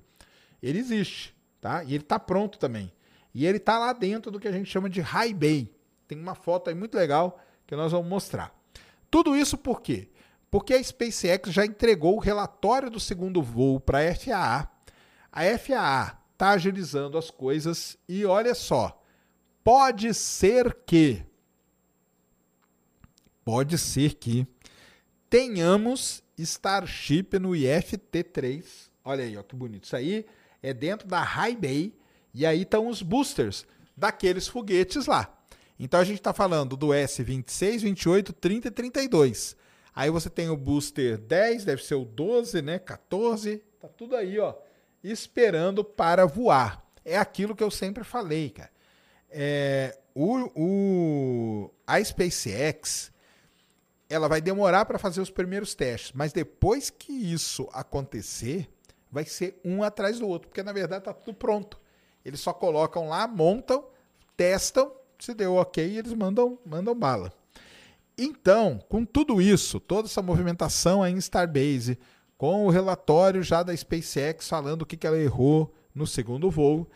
[0.62, 1.82] Ele existe, tá?
[1.82, 2.93] E ele tá pronto também.
[3.32, 5.74] E ele tá lá dentro do que a gente chama de High Bay.
[6.06, 8.55] Tem uma foto aí muito legal que nós vamos mostrar.
[9.11, 10.11] Tudo isso por quê?
[10.51, 14.69] Porque a SpaceX já entregou o relatório do segundo voo para a FAA.
[15.32, 19.02] A FAA está agilizando as coisas e olha só,
[19.65, 21.24] pode ser que
[23.43, 24.47] pode ser que
[25.35, 28.65] tenhamos Starship no IFT3.
[29.05, 29.82] Olha aí, ó, que bonito.
[29.82, 30.24] Isso aí
[30.62, 31.93] é dentro da High Bay
[32.32, 33.66] e aí estão os boosters
[33.97, 35.36] daqueles foguetes lá.
[35.77, 39.56] Então a gente está falando do S26, 28, 30 e 32.
[39.93, 42.78] Aí você tem o booster 10, deve ser o 12, né?
[42.78, 44.55] 14, tá tudo aí, ó,
[45.02, 46.81] esperando para voar.
[47.05, 48.70] É aquilo que eu sempre falei, cara.
[49.28, 53.12] É, o, o, a SpaceX
[54.09, 58.68] ela vai demorar para fazer os primeiros testes, mas depois que isso acontecer,
[59.10, 61.81] vai ser um atrás do outro, porque na verdade tá tudo pronto.
[62.24, 63.85] Eles só colocam lá, montam,
[64.36, 67.32] testam, se deu ok, eles mandam, mandam bala.
[68.16, 71.98] Então, com tudo isso, toda essa movimentação aí em Starbase,
[72.36, 76.89] com o relatório já da SpaceX falando o que, que ela errou no segundo voo,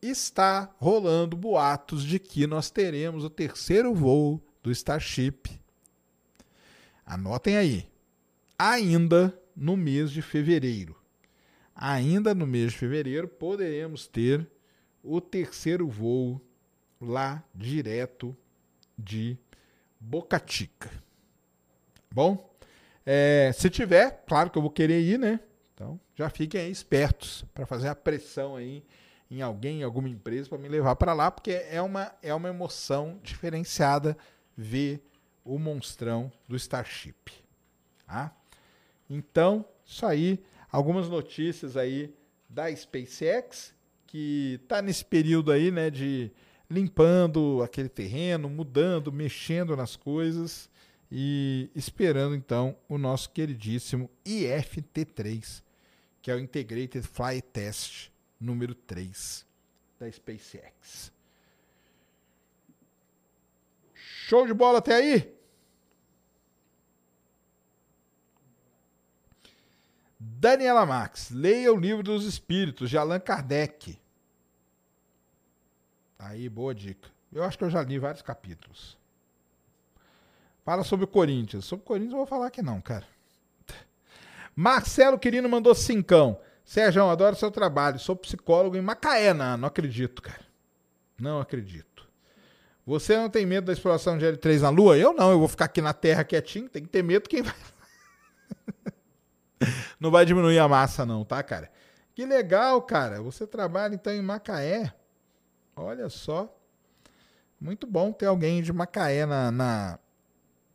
[0.00, 5.61] está rolando boatos de que nós teremos o terceiro voo do Starship.
[7.12, 7.86] Anotem aí.
[8.58, 10.96] Ainda no mês de fevereiro.
[11.74, 14.48] Ainda no mês de fevereiro poderemos ter
[15.04, 16.40] o terceiro voo
[16.98, 18.34] lá direto
[18.96, 19.36] de
[20.00, 20.90] Boca Chica.
[22.10, 22.50] Bom,
[23.04, 25.38] é, se tiver, claro que eu vou querer ir, né?
[25.74, 28.82] Então já fiquem aí espertos para fazer a pressão aí
[29.30, 32.48] em alguém, em alguma empresa para me levar para lá, porque é uma, é uma
[32.48, 34.16] emoção diferenciada
[34.56, 35.11] ver
[35.44, 37.32] o monstrão do Starship.
[38.06, 38.34] Tá?
[39.08, 42.14] Então, isso aí, algumas notícias aí
[42.48, 43.74] da SpaceX
[44.06, 46.30] que está nesse período aí, né, de
[46.68, 50.70] limpando aquele terreno, mudando, mexendo nas coisas
[51.10, 55.62] e esperando então o nosso queridíssimo IFT3,
[56.22, 58.10] que é o Integrated Flight Test
[58.40, 59.46] número 3
[60.00, 61.11] da SpaceX.
[64.24, 65.36] Show de bola até aí?
[70.18, 73.98] Daniela Max, leia o livro dos Espíritos de Allan Kardec.
[76.16, 77.10] Aí, boa dica.
[77.32, 78.96] Eu acho que eu já li vários capítulos.
[80.64, 81.64] Fala sobre o Corinthians.
[81.64, 83.06] Sobre o Corinthians eu vou falar que não, cara.
[84.54, 86.40] Marcelo Quirino mandou cincão.
[86.64, 87.98] Sérgio, adoro seu trabalho.
[87.98, 89.34] Sou psicólogo em Macaé.
[89.34, 90.46] Não, não acredito, cara.
[91.18, 91.91] Não acredito.
[92.84, 94.98] Você não tem medo da exploração de L3 na Lua?
[94.98, 95.30] Eu não.
[95.30, 96.68] Eu vou ficar aqui na Terra quietinho.
[96.68, 97.54] Tem que ter medo quem vai.
[100.00, 101.70] não vai diminuir a massa, não, tá, cara?
[102.14, 103.22] Que legal, cara.
[103.22, 104.92] Você trabalha então em Macaé.
[105.76, 106.52] Olha só.
[107.60, 109.98] Muito bom ter alguém de Macaé na, na,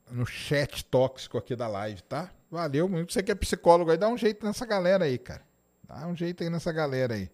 [0.09, 2.31] no chat tóxico aqui da live, tá?
[2.49, 3.11] Valeu muito.
[3.11, 5.41] Você que é psicólogo aí, dá um jeito nessa galera aí, cara.
[5.83, 7.29] Dá um jeito aí nessa galera aí.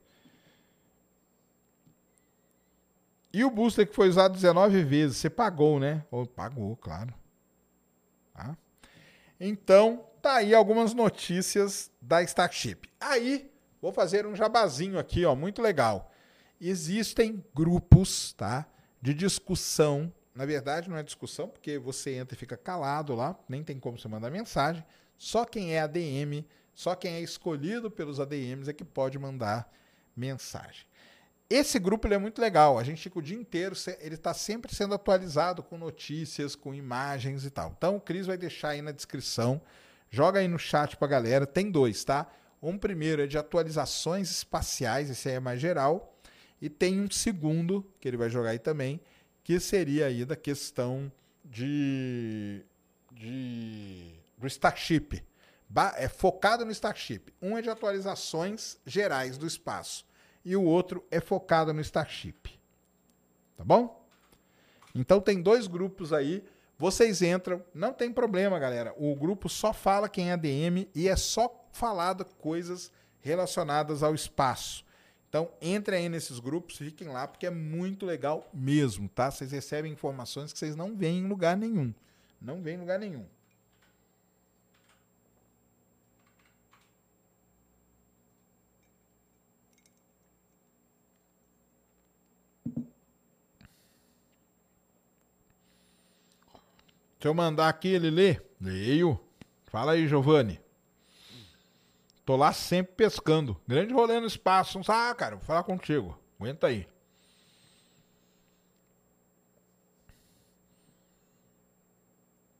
[3.33, 6.05] E o booster que foi usado 19 vezes, você pagou, né?
[6.11, 7.13] Ou pagou, claro.
[8.33, 8.55] Tá?
[9.39, 12.89] Então, tá aí algumas notícias da Starship.
[12.99, 13.51] Aí,
[13.81, 16.11] vou fazer um jabazinho aqui, ó, muito legal
[16.69, 18.65] existem grupos tá,
[19.01, 20.13] de discussão.
[20.33, 23.99] Na verdade, não é discussão, porque você entra e fica calado lá, nem tem como
[23.99, 24.83] você mandar mensagem.
[25.17, 29.71] Só quem é ADM, só quem é escolhido pelos ADMs é que pode mandar
[30.15, 30.85] mensagem.
[31.55, 32.79] Esse grupo é muito legal.
[32.79, 37.45] A gente fica o dia inteiro, ele está sempre sendo atualizado com notícias, com imagens
[37.45, 37.75] e tal.
[37.77, 39.61] Então o Cris vai deixar aí na descrição.
[40.09, 41.45] Joga aí no chat para a galera.
[41.45, 42.27] Tem dois, tá?
[42.59, 46.17] Um primeiro é de atualizações espaciais, esse aí é mais geral.
[46.59, 48.99] E tem um segundo, que ele vai jogar aí também,
[49.43, 51.11] que seria aí da questão
[51.45, 52.65] de,
[53.11, 55.23] de do Starship.
[55.97, 57.31] É focado no Starship.
[57.39, 60.11] Um é de atualizações gerais do espaço
[60.43, 62.59] e o outro é focado no Starship.
[63.55, 64.03] Tá bom?
[64.93, 66.43] Então tem dois grupos aí.
[66.77, 68.93] Vocês entram, não tem problema, galera.
[68.97, 72.91] O grupo só fala quem é DM e é só falado coisas
[73.21, 74.85] relacionadas ao espaço.
[75.29, 79.31] Então, entrem aí nesses grupos, fiquem lá, porque é muito legal mesmo, tá?
[79.31, 81.91] Vocês recebem informações que vocês não veem em lugar nenhum.
[82.39, 83.25] Não veem em lugar nenhum.
[97.23, 98.41] Deixa eu mandar aqui, ele lê.
[98.59, 99.17] Leio.
[99.67, 100.59] Fala aí, Giovanni.
[102.25, 103.55] Tô lá sempre pescando.
[103.65, 104.77] Grande rolê no espaço.
[104.89, 106.19] Ah, cara, vou falar contigo.
[106.37, 106.85] Aguenta aí.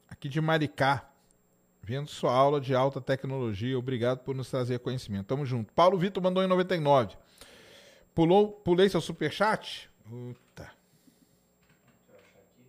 [0.10, 1.10] Aqui de Maricá.
[1.81, 3.77] Vendo sua aula de alta tecnologia.
[3.77, 5.27] Obrigado por nos trazer conhecimento.
[5.27, 5.73] Tamo junto.
[5.73, 7.18] Paulo Vitor mandou em 99.
[8.15, 9.91] Pulou, pulei seu superchat?
[10.06, 10.72] Puta.
[11.68, 12.64] Deixa eu achar aqui.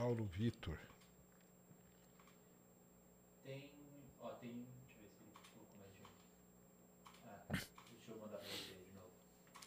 [0.00, 0.78] Paulo Vitor.
[3.44, 3.70] Tem.
[4.18, 4.66] Ó, tem.
[4.86, 6.06] Deixa eu ver se ele colocou mais de um.
[7.28, 7.44] Ah,
[7.90, 9.10] deixa eu mandar pra você de novo.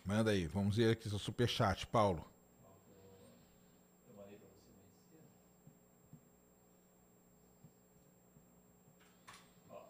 [0.04, 0.48] Manda aí.
[0.48, 2.26] Vamos ver aqui seu superchat, Paulo.
[2.64, 5.28] Ó, eu- Eu mandei pra você mais cedo.
[9.70, 9.84] Ó,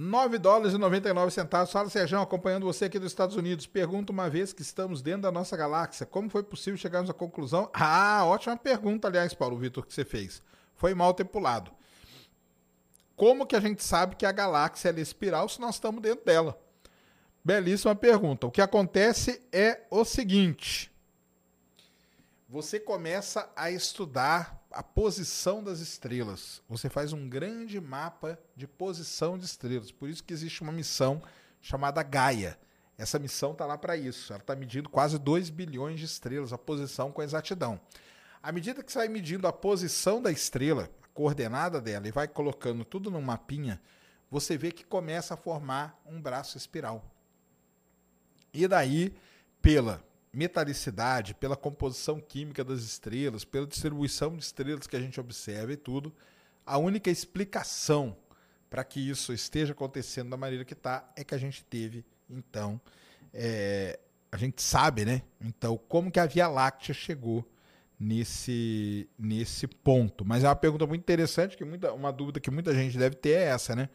[0.00, 1.72] 9 dólares e 99 centavos.
[1.72, 3.66] Fala, Sérgio, acompanhando você aqui dos Estados Unidos.
[3.66, 6.06] Pergunta uma vez que estamos dentro da nossa galáxia.
[6.06, 7.68] Como foi possível chegarmos à conclusão?
[7.74, 10.40] Ah, ótima pergunta, aliás, Paulo Vitor, que você fez.
[10.76, 11.72] Foi mal ter pulado.
[13.16, 16.56] Como que a gente sabe que a galáxia é espiral se nós estamos dentro dela?
[17.44, 18.46] Belíssima pergunta.
[18.46, 20.92] O que acontece é o seguinte:
[22.48, 26.62] você começa a estudar a posição das estrelas.
[26.68, 29.90] Você faz um grande mapa de posição de estrelas.
[29.90, 31.22] Por isso que existe uma missão
[31.60, 32.58] chamada Gaia.
[32.96, 34.32] Essa missão está lá para isso.
[34.32, 37.80] Ela está medindo quase 2 bilhões de estrelas, a posição com exatidão.
[38.42, 42.28] À medida que você vai medindo a posição da estrela, a coordenada dela, e vai
[42.28, 43.80] colocando tudo num mapinha,
[44.30, 47.04] você vê que começa a formar um braço espiral.
[48.52, 49.14] E daí,
[49.62, 50.02] pela
[50.38, 55.76] metalicidade, pela composição química das estrelas, pela distribuição de estrelas que a gente observa e
[55.76, 56.14] tudo,
[56.64, 58.16] a única explicação
[58.70, 62.80] para que isso esteja acontecendo da maneira que está é que a gente teve, então,
[63.34, 63.98] é,
[64.30, 65.22] a gente sabe, né?
[65.40, 67.44] Então, como que a Via Láctea chegou
[67.98, 70.24] nesse, nesse ponto?
[70.24, 73.30] Mas é uma pergunta muito interessante, que muita, uma dúvida que muita gente deve ter
[73.30, 73.88] é essa, né?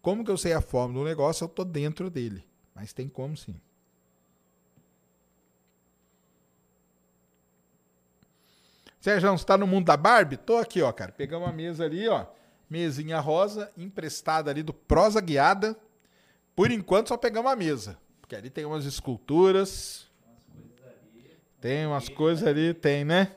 [0.00, 1.44] Como que eu sei a forma do negócio?
[1.44, 2.42] Eu estou dentro dele.
[2.74, 3.60] Mas tem como sim.
[9.00, 10.36] Sérgio, você tá no mundo da Barbie?
[10.36, 11.10] Tô aqui, ó, cara.
[11.10, 12.26] Pegamos uma mesa ali, ó.
[12.68, 15.74] Mesinha rosa, emprestada ali do Prosa Guiada.
[16.54, 17.98] Por enquanto, só pegamos a mesa.
[18.20, 20.06] Porque ali tem umas esculturas.
[21.62, 23.36] Tem umas coisas ali, tem, né?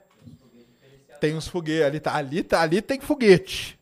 [1.21, 1.85] Tem uns foguetes.
[1.85, 3.79] Ali, tá, ali, tá, ali tem foguete.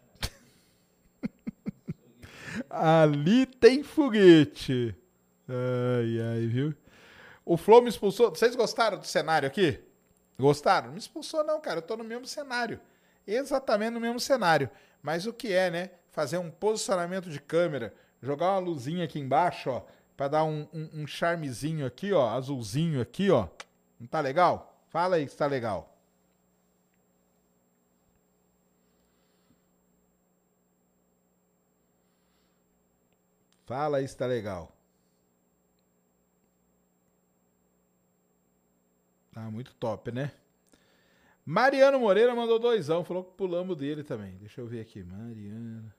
[2.69, 4.95] ali tem foguete.
[5.49, 6.75] Ai, ai, viu?
[7.43, 8.29] O Flow me expulsou.
[8.29, 9.79] Vocês gostaram do cenário aqui?
[10.41, 10.87] Gostaram?
[10.87, 11.77] Não me expulsou, não, cara.
[11.77, 12.79] Eu tô no mesmo cenário.
[13.25, 14.69] Exatamente no mesmo cenário.
[15.01, 15.91] Mas o que é, né?
[16.09, 19.83] Fazer um posicionamento de câmera, jogar uma luzinha aqui embaixo, ó,
[20.17, 23.47] pra dar um, um, um charmezinho aqui, ó, azulzinho aqui, ó.
[23.99, 24.75] Não tá legal?
[24.89, 25.95] Fala aí que tá legal.
[33.65, 34.75] Fala aí se tá legal.
[39.35, 40.31] Ah, muito top, né?
[41.45, 44.37] Mariano Moreira mandou doisão, falou que pulamos dele também.
[44.37, 45.91] Deixa eu ver aqui, Mariano.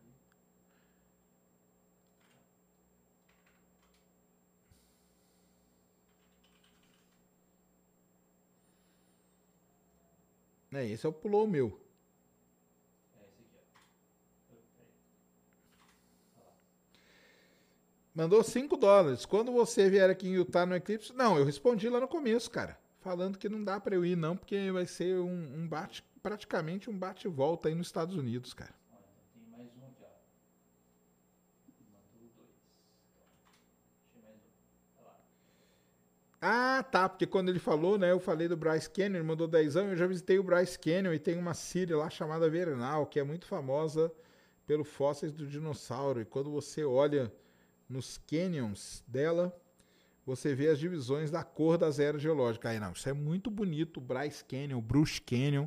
[10.72, 11.78] É, esse é o pulou o meu.
[18.14, 19.24] Mandou 5 dólares.
[19.24, 21.12] Quando você vier aqui em Utah no Eclipse.
[21.14, 22.81] Não, eu respondi lá no começo, cara.
[23.02, 26.88] Falando que não dá pra eu ir, não, porque vai ser um, um bate, praticamente
[26.88, 28.72] um bate e volta aí nos Estados Unidos, cara.
[36.40, 39.76] Ah, tá, porque quando ele falou, né, eu falei do Bryce Canyon, ele mandou 10
[39.76, 43.18] anos, eu já visitei o Bryce Canyon e tem uma Síria lá chamada Vernal, que
[43.18, 44.12] é muito famosa
[44.66, 46.20] pelo fósseis do dinossauro.
[46.20, 47.32] E quando você olha
[47.88, 49.56] nos canyons dela,
[50.24, 52.72] você vê as divisões da cor das eras geológicas.
[52.72, 55.66] Aí não, isso é muito bonito, Bryce Canyon, Bruce Canyon.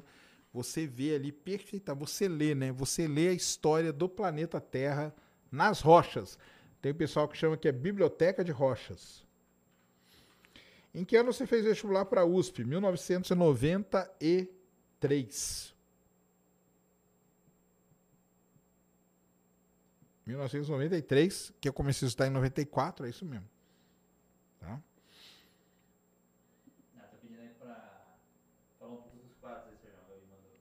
[0.54, 2.72] Você vê ali perfeita, você lê, né?
[2.72, 5.14] Você lê a história do planeta Terra
[5.52, 6.40] nas rochas.
[6.82, 9.26] Tem o pessoal que chama que é Biblioteca de Rochas.
[10.94, 12.64] Em que ano você fez vestibular para a USP?
[12.64, 14.48] 1993.
[15.02, 15.76] 1993.
[20.26, 23.48] 1993, que eu comecei a estudar em 94, é isso mesmo.
[24.66, 24.82] Tá?
[26.98, 28.16] Ah, tá pedindo aí pra
[28.80, 30.00] falar um pouco dos quadros aí, Sérgio.
[30.00, 30.52] A Gabi mandou.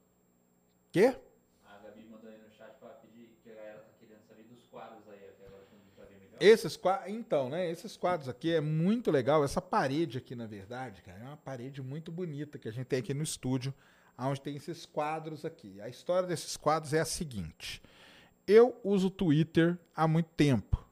[0.91, 1.17] Quê?
[1.65, 4.63] A Gabi mandou aí no chat pra pedir que a galera tá querendo saber dos
[4.67, 5.63] quadros aí, até agora
[5.95, 6.37] pra ver melhor.
[6.39, 7.69] Esses quadros, então, né?
[7.69, 9.43] Esses quadros aqui é muito legal.
[9.43, 12.99] Essa parede aqui, na verdade, cara, é uma parede muito bonita que a gente tem
[12.99, 13.73] aqui no estúdio,
[14.17, 15.81] onde tem esses quadros aqui.
[15.81, 17.81] A história desses quadros é a seguinte:
[18.47, 20.84] eu uso o Twitter há muito tempo.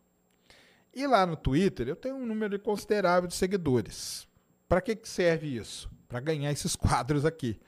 [0.93, 4.27] E lá no Twitter eu tenho um número considerável de seguidores.
[4.67, 5.89] Para que, que serve isso?
[6.07, 7.59] Para ganhar esses quadros aqui.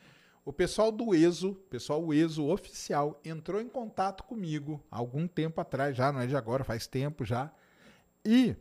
[0.44, 6.12] O pessoal do ESO, pessoal ESO oficial, entrou em contato comigo algum tempo atrás, já
[6.12, 7.52] não é de agora, faz tempo já.
[8.24, 8.56] E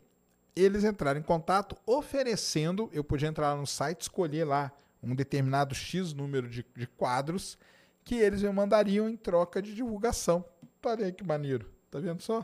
[0.55, 4.71] eles entraram em contato oferecendo, eu podia entrar lá no site, escolher lá
[5.03, 7.55] um determinado X número de, de quadros
[8.03, 10.43] que eles me mandariam em troca de divulgação.
[10.83, 12.43] Olha aí que maneiro, tá vendo só?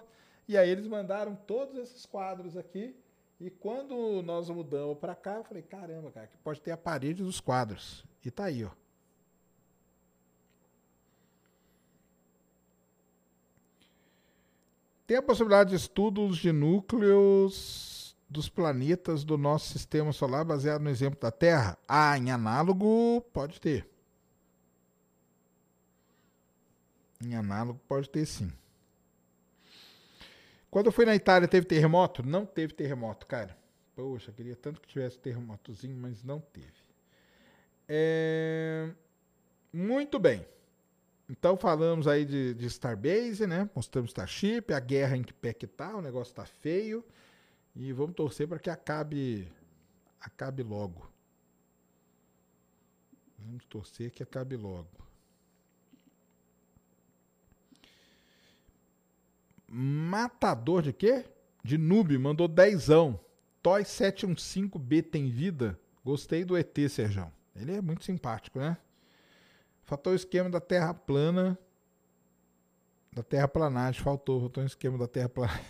[0.52, 2.94] E aí eles mandaram todos esses quadros aqui.
[3.40, 7.23] E quando nós mudamos para cá, eu falei, caramba, cara, que pode ter a parede
[7.23, 8.03] dos quadros.
[8.22, 8.69] E tá aí, ó.
[15.07, 20.90] Tem a possibilidade de estudos de núcleos dos planetas do nosso sistema solar baseado no
[20.90, 21.78] exemplo da Terra?
[21.88, 23.90] Ah, em análogo pode ter.
[27.23, 28.52] Em análogo pode ter sim.
[30.72, 32.23] Quando eu fui na Itália, teve terremoto?
[32.23, 33.57] Não teve terremoto, cara.
[33.93, 36.72] Poxa, queria tanto que tivesse terremotozinho, mas não teve.
[37.89, 38.89] É...
[39.73, 40.45] Muito bem.
[41.30, 43.69] Então falamos aí de, de Starbase, né?
[43.76, 47.03] Mostramos Starship, a guerra em que pé que tá, o negócio tá feio.
[47.76, 49.52] E vamos torcer para que acabe
[50.22, 51.11] acabe logo.
[53.38, 55.01] Vamos torcer que acabe logo.
[59.73, 61.23] Matador de quê?
[61.64, 63.18] De noob, mandou dezão.
[63.64, 65.80] Toy 715B tem vida?
[66.03, 67.31] Gostei do ET, Serjão.
[67.56, 68.76] Ele é muito simpático, né?
[69.85, 71.57] Faltou o esquema da Terra plana.
[73.14, 74.02] Da Terra planagem.
[74.02, 75.65] Faltou, faltou um esquema da Terra planagem.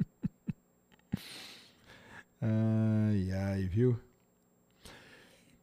[2.40, 3.98] ai, ai, viu?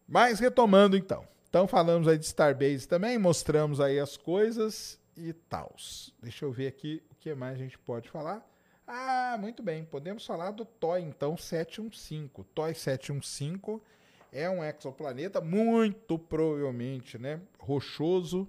[0.06, 1.26] Mas retomando então.
[1.48, 6.14] Então falamos aí de Starbase também, mostramos aí as coisas e tals.
[6.22, 8.48] Deixa eu ver aqui o que mais a gente pode falar.
[8.88, 9.86] Ah, muito bem.
[9.86, 12.30] Podemos falar do TOI, então, 715.
[12.56, 13.82] TOI 715
[14.32, 18.48] é um exoplaneta muito provavelmente, né, rochoso,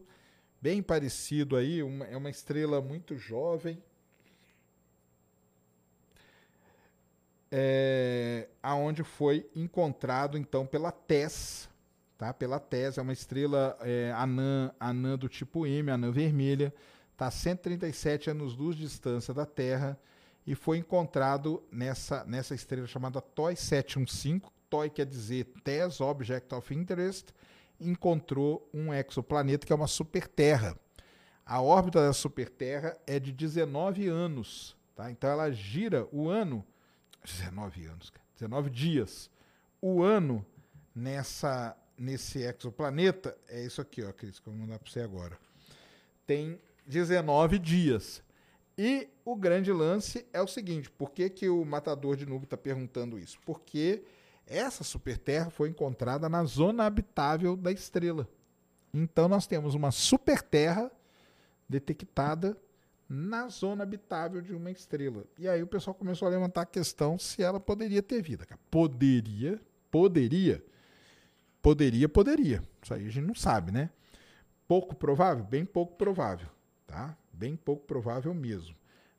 [0.60, 3.82] bem parecido aí, uma, é uma estrela muito jovem.
[7.52, 11.68] É, aonde foi encontrado então pela TESS,
[12.20, 12.34] tá?
[12.34, 16.72] Pela TESS, é uma estrela é, anã, anã do tipo M, anã vermelha,
[17.12, 19.98] está a 137 anos-luz de distância da Terra
[20.46, 24.42] e foi encontrado nessa, nessa estrela chamada TOI 715.
[24.68, 27.32] TOI quer dizer TESS, Object of Interest,
[27.80, 30.76] encontrou um exoplaneta que é uma superterra.
[31.46, 35.10] A órbita da superterra é de 19 anos, tá?
[35.10, 36.62] Então ela gira o ano
[37.24, 39.30] 19 anos, 19 dias.
[39.80, 40.44] O ano
[40.94, 45.38] nessa nesse exoplaneta é isso aqui, ó, Cris, que eu vou mandar para você agora.
[46.26, 48.22] Tem 19 dias.
[48.78, 52.56] E o grande lance é o seguinte: por que, que o matador de nuvem está
[52.56, 53.38] perguntando isso?
[53.44, 54.02] Porque
[54.46, 58.26] essa superterra foi encontrada na zona habitável da estrela.
[58.92, 60.90] Então nós temos uma superterra
[61.68, 62.56] detectada
[63.08, 65.24] na zona habitável de uma estrela.
[65.38, 68.46] E aí o pessoal começou a levantar a questão se ela poderia ter vida.
[68.70, 69.60] Poderia,
[69.90, 70.64] poderia,
[71.62, 72.62] poderia, poderia.
[72.82, 73.90] Isso aí a gente não sabe, né?
[74.66, 75.44] Pouco provável?
[75.44, 76.48] Bem pouco provável,
[76.86, 77.16] tá?
[77.32, 78.76] Bem pouco provável mesmo.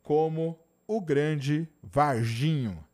[0.03, 2.85] como o grande Varginho.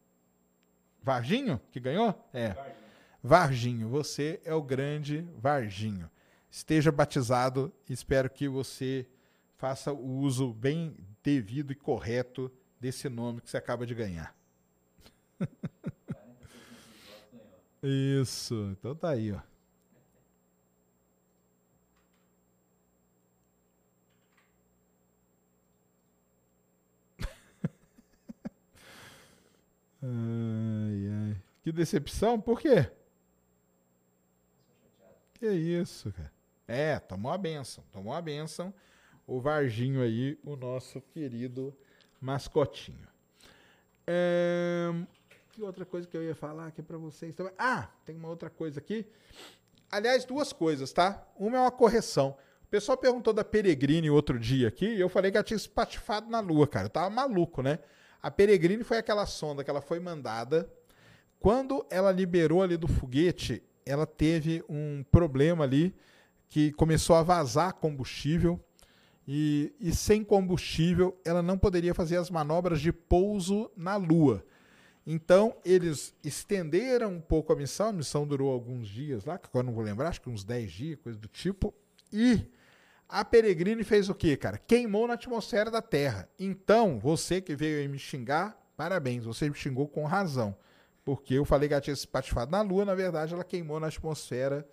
[1.03, 2.15] Varginho que ganhou?
[2.33, 2.49] É.
[2.49, 2.84] Varginho,
[3.89, 6.11] você é o grande Varginho.
[6.51, 9.09] Esteja batizado, espero que você
[9.57, 14.37] faça o uso bem devido e correto desse nome que você acaba de ganhar.
[17.83, 19.41] Isso, então tá aí, ó.
[30.03, 31.37] Ai, ai.
[31.63, 32.91] Que decepção, por quê?
[35.45, 36.33] Que isso, cara.
[36.67, 38.73] É, tomou a benção, tomou a benção.
[39.27, 41.77] O Varginho aí, o nosso querido
[42.19, 43.07] mascotinho.
[44.07, 44.89] É...
[45.53, 47.53] Que outra coisa que eu ia falar aqui para vocês também?
[47.59, 49.07] Ah, tem uma outra coisa aqui.
[49.91, 51.23] Aliás, duas coisas, tá?
[51.37, 52.35] Uma é uma correção.
[52.63, 56.31] O pessoal perguntou da Peregrine outro dia aqui e eu falei que ela tinha espatifado
[56.31, 56.87] na Lua, cara.
[56.87, 57.81] Eu tava maluco, né?
[58.23, 60.73] A Peregrine foi aquela sonda que ela foi mandada.
[61.39, 65.95] Quando ela liberou ali do foguete, ela teve um problema ali
[66.49, 68.61] que começou a vazar combustível.
[69.27, 74.45] E, e, sem combustível, ela não poderia fazer as manobras de pouso na Lua.
[75.07, 77.89] Então, eles estenderam um pouco a missão.
[77.89, 80.73] A missão durou alguns dias lá, que agora não vou lembrar, acho que uns 10
[80.73, 81.75] dias, coisa do tipo.
[82.13, 82.47] E
[83.09, 84.59] a Peregrine fez o quê, cara?
[84.59, 86.29] Queimou na atmosfera da Terra.
[86.39, 90.57] Então, você que veio aí me xingar, parabéns, você me xingou com razão.
[91.05, 93.89] Porque eu falei que ela tinha se patifado na Lua, na verdade ela queimou na
[93.89, 94.67] atmosfera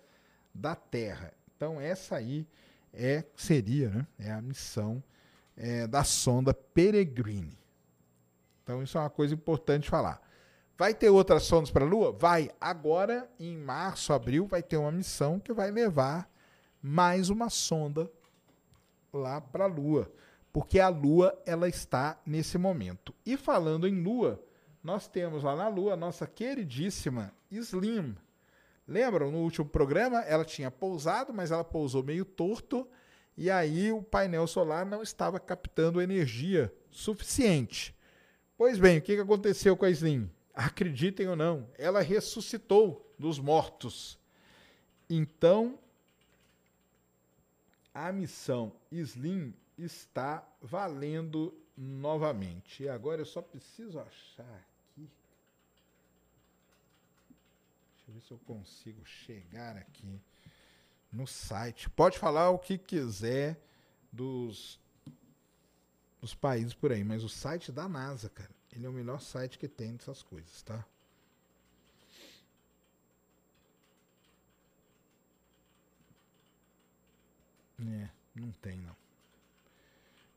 [0.54, 1.32] da Terra.
[1.56, 2.46] Então, essa aí
[2.92, 5.02] é seria né, é a missão
[5.56, 7.58] é, da sonda Peregrine.
[8.62, 10.20] Então, isso é uma coisa importante falar.
[10.78, 12.12] Vai ter outras sondas para a Lua?
[12.12, 12.50] Vai.
[12.60, 16.28] Agora, em março, abril, vai ter uma missão que vai levar
[16.82, 18.10] mais uma sonda
[19.12, 20.10] lá para a Lua,
[20.52, 23.14] porque a Lua ela está nesse momento.
[23.24, 24.42] E falando em Lua,
[24.82, 28.16] nós temos lá na Lua a nossa queridíssima Slim.
[28.86, 32.88] Lembram, no último programa ela tinha pousado, mas ela pousou meio torto
[33.36, 37.94] e aí o painel solar não estava captando energia suficiente.
[38.56, 40.30] Pois bem, o que aconteceu com a Slim?
[40.54, 44.18] Acreditem ou não, ela ressuscitou dos mortos.
[45.08, 45.78] Então,
[47.94, 52.82] a missão Slim está valendo novamente.
[52.84, 55.08] E agora eu só preciso achar aqui.
[58.12, 60.20] Eu ver se eu consigo chegar aqui
[61.10, 61.88] no site.
[61.88, 63.58] Pode falar o que quiser
[64.12, 64.78] dos,
[66.20, 69.58] dos países por aí, mas o site da NASA, cara, ele é o melhor site
[69.58, 70.84] que tem dessas coisas, tá?
[77.80, 78.96] É, não tem não.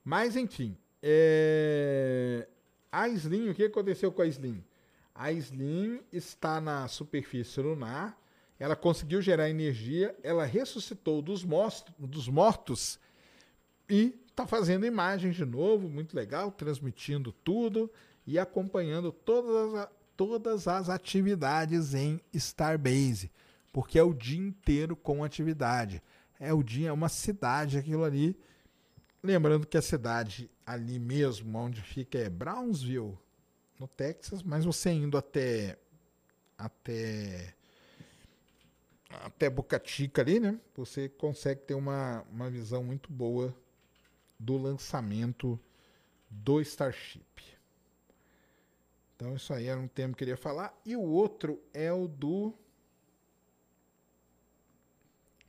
[0.01, 2.47] Mas enfim, é...
[2.89, 4.63] a Slim, o que aconteceu com a Slim?
[5.15, 8.21] A Slim está na superfície lunar,
[8.59, 11.45] ela conseguiu gerar energia, ela ressuscitou dos,
[11.97, 12.99] dos mortos
[13.89, 17.89] e está fazendo imagens de novo, muito legal, transmitindo tudo
[18.27, 23.31] e acompanhando todas as, todas as atividades em Starbase,
[23.71, 26.03] porque é o dia inteiro com atividade
[26.39, 28.37] é o dia, é uma cidade aquilo ali.
[29.23, 33.17] Lembrando que a cidade ali mesmo, onde fica, é Brownsville,
[33.79, 35.77] no Texas, mas você indo até
[36.57, 37.53] até
[39.09, 40.59] até Boca Chica ali, né?
[40.75, 43.55] Você consegue ter uma, uma visão muito boa
[44.39, 45.59] do lançamento
[46.29, 47.23] do Starship.
[49.15, 50.77] Então isso aí era um tema que eu queria falar.
[50.85, 52.53] E o outro é o do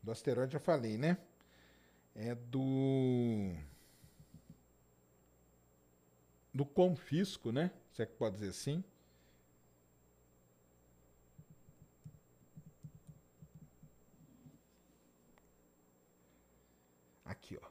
[0.07, 1.19] do asteroide já falei, né?
[2.15, 3.53] É do.
[6.55, 7.73] Do confisco, né?
[7.97, 8.85] Se é que pode dizer assim.
[17.25, 17.67] Aqui, ó.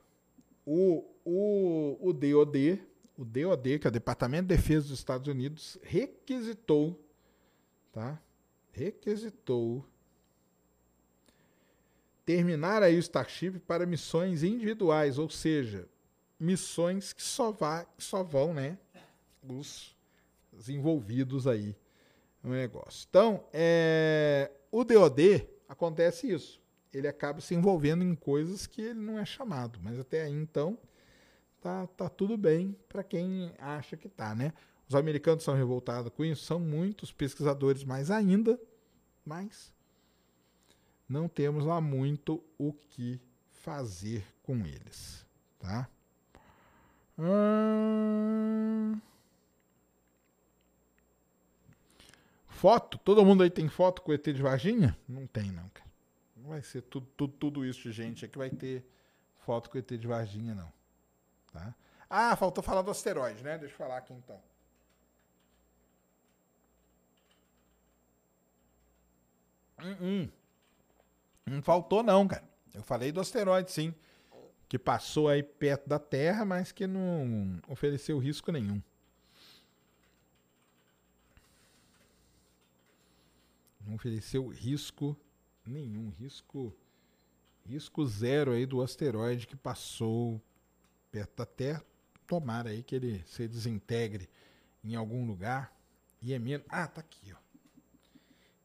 [0.66, 2.82] O, o, o DOD,
[3.16, 7.00] o DOD, que é o Departamento de Defesa dos Estados Unidos, requisitou,
[7.94, 8.20] tá?
[8.72, 9.86] Requisitou
[12.26, 15.88] terminar aí o Starship para missões individuais, ou seja,
[16.40, 18.80] missões que só, vá, que só vão, né,
[19.48, 19.95] os
[20.70, 21.76] envolvidos aí
[22.44, 23.06] no negócio.
[23.10, 26.62] Então, é, o DOD acontece isso.
[26.94, 29.80] ele acaba se envolvendo em coisas que ele não é chamado.
[29.82, 30.78] Mas até aí, então,
[31.60, 34.54] tá, tá tudo bem para quem acha que tá, né?
[34.88, 38.60] Os americanos são revoltados com isso, são muitos pesquisadores mais ainda,
[39.26, 39.74] mas
[41.10, 43.20] não temos lá muito o que
[43.52, 45.26] fazer com eles,
[45.60, 45.90] tá?
[47.18, 49.00] Hum...
[52.56, 52.98] Foto?
[52.98, 54.98] Todo mundo aí tem foto com o ET de Varginha?
[55.08, 55.90] Não tem, não, cara.
[56.38, 58.86] Não vai ser tudo, tudo, tudo isso de gente aqui vai ter
[59.46, 60.72] foto com o ET de Varginha, não.
[61.52, 61.76] Tá?
[62.10, 63.58] Ah, faltou falar do asteroide, né?
[63.58, 64.42] Deixa eu falar aqui então.
[69.84, 70.30] Hum, hum.
[71.46, 72.48] Não faltou, não, cara.
[72.74, 73.94] Eu falei do asteroide, sim.
[74.70, 78.82] Que passou aí perto da Terra, mas que não ofereceu risco nenhum.
[83.86, 85.18] Não ofereceu risco
[85.66, 86.10] nenhum.
[86.10, 86.76] Risco,
[87.66, 90.42] risco zero aí do asteroide que passou
[91.12, 91.84] perto da Terra.
[92.28, 94.28] Tomara aí que ele se desintegre
[94.84, 95.74] em algum lugar.
[96.22, 96.66] E é menos.
[96.70, 97.38] Ah, tá aqui, ó.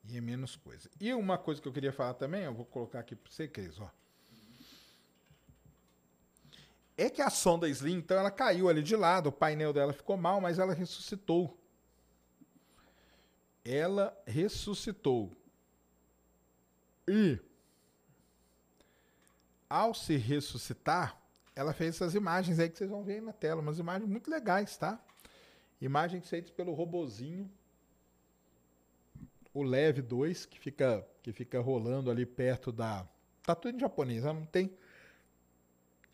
[0.08, 0.90] E é menos coisa.
[0.98, 3.78] E uma coisa que eu queria falar também, eu vou colocar aqui para você, Cris,
[3.78, 3.90] ó.
[6.96, 10.16] É que a sonda Slim, então, ela caiu ali de lado, o painel dela ficou
[10.16, 11.59] mal, mas ela ressuscitou.
[13.64, 15.32] Ela ressuscitou.
[17.06, 17.38] E
[19.68, 21.20] ao se ressuscitar,
[21.54, 24.30] ela fez essas imagens aí que vocês vão ver aí na tela, umas imagens muito
[24.30, 25.00] legais, tá?
[25.80, 27.50] Imagens feitas pelo robozinho
[29.52, 33.06] o Leve 2, que fica, que fica rolando ali perto da.
[33.42, 34.32] Tá tudo em japonês, né?
[34.32, 34.72] não tem.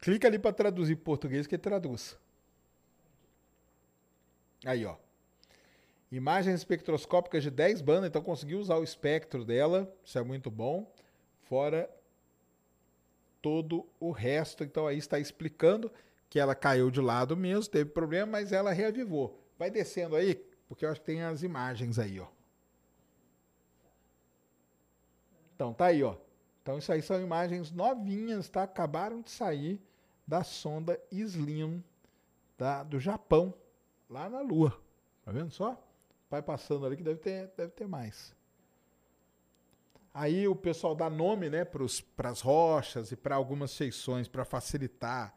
[0.00, 2.16] Clica ali para traduzir português que traduz.
[4.64, 4.96] Aí, ó.
[6.10, 10.90] Imagens espectroscópicas de 10 bandas, então conseguiu usar o espectro dela, isso é muito bom.
[11.42, 11.90] Fora
[13.42, 15.90] todo o resto, então aí está explicando
[16.28, 19.40] que ela caiu de lado mesmo, teve problema, mas ela reavivou.
[19.58, 20.34] Vai descendo aí,
[20.68, 22.26] porque eu acho que tem as imagens aí, ó.
[25.54, 26.16] Então, tá aí, ó.
[26.62, 28.64] Então, isso aí são imagens novinhas, tá?
[28.64, 29.80] Acabaram de sair
[30.26, 31.82] da sonda Slim
[32.56, 32.82] tá?
[32.82, 33.54] do Japão,
[34.10, 34.76] lá na Lua.
[35.24, 35.80] Tá vendo só?
[36.30, 38.34] Vai passando ali que deve ter, deve ter mais.
[40.12, 45.34] Aí o pessoal dá nome né, para as rochas e para algumas feições para facilitar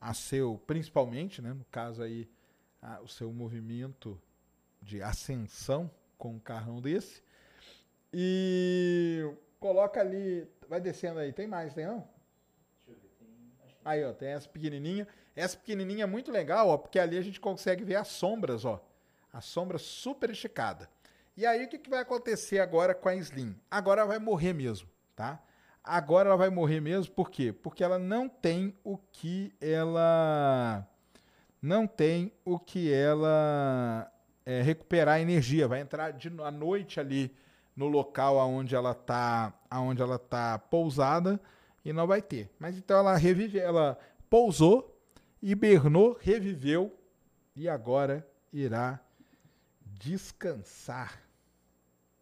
[0.00, 2.28] a seu, principalmente, né, no caso aí,
[2.82, 4.20] a, o seu movimento
[4.82, 7.22] de ascensão com um carrão desse.
[8.12, 12.08] E coloca ali, vai descendo aí, tem mais, tem não?
[13.84, 15.06] Aí, ó, tem essa pequenininha.
[15.36, 18.84] Essa pequenininha é muito legal, ó, porque ali a gente consegue ver as sombras, ó.
[19.36, 20.88] A sombra super esticada.
[21.36, 23.54] E aí, o que, que vai acontecer agora com a Slim?
[23.70, 25.38] Agora ela vai morrer mesmo, tá?
[25.84, 27.52] Agora ela vai morrer mesmo, por quê?
[27.52, 30.88] Porque ela não tem o que ela...
[31.60, 34.10] Não tem o que ela
[34.46, 35.68] é, recuperar energia.
[35.68, 37.36] Vai entrar de, à noite ali
[37.76, 41.38] no local aonde ela tá, aonde ela tá pousada
[41.84, 42.48] e não vai ter.
[42.58, 43.98] Mas então ela revive, ela
[44.30, 44.98] pousou,
[45.42, 46.98] hibernou, reviveu
[47.54, 48.98] e agora irá
[49.98, 51.22] descansar.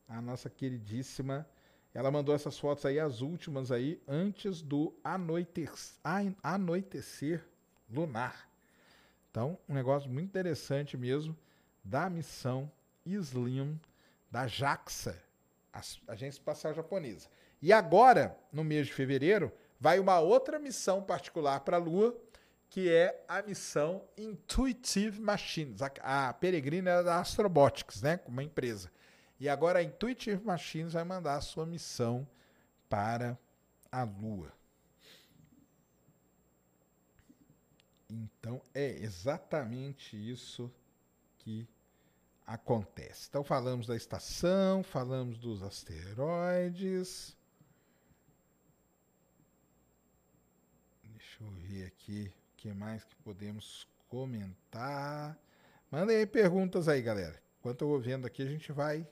[0.09, 1.49] A nossa queridíssima,
[1.93, 5.95] ela mandou essas fotos aí, as últimas aí, antes do anoitecer,
[6.43, 7.45] anoitecer
[7.89, 8.49] lunar.
[9.31, 11.37] Então, um negócio muito interessante mesmo
[11.83, 12.71] da missão
[13.05, 13.79] Slim
[14.31, 15.21] da JAXA,
[15.73, 17.29] a Agência Espacial Japonesa.
[17.63, 22.17] E agora, no mês de fevereiro, vai uma outra missão particular para a Lua,
[22.75, 25.81] que é a missão Intuitive Machines.
[25.81, 28.91] A, a peregrina era da Astrobotics, né, uma empresa.
[29.39, 32.27] E agora a Intuitive Machines vai mandar a sua missão
[32.89, 33.39] para
[33.93, 34.53] a Lua.
[38.11, 40.69] Então é exatamente isso
[41.39, 41.69] que
[42.45, 43.29] acontece.
[43.29, 47.37] Então falamos da estação, falamos dos asteroides.
[51.05, 52.35] Deixa eu ver aqui
[52.65, 55.39] que mais que podemos comentar.
[55.91, 57.39] Mandem aí perguntas aí, galera.
[57.61, 59.07] Enquanto eu vou vendo aqui, a gente vai.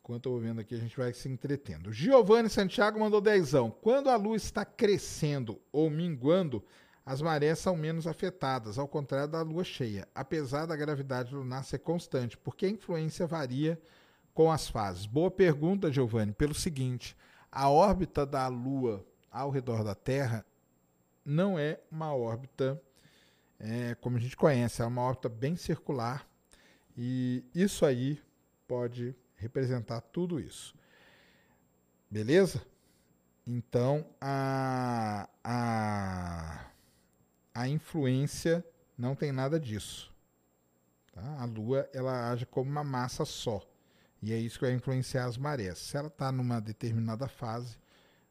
[0.00, 1.92] Enquanto eu vou vendo aqui, a gente vai se entretendo.
[1.92, 3.70] Giovanni Santiago mandou dezão.
[3.70, 6.64] Quando a luz está crescendo ou minguando,
[7.04, 11.80] as marés são menos afetadas, ao contrário da lua cheia, apesar da gravidade lunar ser
[11.80, 13.78] constante, porque a influência varia
[14.32, 15.04] com as fases.
[15.04, 17.14] Boa pergunta, Giovanni, pelo seguinte:
[17.54, 20.44] a órbita da lua ao redor da Terra
[21.24, 22.82] não é uma órbita
[23.60, 26.26] é, como a gente conhece, é uma órbita bem circular
[26.96, 28.20] e isso aí
[28.66, 30.74] pode representar tudo isso.
[32.10, 32.60] Beleza?
[33.46, 36.66] Então, a, a,
[37.54, 38.64] a influência
[38.98, 40.12] não tem nada disso.
[41.12, 41.22] Tá?
[41.38, 43.62] A Lua ela age como uma massa só.
[44.24, 45.76] E é isso que vai influenciar as marés.
[45.76, 47.76] Se ela está numa determinada fase,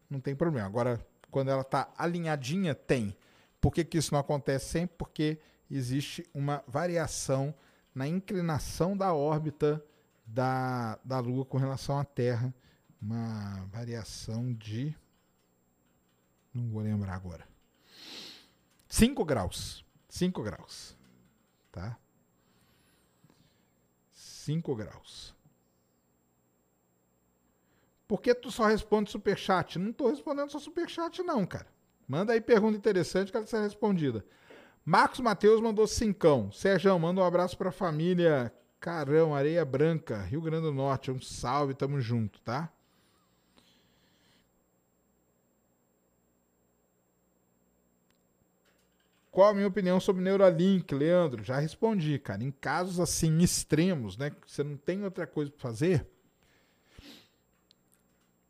[0.10, 0.66] não tem problema.
[0.66, 1.00] Agora,
[1.30, 3.16] quando ela está alinhadinha, tem.
[3.62, 4.96] Por que, que isso não acontece sempre?
[4.98, 5.38] Porque
[5.70, 7.54] existe uma variação
[7.94, 9.86] na inclinação da órbita
[10.26, 12.52] da, da Lua com relação à Terra.
[13.00, 14.96] Uma variação de.
[16.52, 17.48] Não vou lembrar agora.
[18.88, 19.86] 5 graus.
[20.10, 20.98] 5 graus.
[21.72, 22.00] Tá?
[24.12, 25.36] 5 graus.
[28.08, 29.80] Por que tu só responde superchat?
[29.80, 31.68] Não tô respondendo só superchat, não, cara.
[32.08, 34.26] Manda aí pergunta interessante que ela ser respondida.
[34.86, 36.52] Marcos Mateus mandou cincão.
[36.52, 41.10] Sérgio, manda um abraço pra família Carão, Areia Branca, Rio Grande do Norte.
[41.10, 42.70] Um salve, tamo junto, tá?
[49.32, 51.44] Qual a minha opinião sobre Neuralink, Leandro?
[51.44, 52.44] Já respondi, cara.
[52.44, 56.06] Em casos assim extremos, né, que você não tem outra coisa para fazer,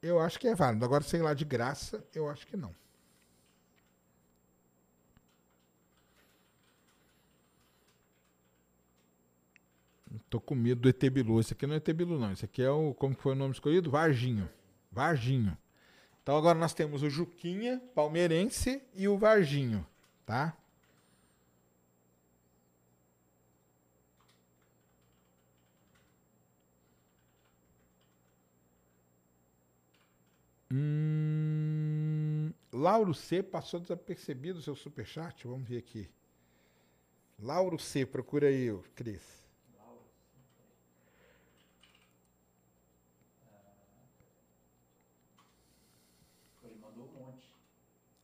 [0.04, 0.84] eu acho que é válido.
[0.84, 2.76] Agora, sei lá, de graça, eu acho que não.
[10.30, 11.40] Tô com medo do Etebilu.
[11.40, 12.32] Esse aqui não é Etebilu, não.
[12.32, 12.94] Esse aqui é o.
[12.94, 13.90] Como foi o nome escolhido?
[13.90, 14.50] Varginho.
[14.92, 15.58] Varginho.
[16.22, 19.86] Então agora nós temos o Juquinha, palmeirense, e o Varginho,
[20.26, 20.56] tá?
[30.74, 35.46] Hum, Lauro C passou desapercebido o seu superchat.
[35.48, 36.10] Vamos ver aqui.
[37.40, 39.44] Lauro C, procura aí, Cris.
[46.64, 47.48] Ele mandou um monte.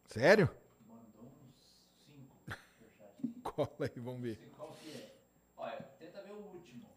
[0.08, 0.50] Sério?
[0.88, 2.36] Mandou uns 5
[2.78, 3.42] superchats.
[3.44, 4.38] Cola aí, vamos ver.
[4.38, 5.16] Sei qual que é.
[5.58, 6.90] Olha, tenta ver o último.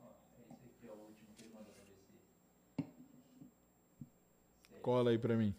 [0.00, 0.10] Ó,
[0.52, 2.12] esse aqui é o último que ele mandou pra ver se.
[4.68, 5.54] se- Cola aí pra mim.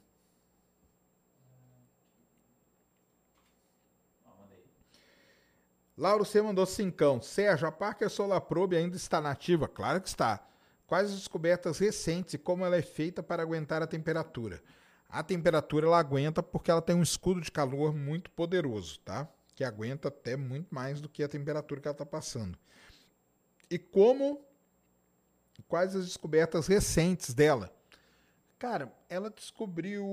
[5.98, 7.22] Lauro C mandou cincão.
[7.22, 9.68] Sérgio, a Parker Solar Probe ainda está nativa?
[9.68, 10.43] Claro que está.
[10.88, 14.61] Quais as descobertas recentes e como ela é feita para aguentar a temperatura?
[15.07, 19.27] A temperatura ela aguenta porque ela tem um escudo de calor muito poderoso, tá?
[19.53, 22.57] Que aguenta até muito mais do que a temperatura que ela está passando.
[23.69, 24.43] E como?
[25.68, 27.72] Quais as descobertas recentes dela?
[28.61, 30.05] Cara, ela descobriu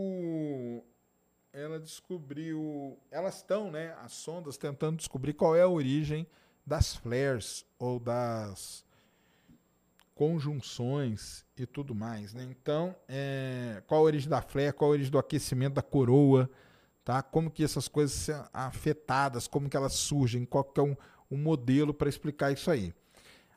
[1.52, 2.98] ela descobriu.
[3.10, 3.94] Elas estão, né?
[4.02, 6.26] As sondas tentando descobrir qual é a origem
[6.64, 8.86] das flares ou das
[10.14, 12.42] conjunções e tudo mais, né?
[12.50, 16.48] Então, é, qual a origem da flare, qual a origem do aquecimento da coroa,
[17.04, 17.22] tá?
[17.22, 20.96] Como que essas coisas são afetadas, como que elas surgem, qual que é um,
[21.30, 22.94] um modelo para explicar isso aí.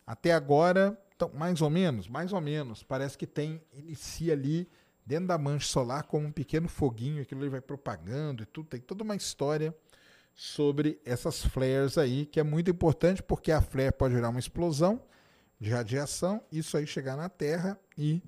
[0.05, 4.67] Até agora, então, mais ou menos, mais ou menos, parece que tem, inicia ali
[5.05, 8.79] dentro da mancha solar como um pequeno foguinho, aquilo ali vai propagando e tudo, tem
[8.79, 9.75] toda uma história
[10.33, 15.01] sobre essas flares aí, que é muito importante porque a flare pode gerar uma explosão
[15.59, 18.21] de radiação, isso aí chegar na Terra e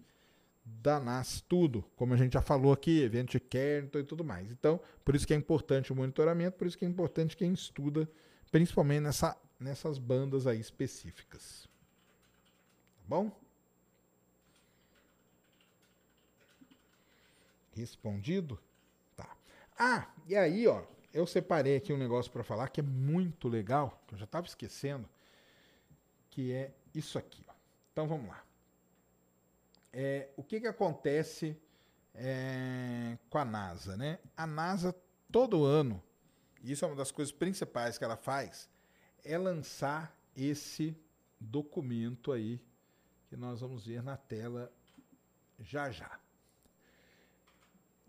[0.64, 4.52] danar tudo, como a gente já falou aqui, evento de Carrington e tudo mais.
[4.52, 8.10] Então, por isso que é importante o monitoramento, por isso que é importante quem estuda,
[8.52, 11.68] principalmente nessa, nessas bandas aí específicas.
[12.98, 13.43] Tá bom?
[17.76, 18.60] Respondido?
[19.16, 19.36] Tá.
[19.78, 20.84] Ah, e aí, ó,
[21.14, 24.48] eu separei aqui um negócio para falar que é muito legal, que eu já estava
[24.48, 25.08] esquecendo,
[26.30, 27.44] que é isso aqui.
[27.48, 27.54] Ó.
[27.92, 28.44] Então vamos lá.
[29.92, 31.56] É, o que, que acontece
[32.16, 33.96] é, com a NASA?
[33.96, 34.18] Né?
[34.36, 34.96] A NASA,
[35.32, 36.02] todo ano,
[36.64, 38.70] e isso é uma das coisas principais que ela faz,
[39.24, 40.98] é lançar esse
[41.40, 42.60] documento aí,
[43.30, 44.72] que nós vamos ver na tela
[45.60, 46.20] já já.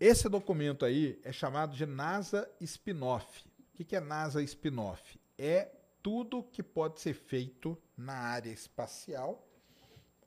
[0.05, 3.43] Esse documento aí é chamado de NASA Spinoff.
[3.73, 5.19] O que, é NASA Spinoff?
[5.35, 5.71] É
[6.03, 9.43] tudo que pode ser feito na área espacial,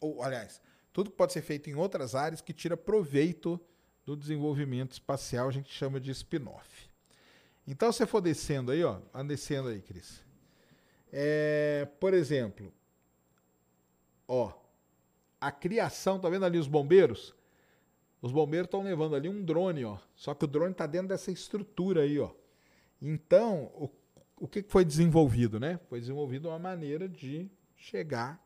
[0.00, 0.60] ou, aliás,
[0.92, 3.60] tudo que pode ser feito em outras áreas que tira proveito
[4.04, 6.90] do desenvolvimento espacial, a gente chama de spin-off.
[7.64, 10.24] Então, se você for descendo aí, ó, descendo aí, Cris.
[11.12, 12.74] É, por exemplo,
[14.26, 14.52] ó,
[15.40, 17.37] a criação, tá vendo ali os bombeiros?
[18.20, 19.98] Os bombeiros estão levando ali um drone, ó.
[20.14, 22.30] Só que o drone está dentro dessa estrutura aí, ó.
[23.00, 23.88] Então, o
[24.40, 25.78] o que foi desenvolvido, né?
[25.88, 28.42] Foi desenvolvido uma maneira de chegar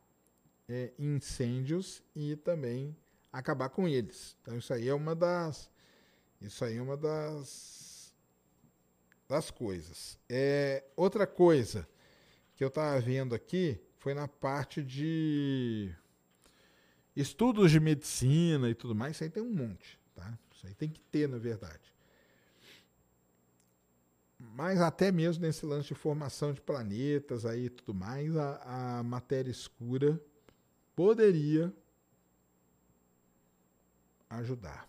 [0.68, 2.96] é, incêndios e também
[3.32, 4.36] acabar com eles.
[4.40, 5.70] Então isso aí é uma das
[6.40, 8.14] isso aí é uma das
[9.28, 10.18] das coisas.
[10.28, 11.88] É, outra coisa
[12.56, 15.94] que eu estava vendo aqui foi na parte de
[17.14, 20.38] estudos de medicina e tudo mais, isso aí tem um monte, tá?
[20.54, 21.92] Isso aí tem que ter, na verdade.
[24.38, 29.02] Mas até mesmo nesse lance de formação de planetas aí e tudo mais, a, a
[29.02, 30.20] matéria escura
[30.94, 31.72] poderia
[34.28, 34.88] ajudar.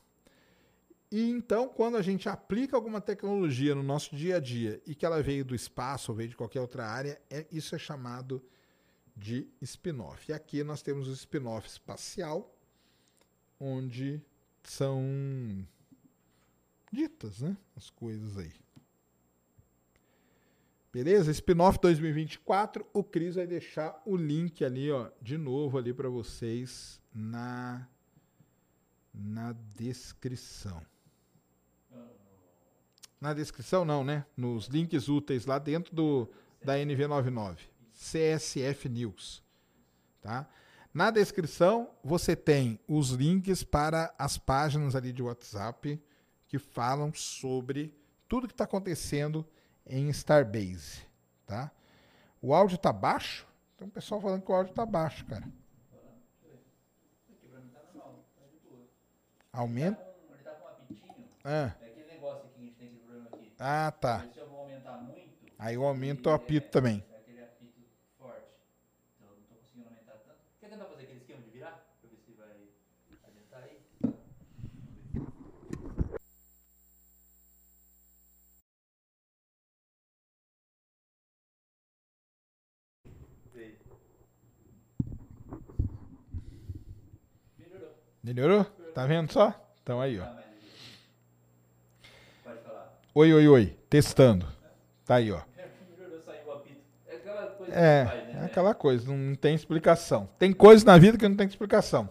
[1.12, 5.06] E então, quando a gente aplica alguma tecnologia no nosso dia a dia e que
[5.06, 8.48] ela veio do espaço ou veio de qualquer outra área, é, isso é chamado de
[9.62, 10.32] spin-off.
[10.32, 12.56] E aqui nós temos o spin-off espacial,
[13.60, 14.22] onde
[14.64, 15.66] são
[16.92, 18.54] ditas né, as coisas aí.
[20.92, 21.32] Beleza?
[21.32, 22.86] Spin-off 2024.
[22.94, 27.88] O Cris vai deixar o link ali, ó, de novo ali para vocês na
[29.12, 30.82] na descrição.
[33.20, 34.26] Na descrição não, né?
[34.36, 36.30] Nos links úteis lá dentro do
[36.64, 37.58] da NV99,
[38.04, 39.42] CSF News,
[40.22, 40.48] tá?
[40.94, 46.00] Na descrição você tem os links para as páginas ali de WhatsApp
[46.48, 47.96] que falam sobre
[48.28, 49.46] tudo que está acontecendo
[49.88, 51.02] em Starbase,
[51.48, 51.72] tá?
[52.42, 53.48] O áudio tá baixo?
[53.78, 55.46] Tem um pessoal falando que o áudio tá baixo, cara.
[59.52, 60.02] Aumenta?
[60.30, 61.26] Ele tá com um apitinho.
[61.44, 61.50] Ah,
[61.82, 63.52] É aquele negócio aqui que a gente tem aquele problema aqui.
[63.60, 64.28] ah, tá.
[64.34, 65.30] Se eu vou aumentar muito.
[65.60, 67.04] Aí eu aumento o apito é- também.
[67.12, 67.82] É aquele apito
[68.18, 68.48] forte.
[69.16, 70.40] Então eu não tô conseguindo aumentar tanto.
[70.60, 71.72] Quer tentar fazer aquele esquema de virar?
[72.02, 72.68] Pra ver se vai
[73.30, 73.78] adiantar aí?
[83.54, 83.78] Veio.
[88.24, 88.64] Melhorou.
[88.94, 89.54] Tá vendo só?
[89.84, 90.24] Então aí, ó.
[90.24, 90.44] Tá.
[93.14, 93.78] Oi, oi, oi.
[93.90, 94.48] Testando.
[95.06, 95.42] Tá aí, ó.
[97.06, 98.40] É aquela coisa É, né?
[98.42, 100.30] é aquela coisa, não tem explicação.
[100.40, 102.10] Tem coisas na vida que não tem explicação.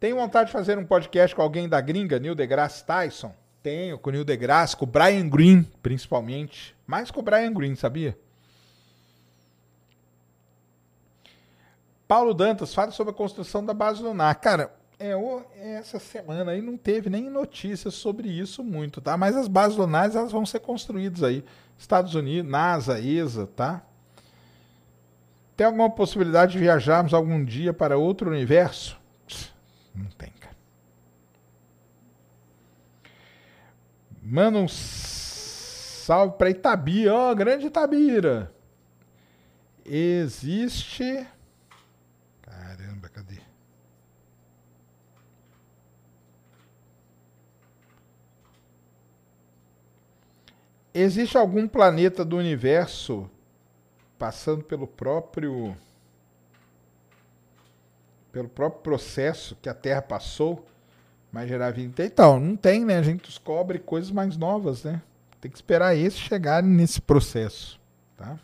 [0.00, 3.34] Tenho vontade de fazer um podcast com alguém da gringa, Neil deGrasse Tyson?
[3.62, 6.74] Tenho, com o Neil deGrasse, com o Brian Green, principalmente.
[6.86, 8.16] Mais com o Brian Green, sabia?
[12.06, 14.34] Paulo Dantas, fala sobre a construção da base lunar.
[14.36, 19.16] Cara, é, essa semana aí não teve nem notícias sobre isso muito, tá?
[19.16, 21.44] Mas as bases lunares elas vão ser construídas aí.
[21.76, 23.82] Estados Unidos, NASA, ESA, tá?
[25.56, 28.98] Tem alguma possibilidade de viajarmos algum dia para outro universo?
[29.94, 30.56] Não tem, cara.
[34.22, 37.14] Manda um salve para Itabira.
[37.14, 38.52] Ó, grande Itabira.
[39.84, 41.26] Existe.
[42.42, 43.40] Caramba, cadê?
[50.94, 53.28] Existe algum planeta do universo
[54.16, 55.76] passando pelo próprio
[58.30, 60.64] pelo próprio processo que a Terra passou,
[61.30, 62.04] mas gerar vida.
[62.04, 62.98] Então, não tem, né?
[62.98, 65.02] A gente descobre coisas mais novas, né?
[65.40, 67.80] Tem que esperar esses chegarem nesse processo,
[68.16, 68.38] tá?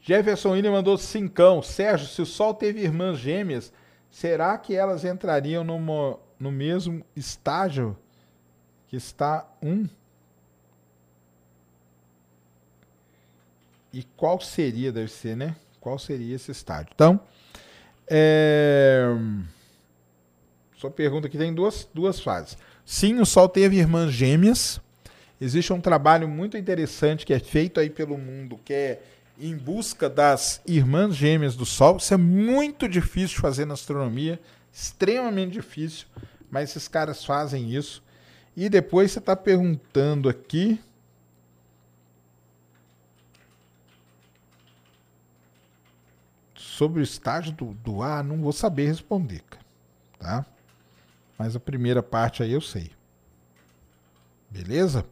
[0.00, 1.62] Jefferson William mandou cincão.
[1.62, 3.72] Sérgio, se o Sol teve irmãs gêmeas,
[4.10, 7.96] será que elas entrariam numa, no mesmo estágio
[8.92, 9.88] que está um?
[13.90, 15.56] E qual seria, deve ser, né?
[15.80, 16.92] Qual seria esse estádio?
[16.94, 17.18] Então,
[18.06, 19.06] é...
[20.76, 22.58] sua pergunta aqui tem duas, duas fases.
[22.84, 24.78] Sim, o Sol teve irmãs gêmeas.
[25.40, 29.02] Existe um trabalho muito interessante que é feito aí pelo mundo, que é
[29.40, 31.96] em busca das irmãs gêmeas do Sol.
[31.96, 34.38] Isso é muito difícil de fazer na astronomia,
[34.70, 36.06] extremamente difícil,
[36.50, 38.02] mas esses caras fazem isso.
[38.56, 40.80] E depois você está perguntando aqui.
[46.54, 49.64] Sobre o estágio do, do ar, não vou saber responder, cara,
[50.18, 50.46] tá?
[51.38, 52.90] Mas a primeira parte aí eu sei.
[54.50, 55.06] Beleza?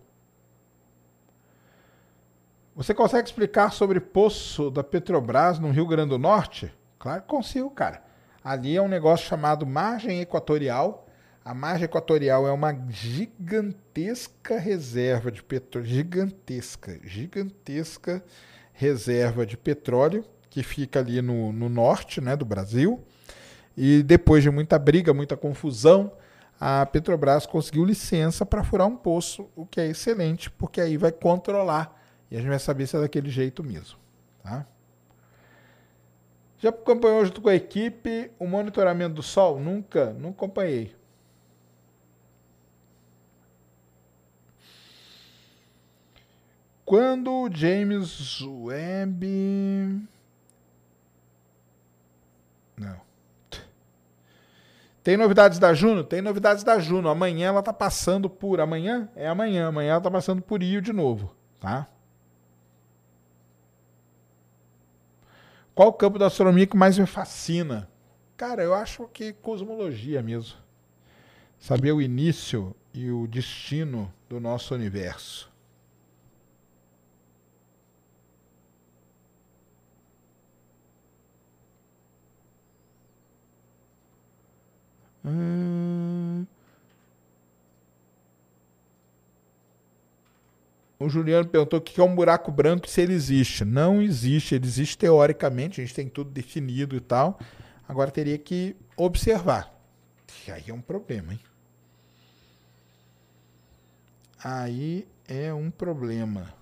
[2.75, 6.73] Você consegue explicar sobre poço da Petrobras no Rio Grande do Norte?
[6.99, 8.03] Claro que consigo, cara.
[8.43, 11.07] Ali é um negócio chamado margem equatorial.
[11.51, 18.23] A margem equatorial é uma gigantesca reserva de petróleo, gigantesca, gigantesca
[18.73, 23.03] reserva de petróleo que fica ali no, no norte né, do Brasil.
[23.77, 26.13] E depois de muita briga, muita confusão,
[26.61, 31.11] a Petrobras conseguiu licença para furar um poço, o que é excelente, porque aí vai
[31.11, 32.01] controlar
[32.31, 33.99] e a gente vai saber se é daquele jeito mesmo.
[34.41, 34.65] Tá?
[36.59, 39.59] Já acompanhou junto com a equipe o monitoramento do Sol?
[39.59, 41.00] Nunca, não acompanhei.
[46.91, 49.25] Quando o James Webb.
[52.77, 53.01] Não.
[55.01, 56.03] Tem novidades da Juno?
[56.03, 57.09] Tem novidades da Juno.
[57.09, 58.59] Amanhã ela tá passando por.
[58.59, 59.09] Amanhã?
[59.15, 59.69] É amanhã.
[59.69, 61.87] Amanhã ela tá passando por Rio de novo, tá?
[65.73, 67.89] Qual o campo da astronomia que mais me fascina?
[68.37, 70.59] Cara, eu acho que cosmologia mesmo.
[71.57, 75.50] Saber o início e o destino do nosso universo.
[85.31, 86.47] Hum...
[90.99, 93.65] O Juliano perguntou o que é um buraco branco se ele existe.
[93.65, 97.41] Não existe, ele existe teoricamente, a gente tem tudo definido e tal.
[97.89, 99.75] Agora teria que observar.
[100.47, 101.41] E aí é um problema, hein?
[104.45, 106.60] Aí é um problema.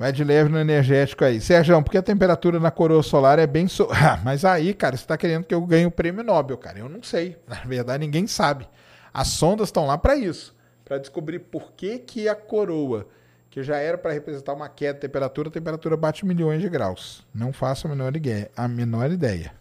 [0.00, 1.42] Vai de leve no energético aí.
[1.42, 3.68] Sérgio, porque a temperatura na coroa solar é bem.
[3.68, 3.86] So...
[3.92, 6.78] Ah, mas aí, cara, você está querendo que eu ganhe o prêmio Nobel, cara.
[6.78, 7.36] Eu não sei.
[7.46, 8.66] Na verdade, ninguém sabe.
[9.12, 10.56] As sondas estão lá para isso
[10.86, 13.06] para descobrir por que, que a coroa,
[13.50, 17.22] que já era para representar uma queda de temperatura, a temperatura bate milhões de graus.
[17.34, 18.50] Não faço a menor ideia.
[18.56, 19.52] A menor ideia.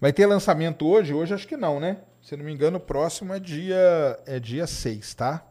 [0.00, 1.14] Vai ter lançamento hoje?
[1.14, 1.98] Hoje acho que não, né?
[2.20, 5.46] Se não me engano, o próximo é dia, é dia 6, tá?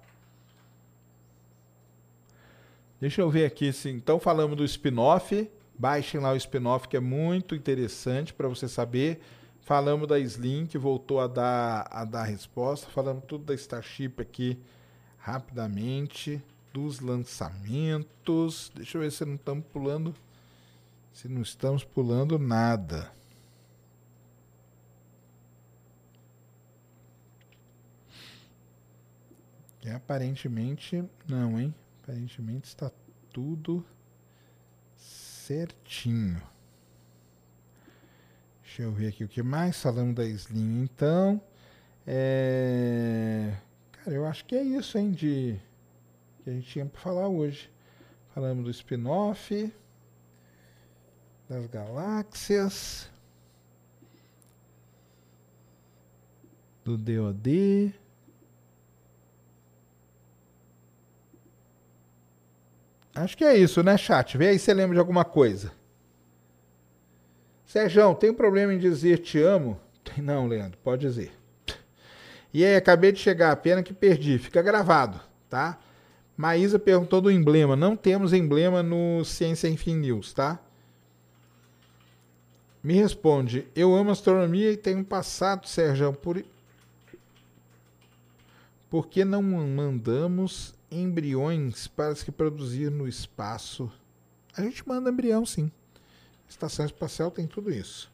[3.02, 3.90] Deixa eu ver aqui, sim.
[3.90, 5.50] Então falamos do spin-off.
[5.78, 9.20] Baixem lá o spin-off que é muito interessante para você saber.
[9.62, 12.88] Falamos da Slim que voltou a dar a dar resposta.
[12.92, 14.60] Falamos tudo da Starship aqui
[15.18, 18.72] rapidamente, dos lançamentos.
[18.76, 20.14] Deixa eu ver se não estamos pulando,
[21.12, 23.12] se não estamos pulando nada.
[29.84, 31.74] E aparentemente não, hein?
[32.02, 32.92] Aparentemente está
[33.32, 33.86] tudo
[34.98, 36.42] certinho.
[38.64, 39.82] Deixa eu ver aqui o que mais.
[39.82, 41.42] Falando da Slim, então.
[42.08, 43.56] É...
[43.92, 45.60] Cara, eu acho que é isso, hein, de...
[46.44, 47.70] que a gente tinha para falar hoje.
[48.34, 49.74] Falamos do spin-off,
[51.50, 53.12] das galáxias,
[56.84, 57.94] do DOD.
[63.14, 64.38] Acho que é isso, né, chat?
[64.38, 65.72] Vê aí se lembra de alguma coisa.
[67.66, 69.80] Sérgio, tem um problema em dizer te amo?
[70.18, 71.32] Não, Leandro, pode dizer.
[72.54, 74.38] E aí, acabei de chegar, pena que perdi.
[74.38, 75.20] Fica gravado,
[75.50, 75.78] tá?
[76.36, 77.76] Maísa perguntou do emblema.
[77.76, 80.60] Não temos emblema no Ciência Enfim News, tá?
[82.84, 83.68] Me responde.
[83.76, 86.44] Eu amo astronomia e tenho passado, Sérgio, por...
[88.90, 93.92] Por que não mandamos embriões para se reproduzir no espaço.
[94.56, 95.72] A gente manda embrião, sim.
[96.50, 98.12] Estação espacial tem tudo isso.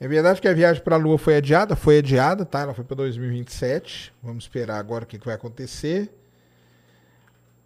[0.00, 1.74] É verdade que a viagem para a Lua foi adiada?
[1.74, 2.60] Foi adiada, tá?
[2.60, 4.14] Ela foi para 2027.
[4.22, 6.10] Vamos esperar agora o que, que vai acontecer.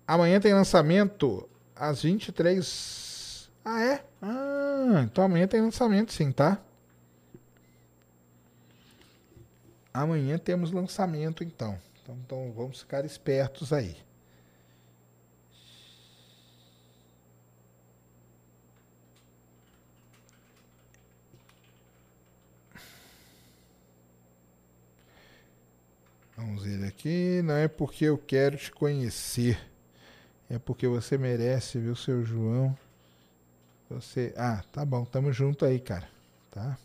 [0.06, 3.50] Amanhã tem lançamento às 23.
[3.64, 4.04] Ah, é?
[4.20, 6.58] Ah, então amanhã tem lançamento sim, tá?
[9.92, 11.78] Amanhã temos lançamento, então.
[12.02, 13.96] Então, então vamos ficar espertos aí.
[26.36, 27.40] Vamos ver aqui.
[27.42, 29.58] Não é porque eu quero te conhecer.
[30.50, 32.76] É porque você merece, viu, seu João?
[33.88, 34.34] Você.
[34.36, 35.04] Ah, tá bom.
[35.04, 36.08] Tamo junto aí, cara.
[36.50, 36.76] Tá?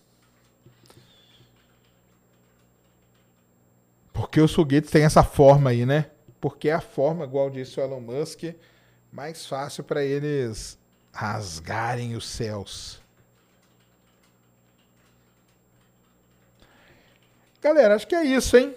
[4.18, 6.10] Porque os foguetes têm essa forma aí, né?
[6.42, 8.46] Porque é a forma, igual disse o Elon Musk,
[9.12, 10.76] mais fácil para eles
[11.14, 13.00] rasgarem os céus.
[17.62, 18.76] Galera, acho que é isso, hein?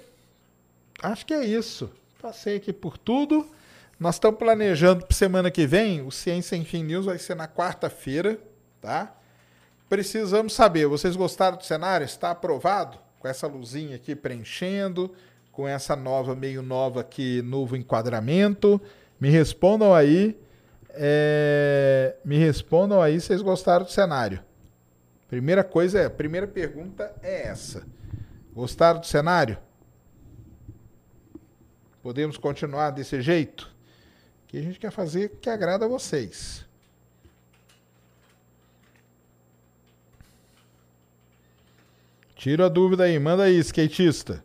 [1.02, 1.90] Acho que é isso.
[2.20, 3.50] Passei aqui por tudo.
[3.98, 6.02] Nós estamos planejando para semana que vem.
[6.02, 8.38] O Ciência Enfim News vai ser na quarta-feira,
[8.78, 9.14] tá?
[9.88, 12.04] Precisamos saber, vocês gostaram do cenário?
[12.04, 12.98] Está aprovado?
[13.18, 15.14] Com essa luzinha aqui preenchendo
[15.60, 18.80] com essa nova, meio nova aqui, novo enquadramento.
[19.20, 20.40] Me respondam aí.
[20.88, 24.42] É, me respondam aí se vocês gostaram do cenário.
[25.28, 27.86] Primeira coisa é, primeira pergunta é essa.
[28.54, 29.58] Gostaram do cenário?
[32.02, 33.70] Podemos continuar desse jeito?
[34.46, 36.64] Que a gente quer fazer que agrada a vocês.
[42.34, 44.42] Tira a dúvida aí, manda aí, skatista.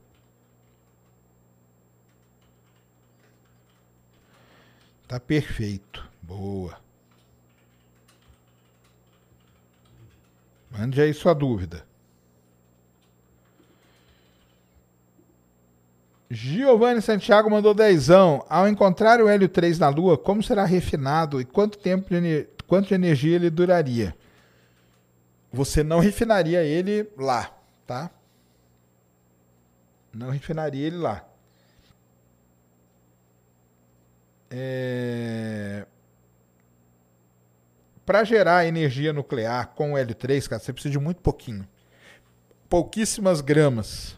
[5.07, 6.07] Tá perfeito.
[6.21, 6.77] Boa.
[10.71, 11.85] Mande aí sua dúvida.
[16.29, 18.43] Giovanni Santiago mandou dezão.
[18.49, 22.87] Ao encontrar o Hélio 3 na Lua, como será refinado e quanto tempo de, quanto
[22.87, 24.15] de energia ele duraria?
[25.53, 27.51] Você não refinaria ele lá,
[27.87, 28.09] tá?
[30.13, 31.23] Não refinaria ele lá.
[34.57, 35.85] É...
[38.05, 41.67] Para gerar energia nuclear com o L3, cara, você precisa de muito pouquinho.
[42.69, 44.17] Pouquíssimas gramas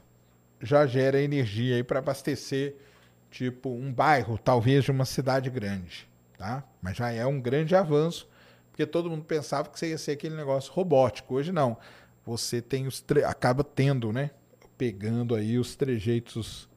[0.61, 2.75] já gera energia aí para abastecer
[3.31, 6.07] tipo um bairro, talvez de uma cidade grande,
[6.37, 6.63] tá?
[6.81, 8.27] Mas já é um grande avanço,
[8.71, 11.35] porque todo mundo pensava que você ia ser aquele negócio robótico.
[11.35, 11.77] Hoje não.
[12.25, 14.31] Você tem os acaba tendo, né?
[14.77, 16.69] Pegando aí os trejeitos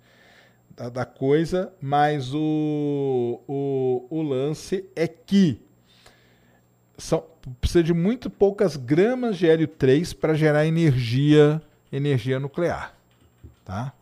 [0.81, 5.61] da, da coisa, mas o, o, o lance é que
[6.97, 7.23] são,
[7.61, 11.61] precisa de muito poucas gramas de hélio 3 para gerar energia,
[11.93, 12.95] energia nuclear.
[13.63, 13.93] Tá?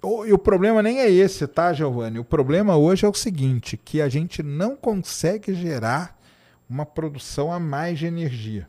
[0.00, 2.20] O, e o problema nem é esse, tá, Giovanni?
[2.20, 6.16] O problema hoje é o seguinte, que a gente não consegue gerar
[6.70, 8.68] uma produção a mais de energia.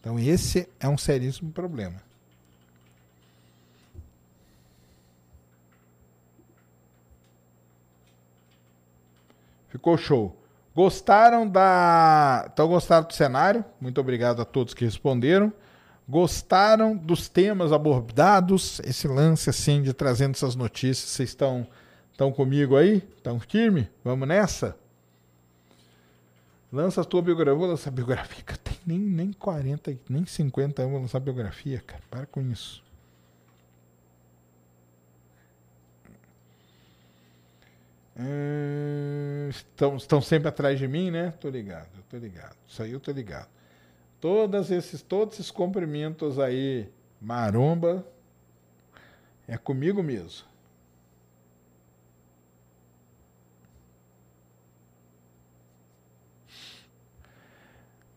[0.00, 2.00] Então esse é um seríssimo problema.
[9.72, 10.36] Ficou show.
[10.76, 12.46] Gostaram da.
[12.52, 13.64] Então gostaram do cenário?
[13.80, 15.50] Muito obrigado a todos que responderam.
[16.06, 18.80] Gostaram dos temas abordados?
[18.80, 21.08] Esse lance assim de trazendo essas notícias.
[21.08, 21.66] Vocês estão
[22.10, 22.96] estão comigo aí?
[23.16, 23.88] Estão firme?
[24.04, 24.76] Vamos nessa?
[26.70, 27.54] Lança a tua biografia.
[27.54, 28.44] Vou lançar biografia.
[28.62, 32.02] Tem nem, nem 40, nem 50 anos vou lançar biografia, cara.
[32.10, 32.82] Para com isso.
[38.18, 41.32] Hum, estão, estão sempre atrás de mim, né?
[41.40, 42.56] Tô ligado, tô ligado.
[42.66, 43.48] Isso aí eu tô ligado.
[44.20, 46.88] Todos esses, todos esses cumprimentos aí,
[47.20, 48.06] maromba,
[49.48, 50.46] é comigo mesmo.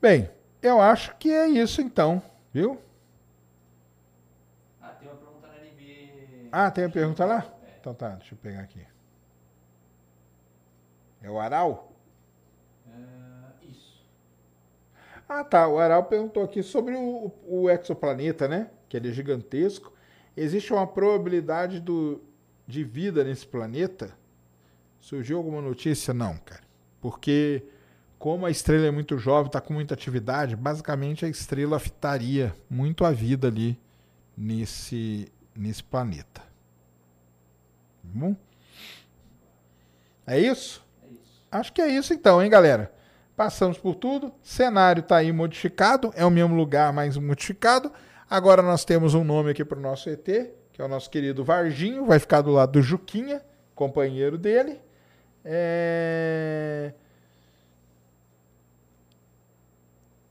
[0.01, 0.29] Bem,
[0.61, 2.21] eu acho que é isso então,
[2.53, 2.79] viu?
[4.79, 6.49] Ah, tem uma pergunta na NB.
[6.51, 7.45] Ah, tem uma pergunta lá?
[7.65, 7.77] É.
[7.79, 8.85] Então tá, deixa eu pegar aqui.
[11.25, 11.91] É o Aral?
[12.87, 14.05] Ah, isso.
[15.27, 15.67] Ah, tá.
[15.67, 18.69] O Aral perguntou aqui sobre o, o exoplaneta, né?
[18.87, 19.91] Que ele é gigantesco.
[20.37, 22.21] Existe uma probabilidade do,
[22.67, 24.15] de vida nesse planeta?
[25.01, 26.13] Surgiu alguma notícia?
[26.13, 26.61] Não, cara.
[27.01, 27.63] Porque,
[28.19, 33.03] como a estrela é muito jovem, está com muita atividade, basicamente a estrela afetaria muito
[33.03, 33.79] a vida ali
[34.37, 36.41] nesse, nesse planeta.
[36.41, 38.35] Tá bom?
[40.27, 40.84] É isso?
[41.51, 42.91] Acho que é isso então, hein, galera?
[43.35, 44.33] Passamos por tudo.
[44.41, 47.91] Cenário está aí modificado, é o mesmo lugar, mas modificado.
[48.29, 51.43] Agora nós temos um nome aqui para o nosso ET, que é o nosso querido
[51.43, 53.41] Varginho, vai ficar do lado do Juquinha,
[53.75, 54.81] companheiro dele.
[55.43, 56.93] É...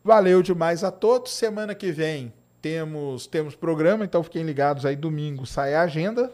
[0.03, 1.33] Valeu demais a todos.
[1.33, 4.97] Semana que vem temos temos programa, então fiquem ligados aí.
[4.97, 6.33] Domingo sai a agenda,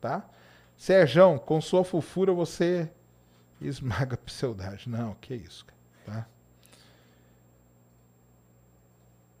[0.00, 0.28] tá?
[0.76, 2.88] Serjão, com sua fofura você
[3.60, 4.92] esmaga a pseudagem.
[4.92, 6.26] Não, que isso, cara, tá?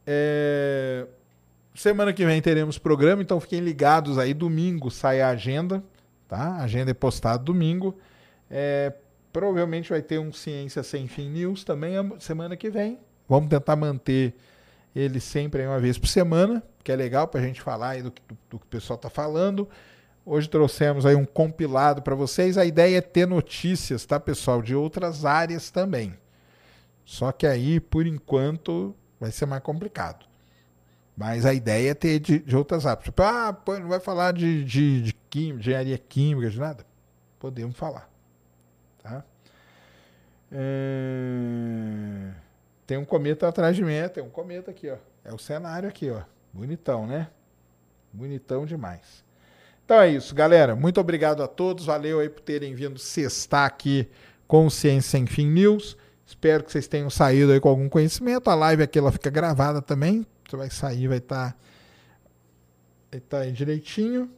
[0.06, 1.06] É...
[1.74, 4.34] Semana que vem teremos programa, então fiquem ligados aí.
[4.34, 5.82] Domingo sai a agenda,
[6.28, 6.56] tá?
[6.56, 7.96] A agenda é postada domingo.
[8.50, 8.92] É,
[9.32, 12.98] provavelmente vai ter um Ciência Sem Fim News também semana que vem.
[13.28, 14.34] Vamos tentar manter
[14.94, 18.02] ele sempre aí uma vez por semana, que é legal para a gente falar aí
[18.02, 19.68] do, que- do, do que o pessoal está falando.
[20.24, 22.58] Hoje trouxemos aí um compilado para vocês.
[22.58, 26.14] A ideia é ter notícias, tá, pessoal, de outras áreas também.
[27.04, 30.26] Só que aí, por enquanto, vai ser mais complicado.
[31.16, 33.04] Mas a ideia é ter de, de outras áreas.
[33.04, 36.86] Tipo, ah, pô, não vai falar de, de, de, de engenharia química, de nada?
[37.38, 38.08] Podemos falar.
[39.02, 39.24] Tá?
[40.52, 42.32] É,
[42.86, 44.96] Tem um cometa atrás de mim, é, tem um cometa aqui, ó.
[45.24, 46.22] É o cenário aqui, ó.
[46.52, 47.28] Bonitão, né?
[48.12, 49.24] Bonitão demais.
[49.90, 50.76] Então é isso, galera.
[50.76, 51.84] Muito obrigado a todos.
[51.84, 54.06] Valeu aí por terem vindo sextar aqui
[54.46, 55.96] com o Ciência Sem Fim News.
[56.24, 58.48] Espero que vocês tenham saído aí com algum conhecimento.
[58.48, 60.24] A live aqui ela fica gravada também.
[60.48, 61.56] Você vai sair, vai estar tá,
[63.10, 64.30] vai tá aí direitinho.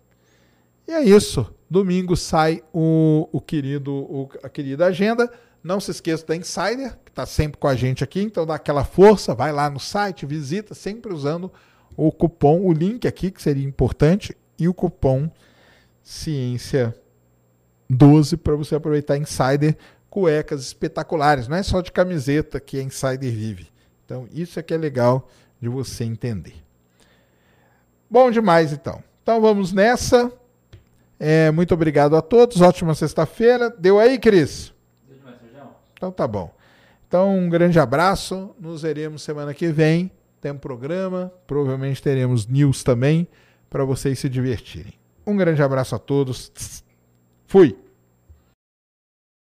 [0.89, 1.55] E é isso.
[1.69, 5.31] Domingo sai o, o querido, o, a querida agenda.
[5.63, 8.23] Não se esqueça da Insider, que está sempre com a gente aqui.
[8.23, 11.53] Então dá aquela força, vai lá no site, visita, sempre usando
[11.95, 15.29] o cupom, o link aqui, que seria importante, e o cupom
[16.03, 16.95] Ciência
[17.89, 19.77] 12 para você aproveitar Insider
[20.09, 21.49] cuecas espetaculares.
[21.49, 23.69] Não é só de camiseta que a Insider vive.
[24.05, 25.29] Então, isso é que é legal
[25.61, 26.55] de você entender.
[28.11, 29.03] Bom demais, então.
[29.23, 30.31] Então, vamos nessa.
[31.19, 32.61] É, muito obrigado a todos.
[32.61, 33.71] Ótima sexta-feira.
[33.71, 34.73] Deu aí, Cris?
[35.09, 35.71] Deu demais, Sérgio.
[35.95, 36.55] Então, tá bom.
[37.07, 38.55] Então, um grande abraço.
[38.61, 40.11] Nos veremos semana que vem.
[40.41, 41.33] Tem um programa.
[41.47, 43.29] Provavelmente teremos news também
[43.73, 44.93] para vocês se divertirem.
[45.27, 46.85] Um grande abraço a todos.
[47.47, 47.75] Fui!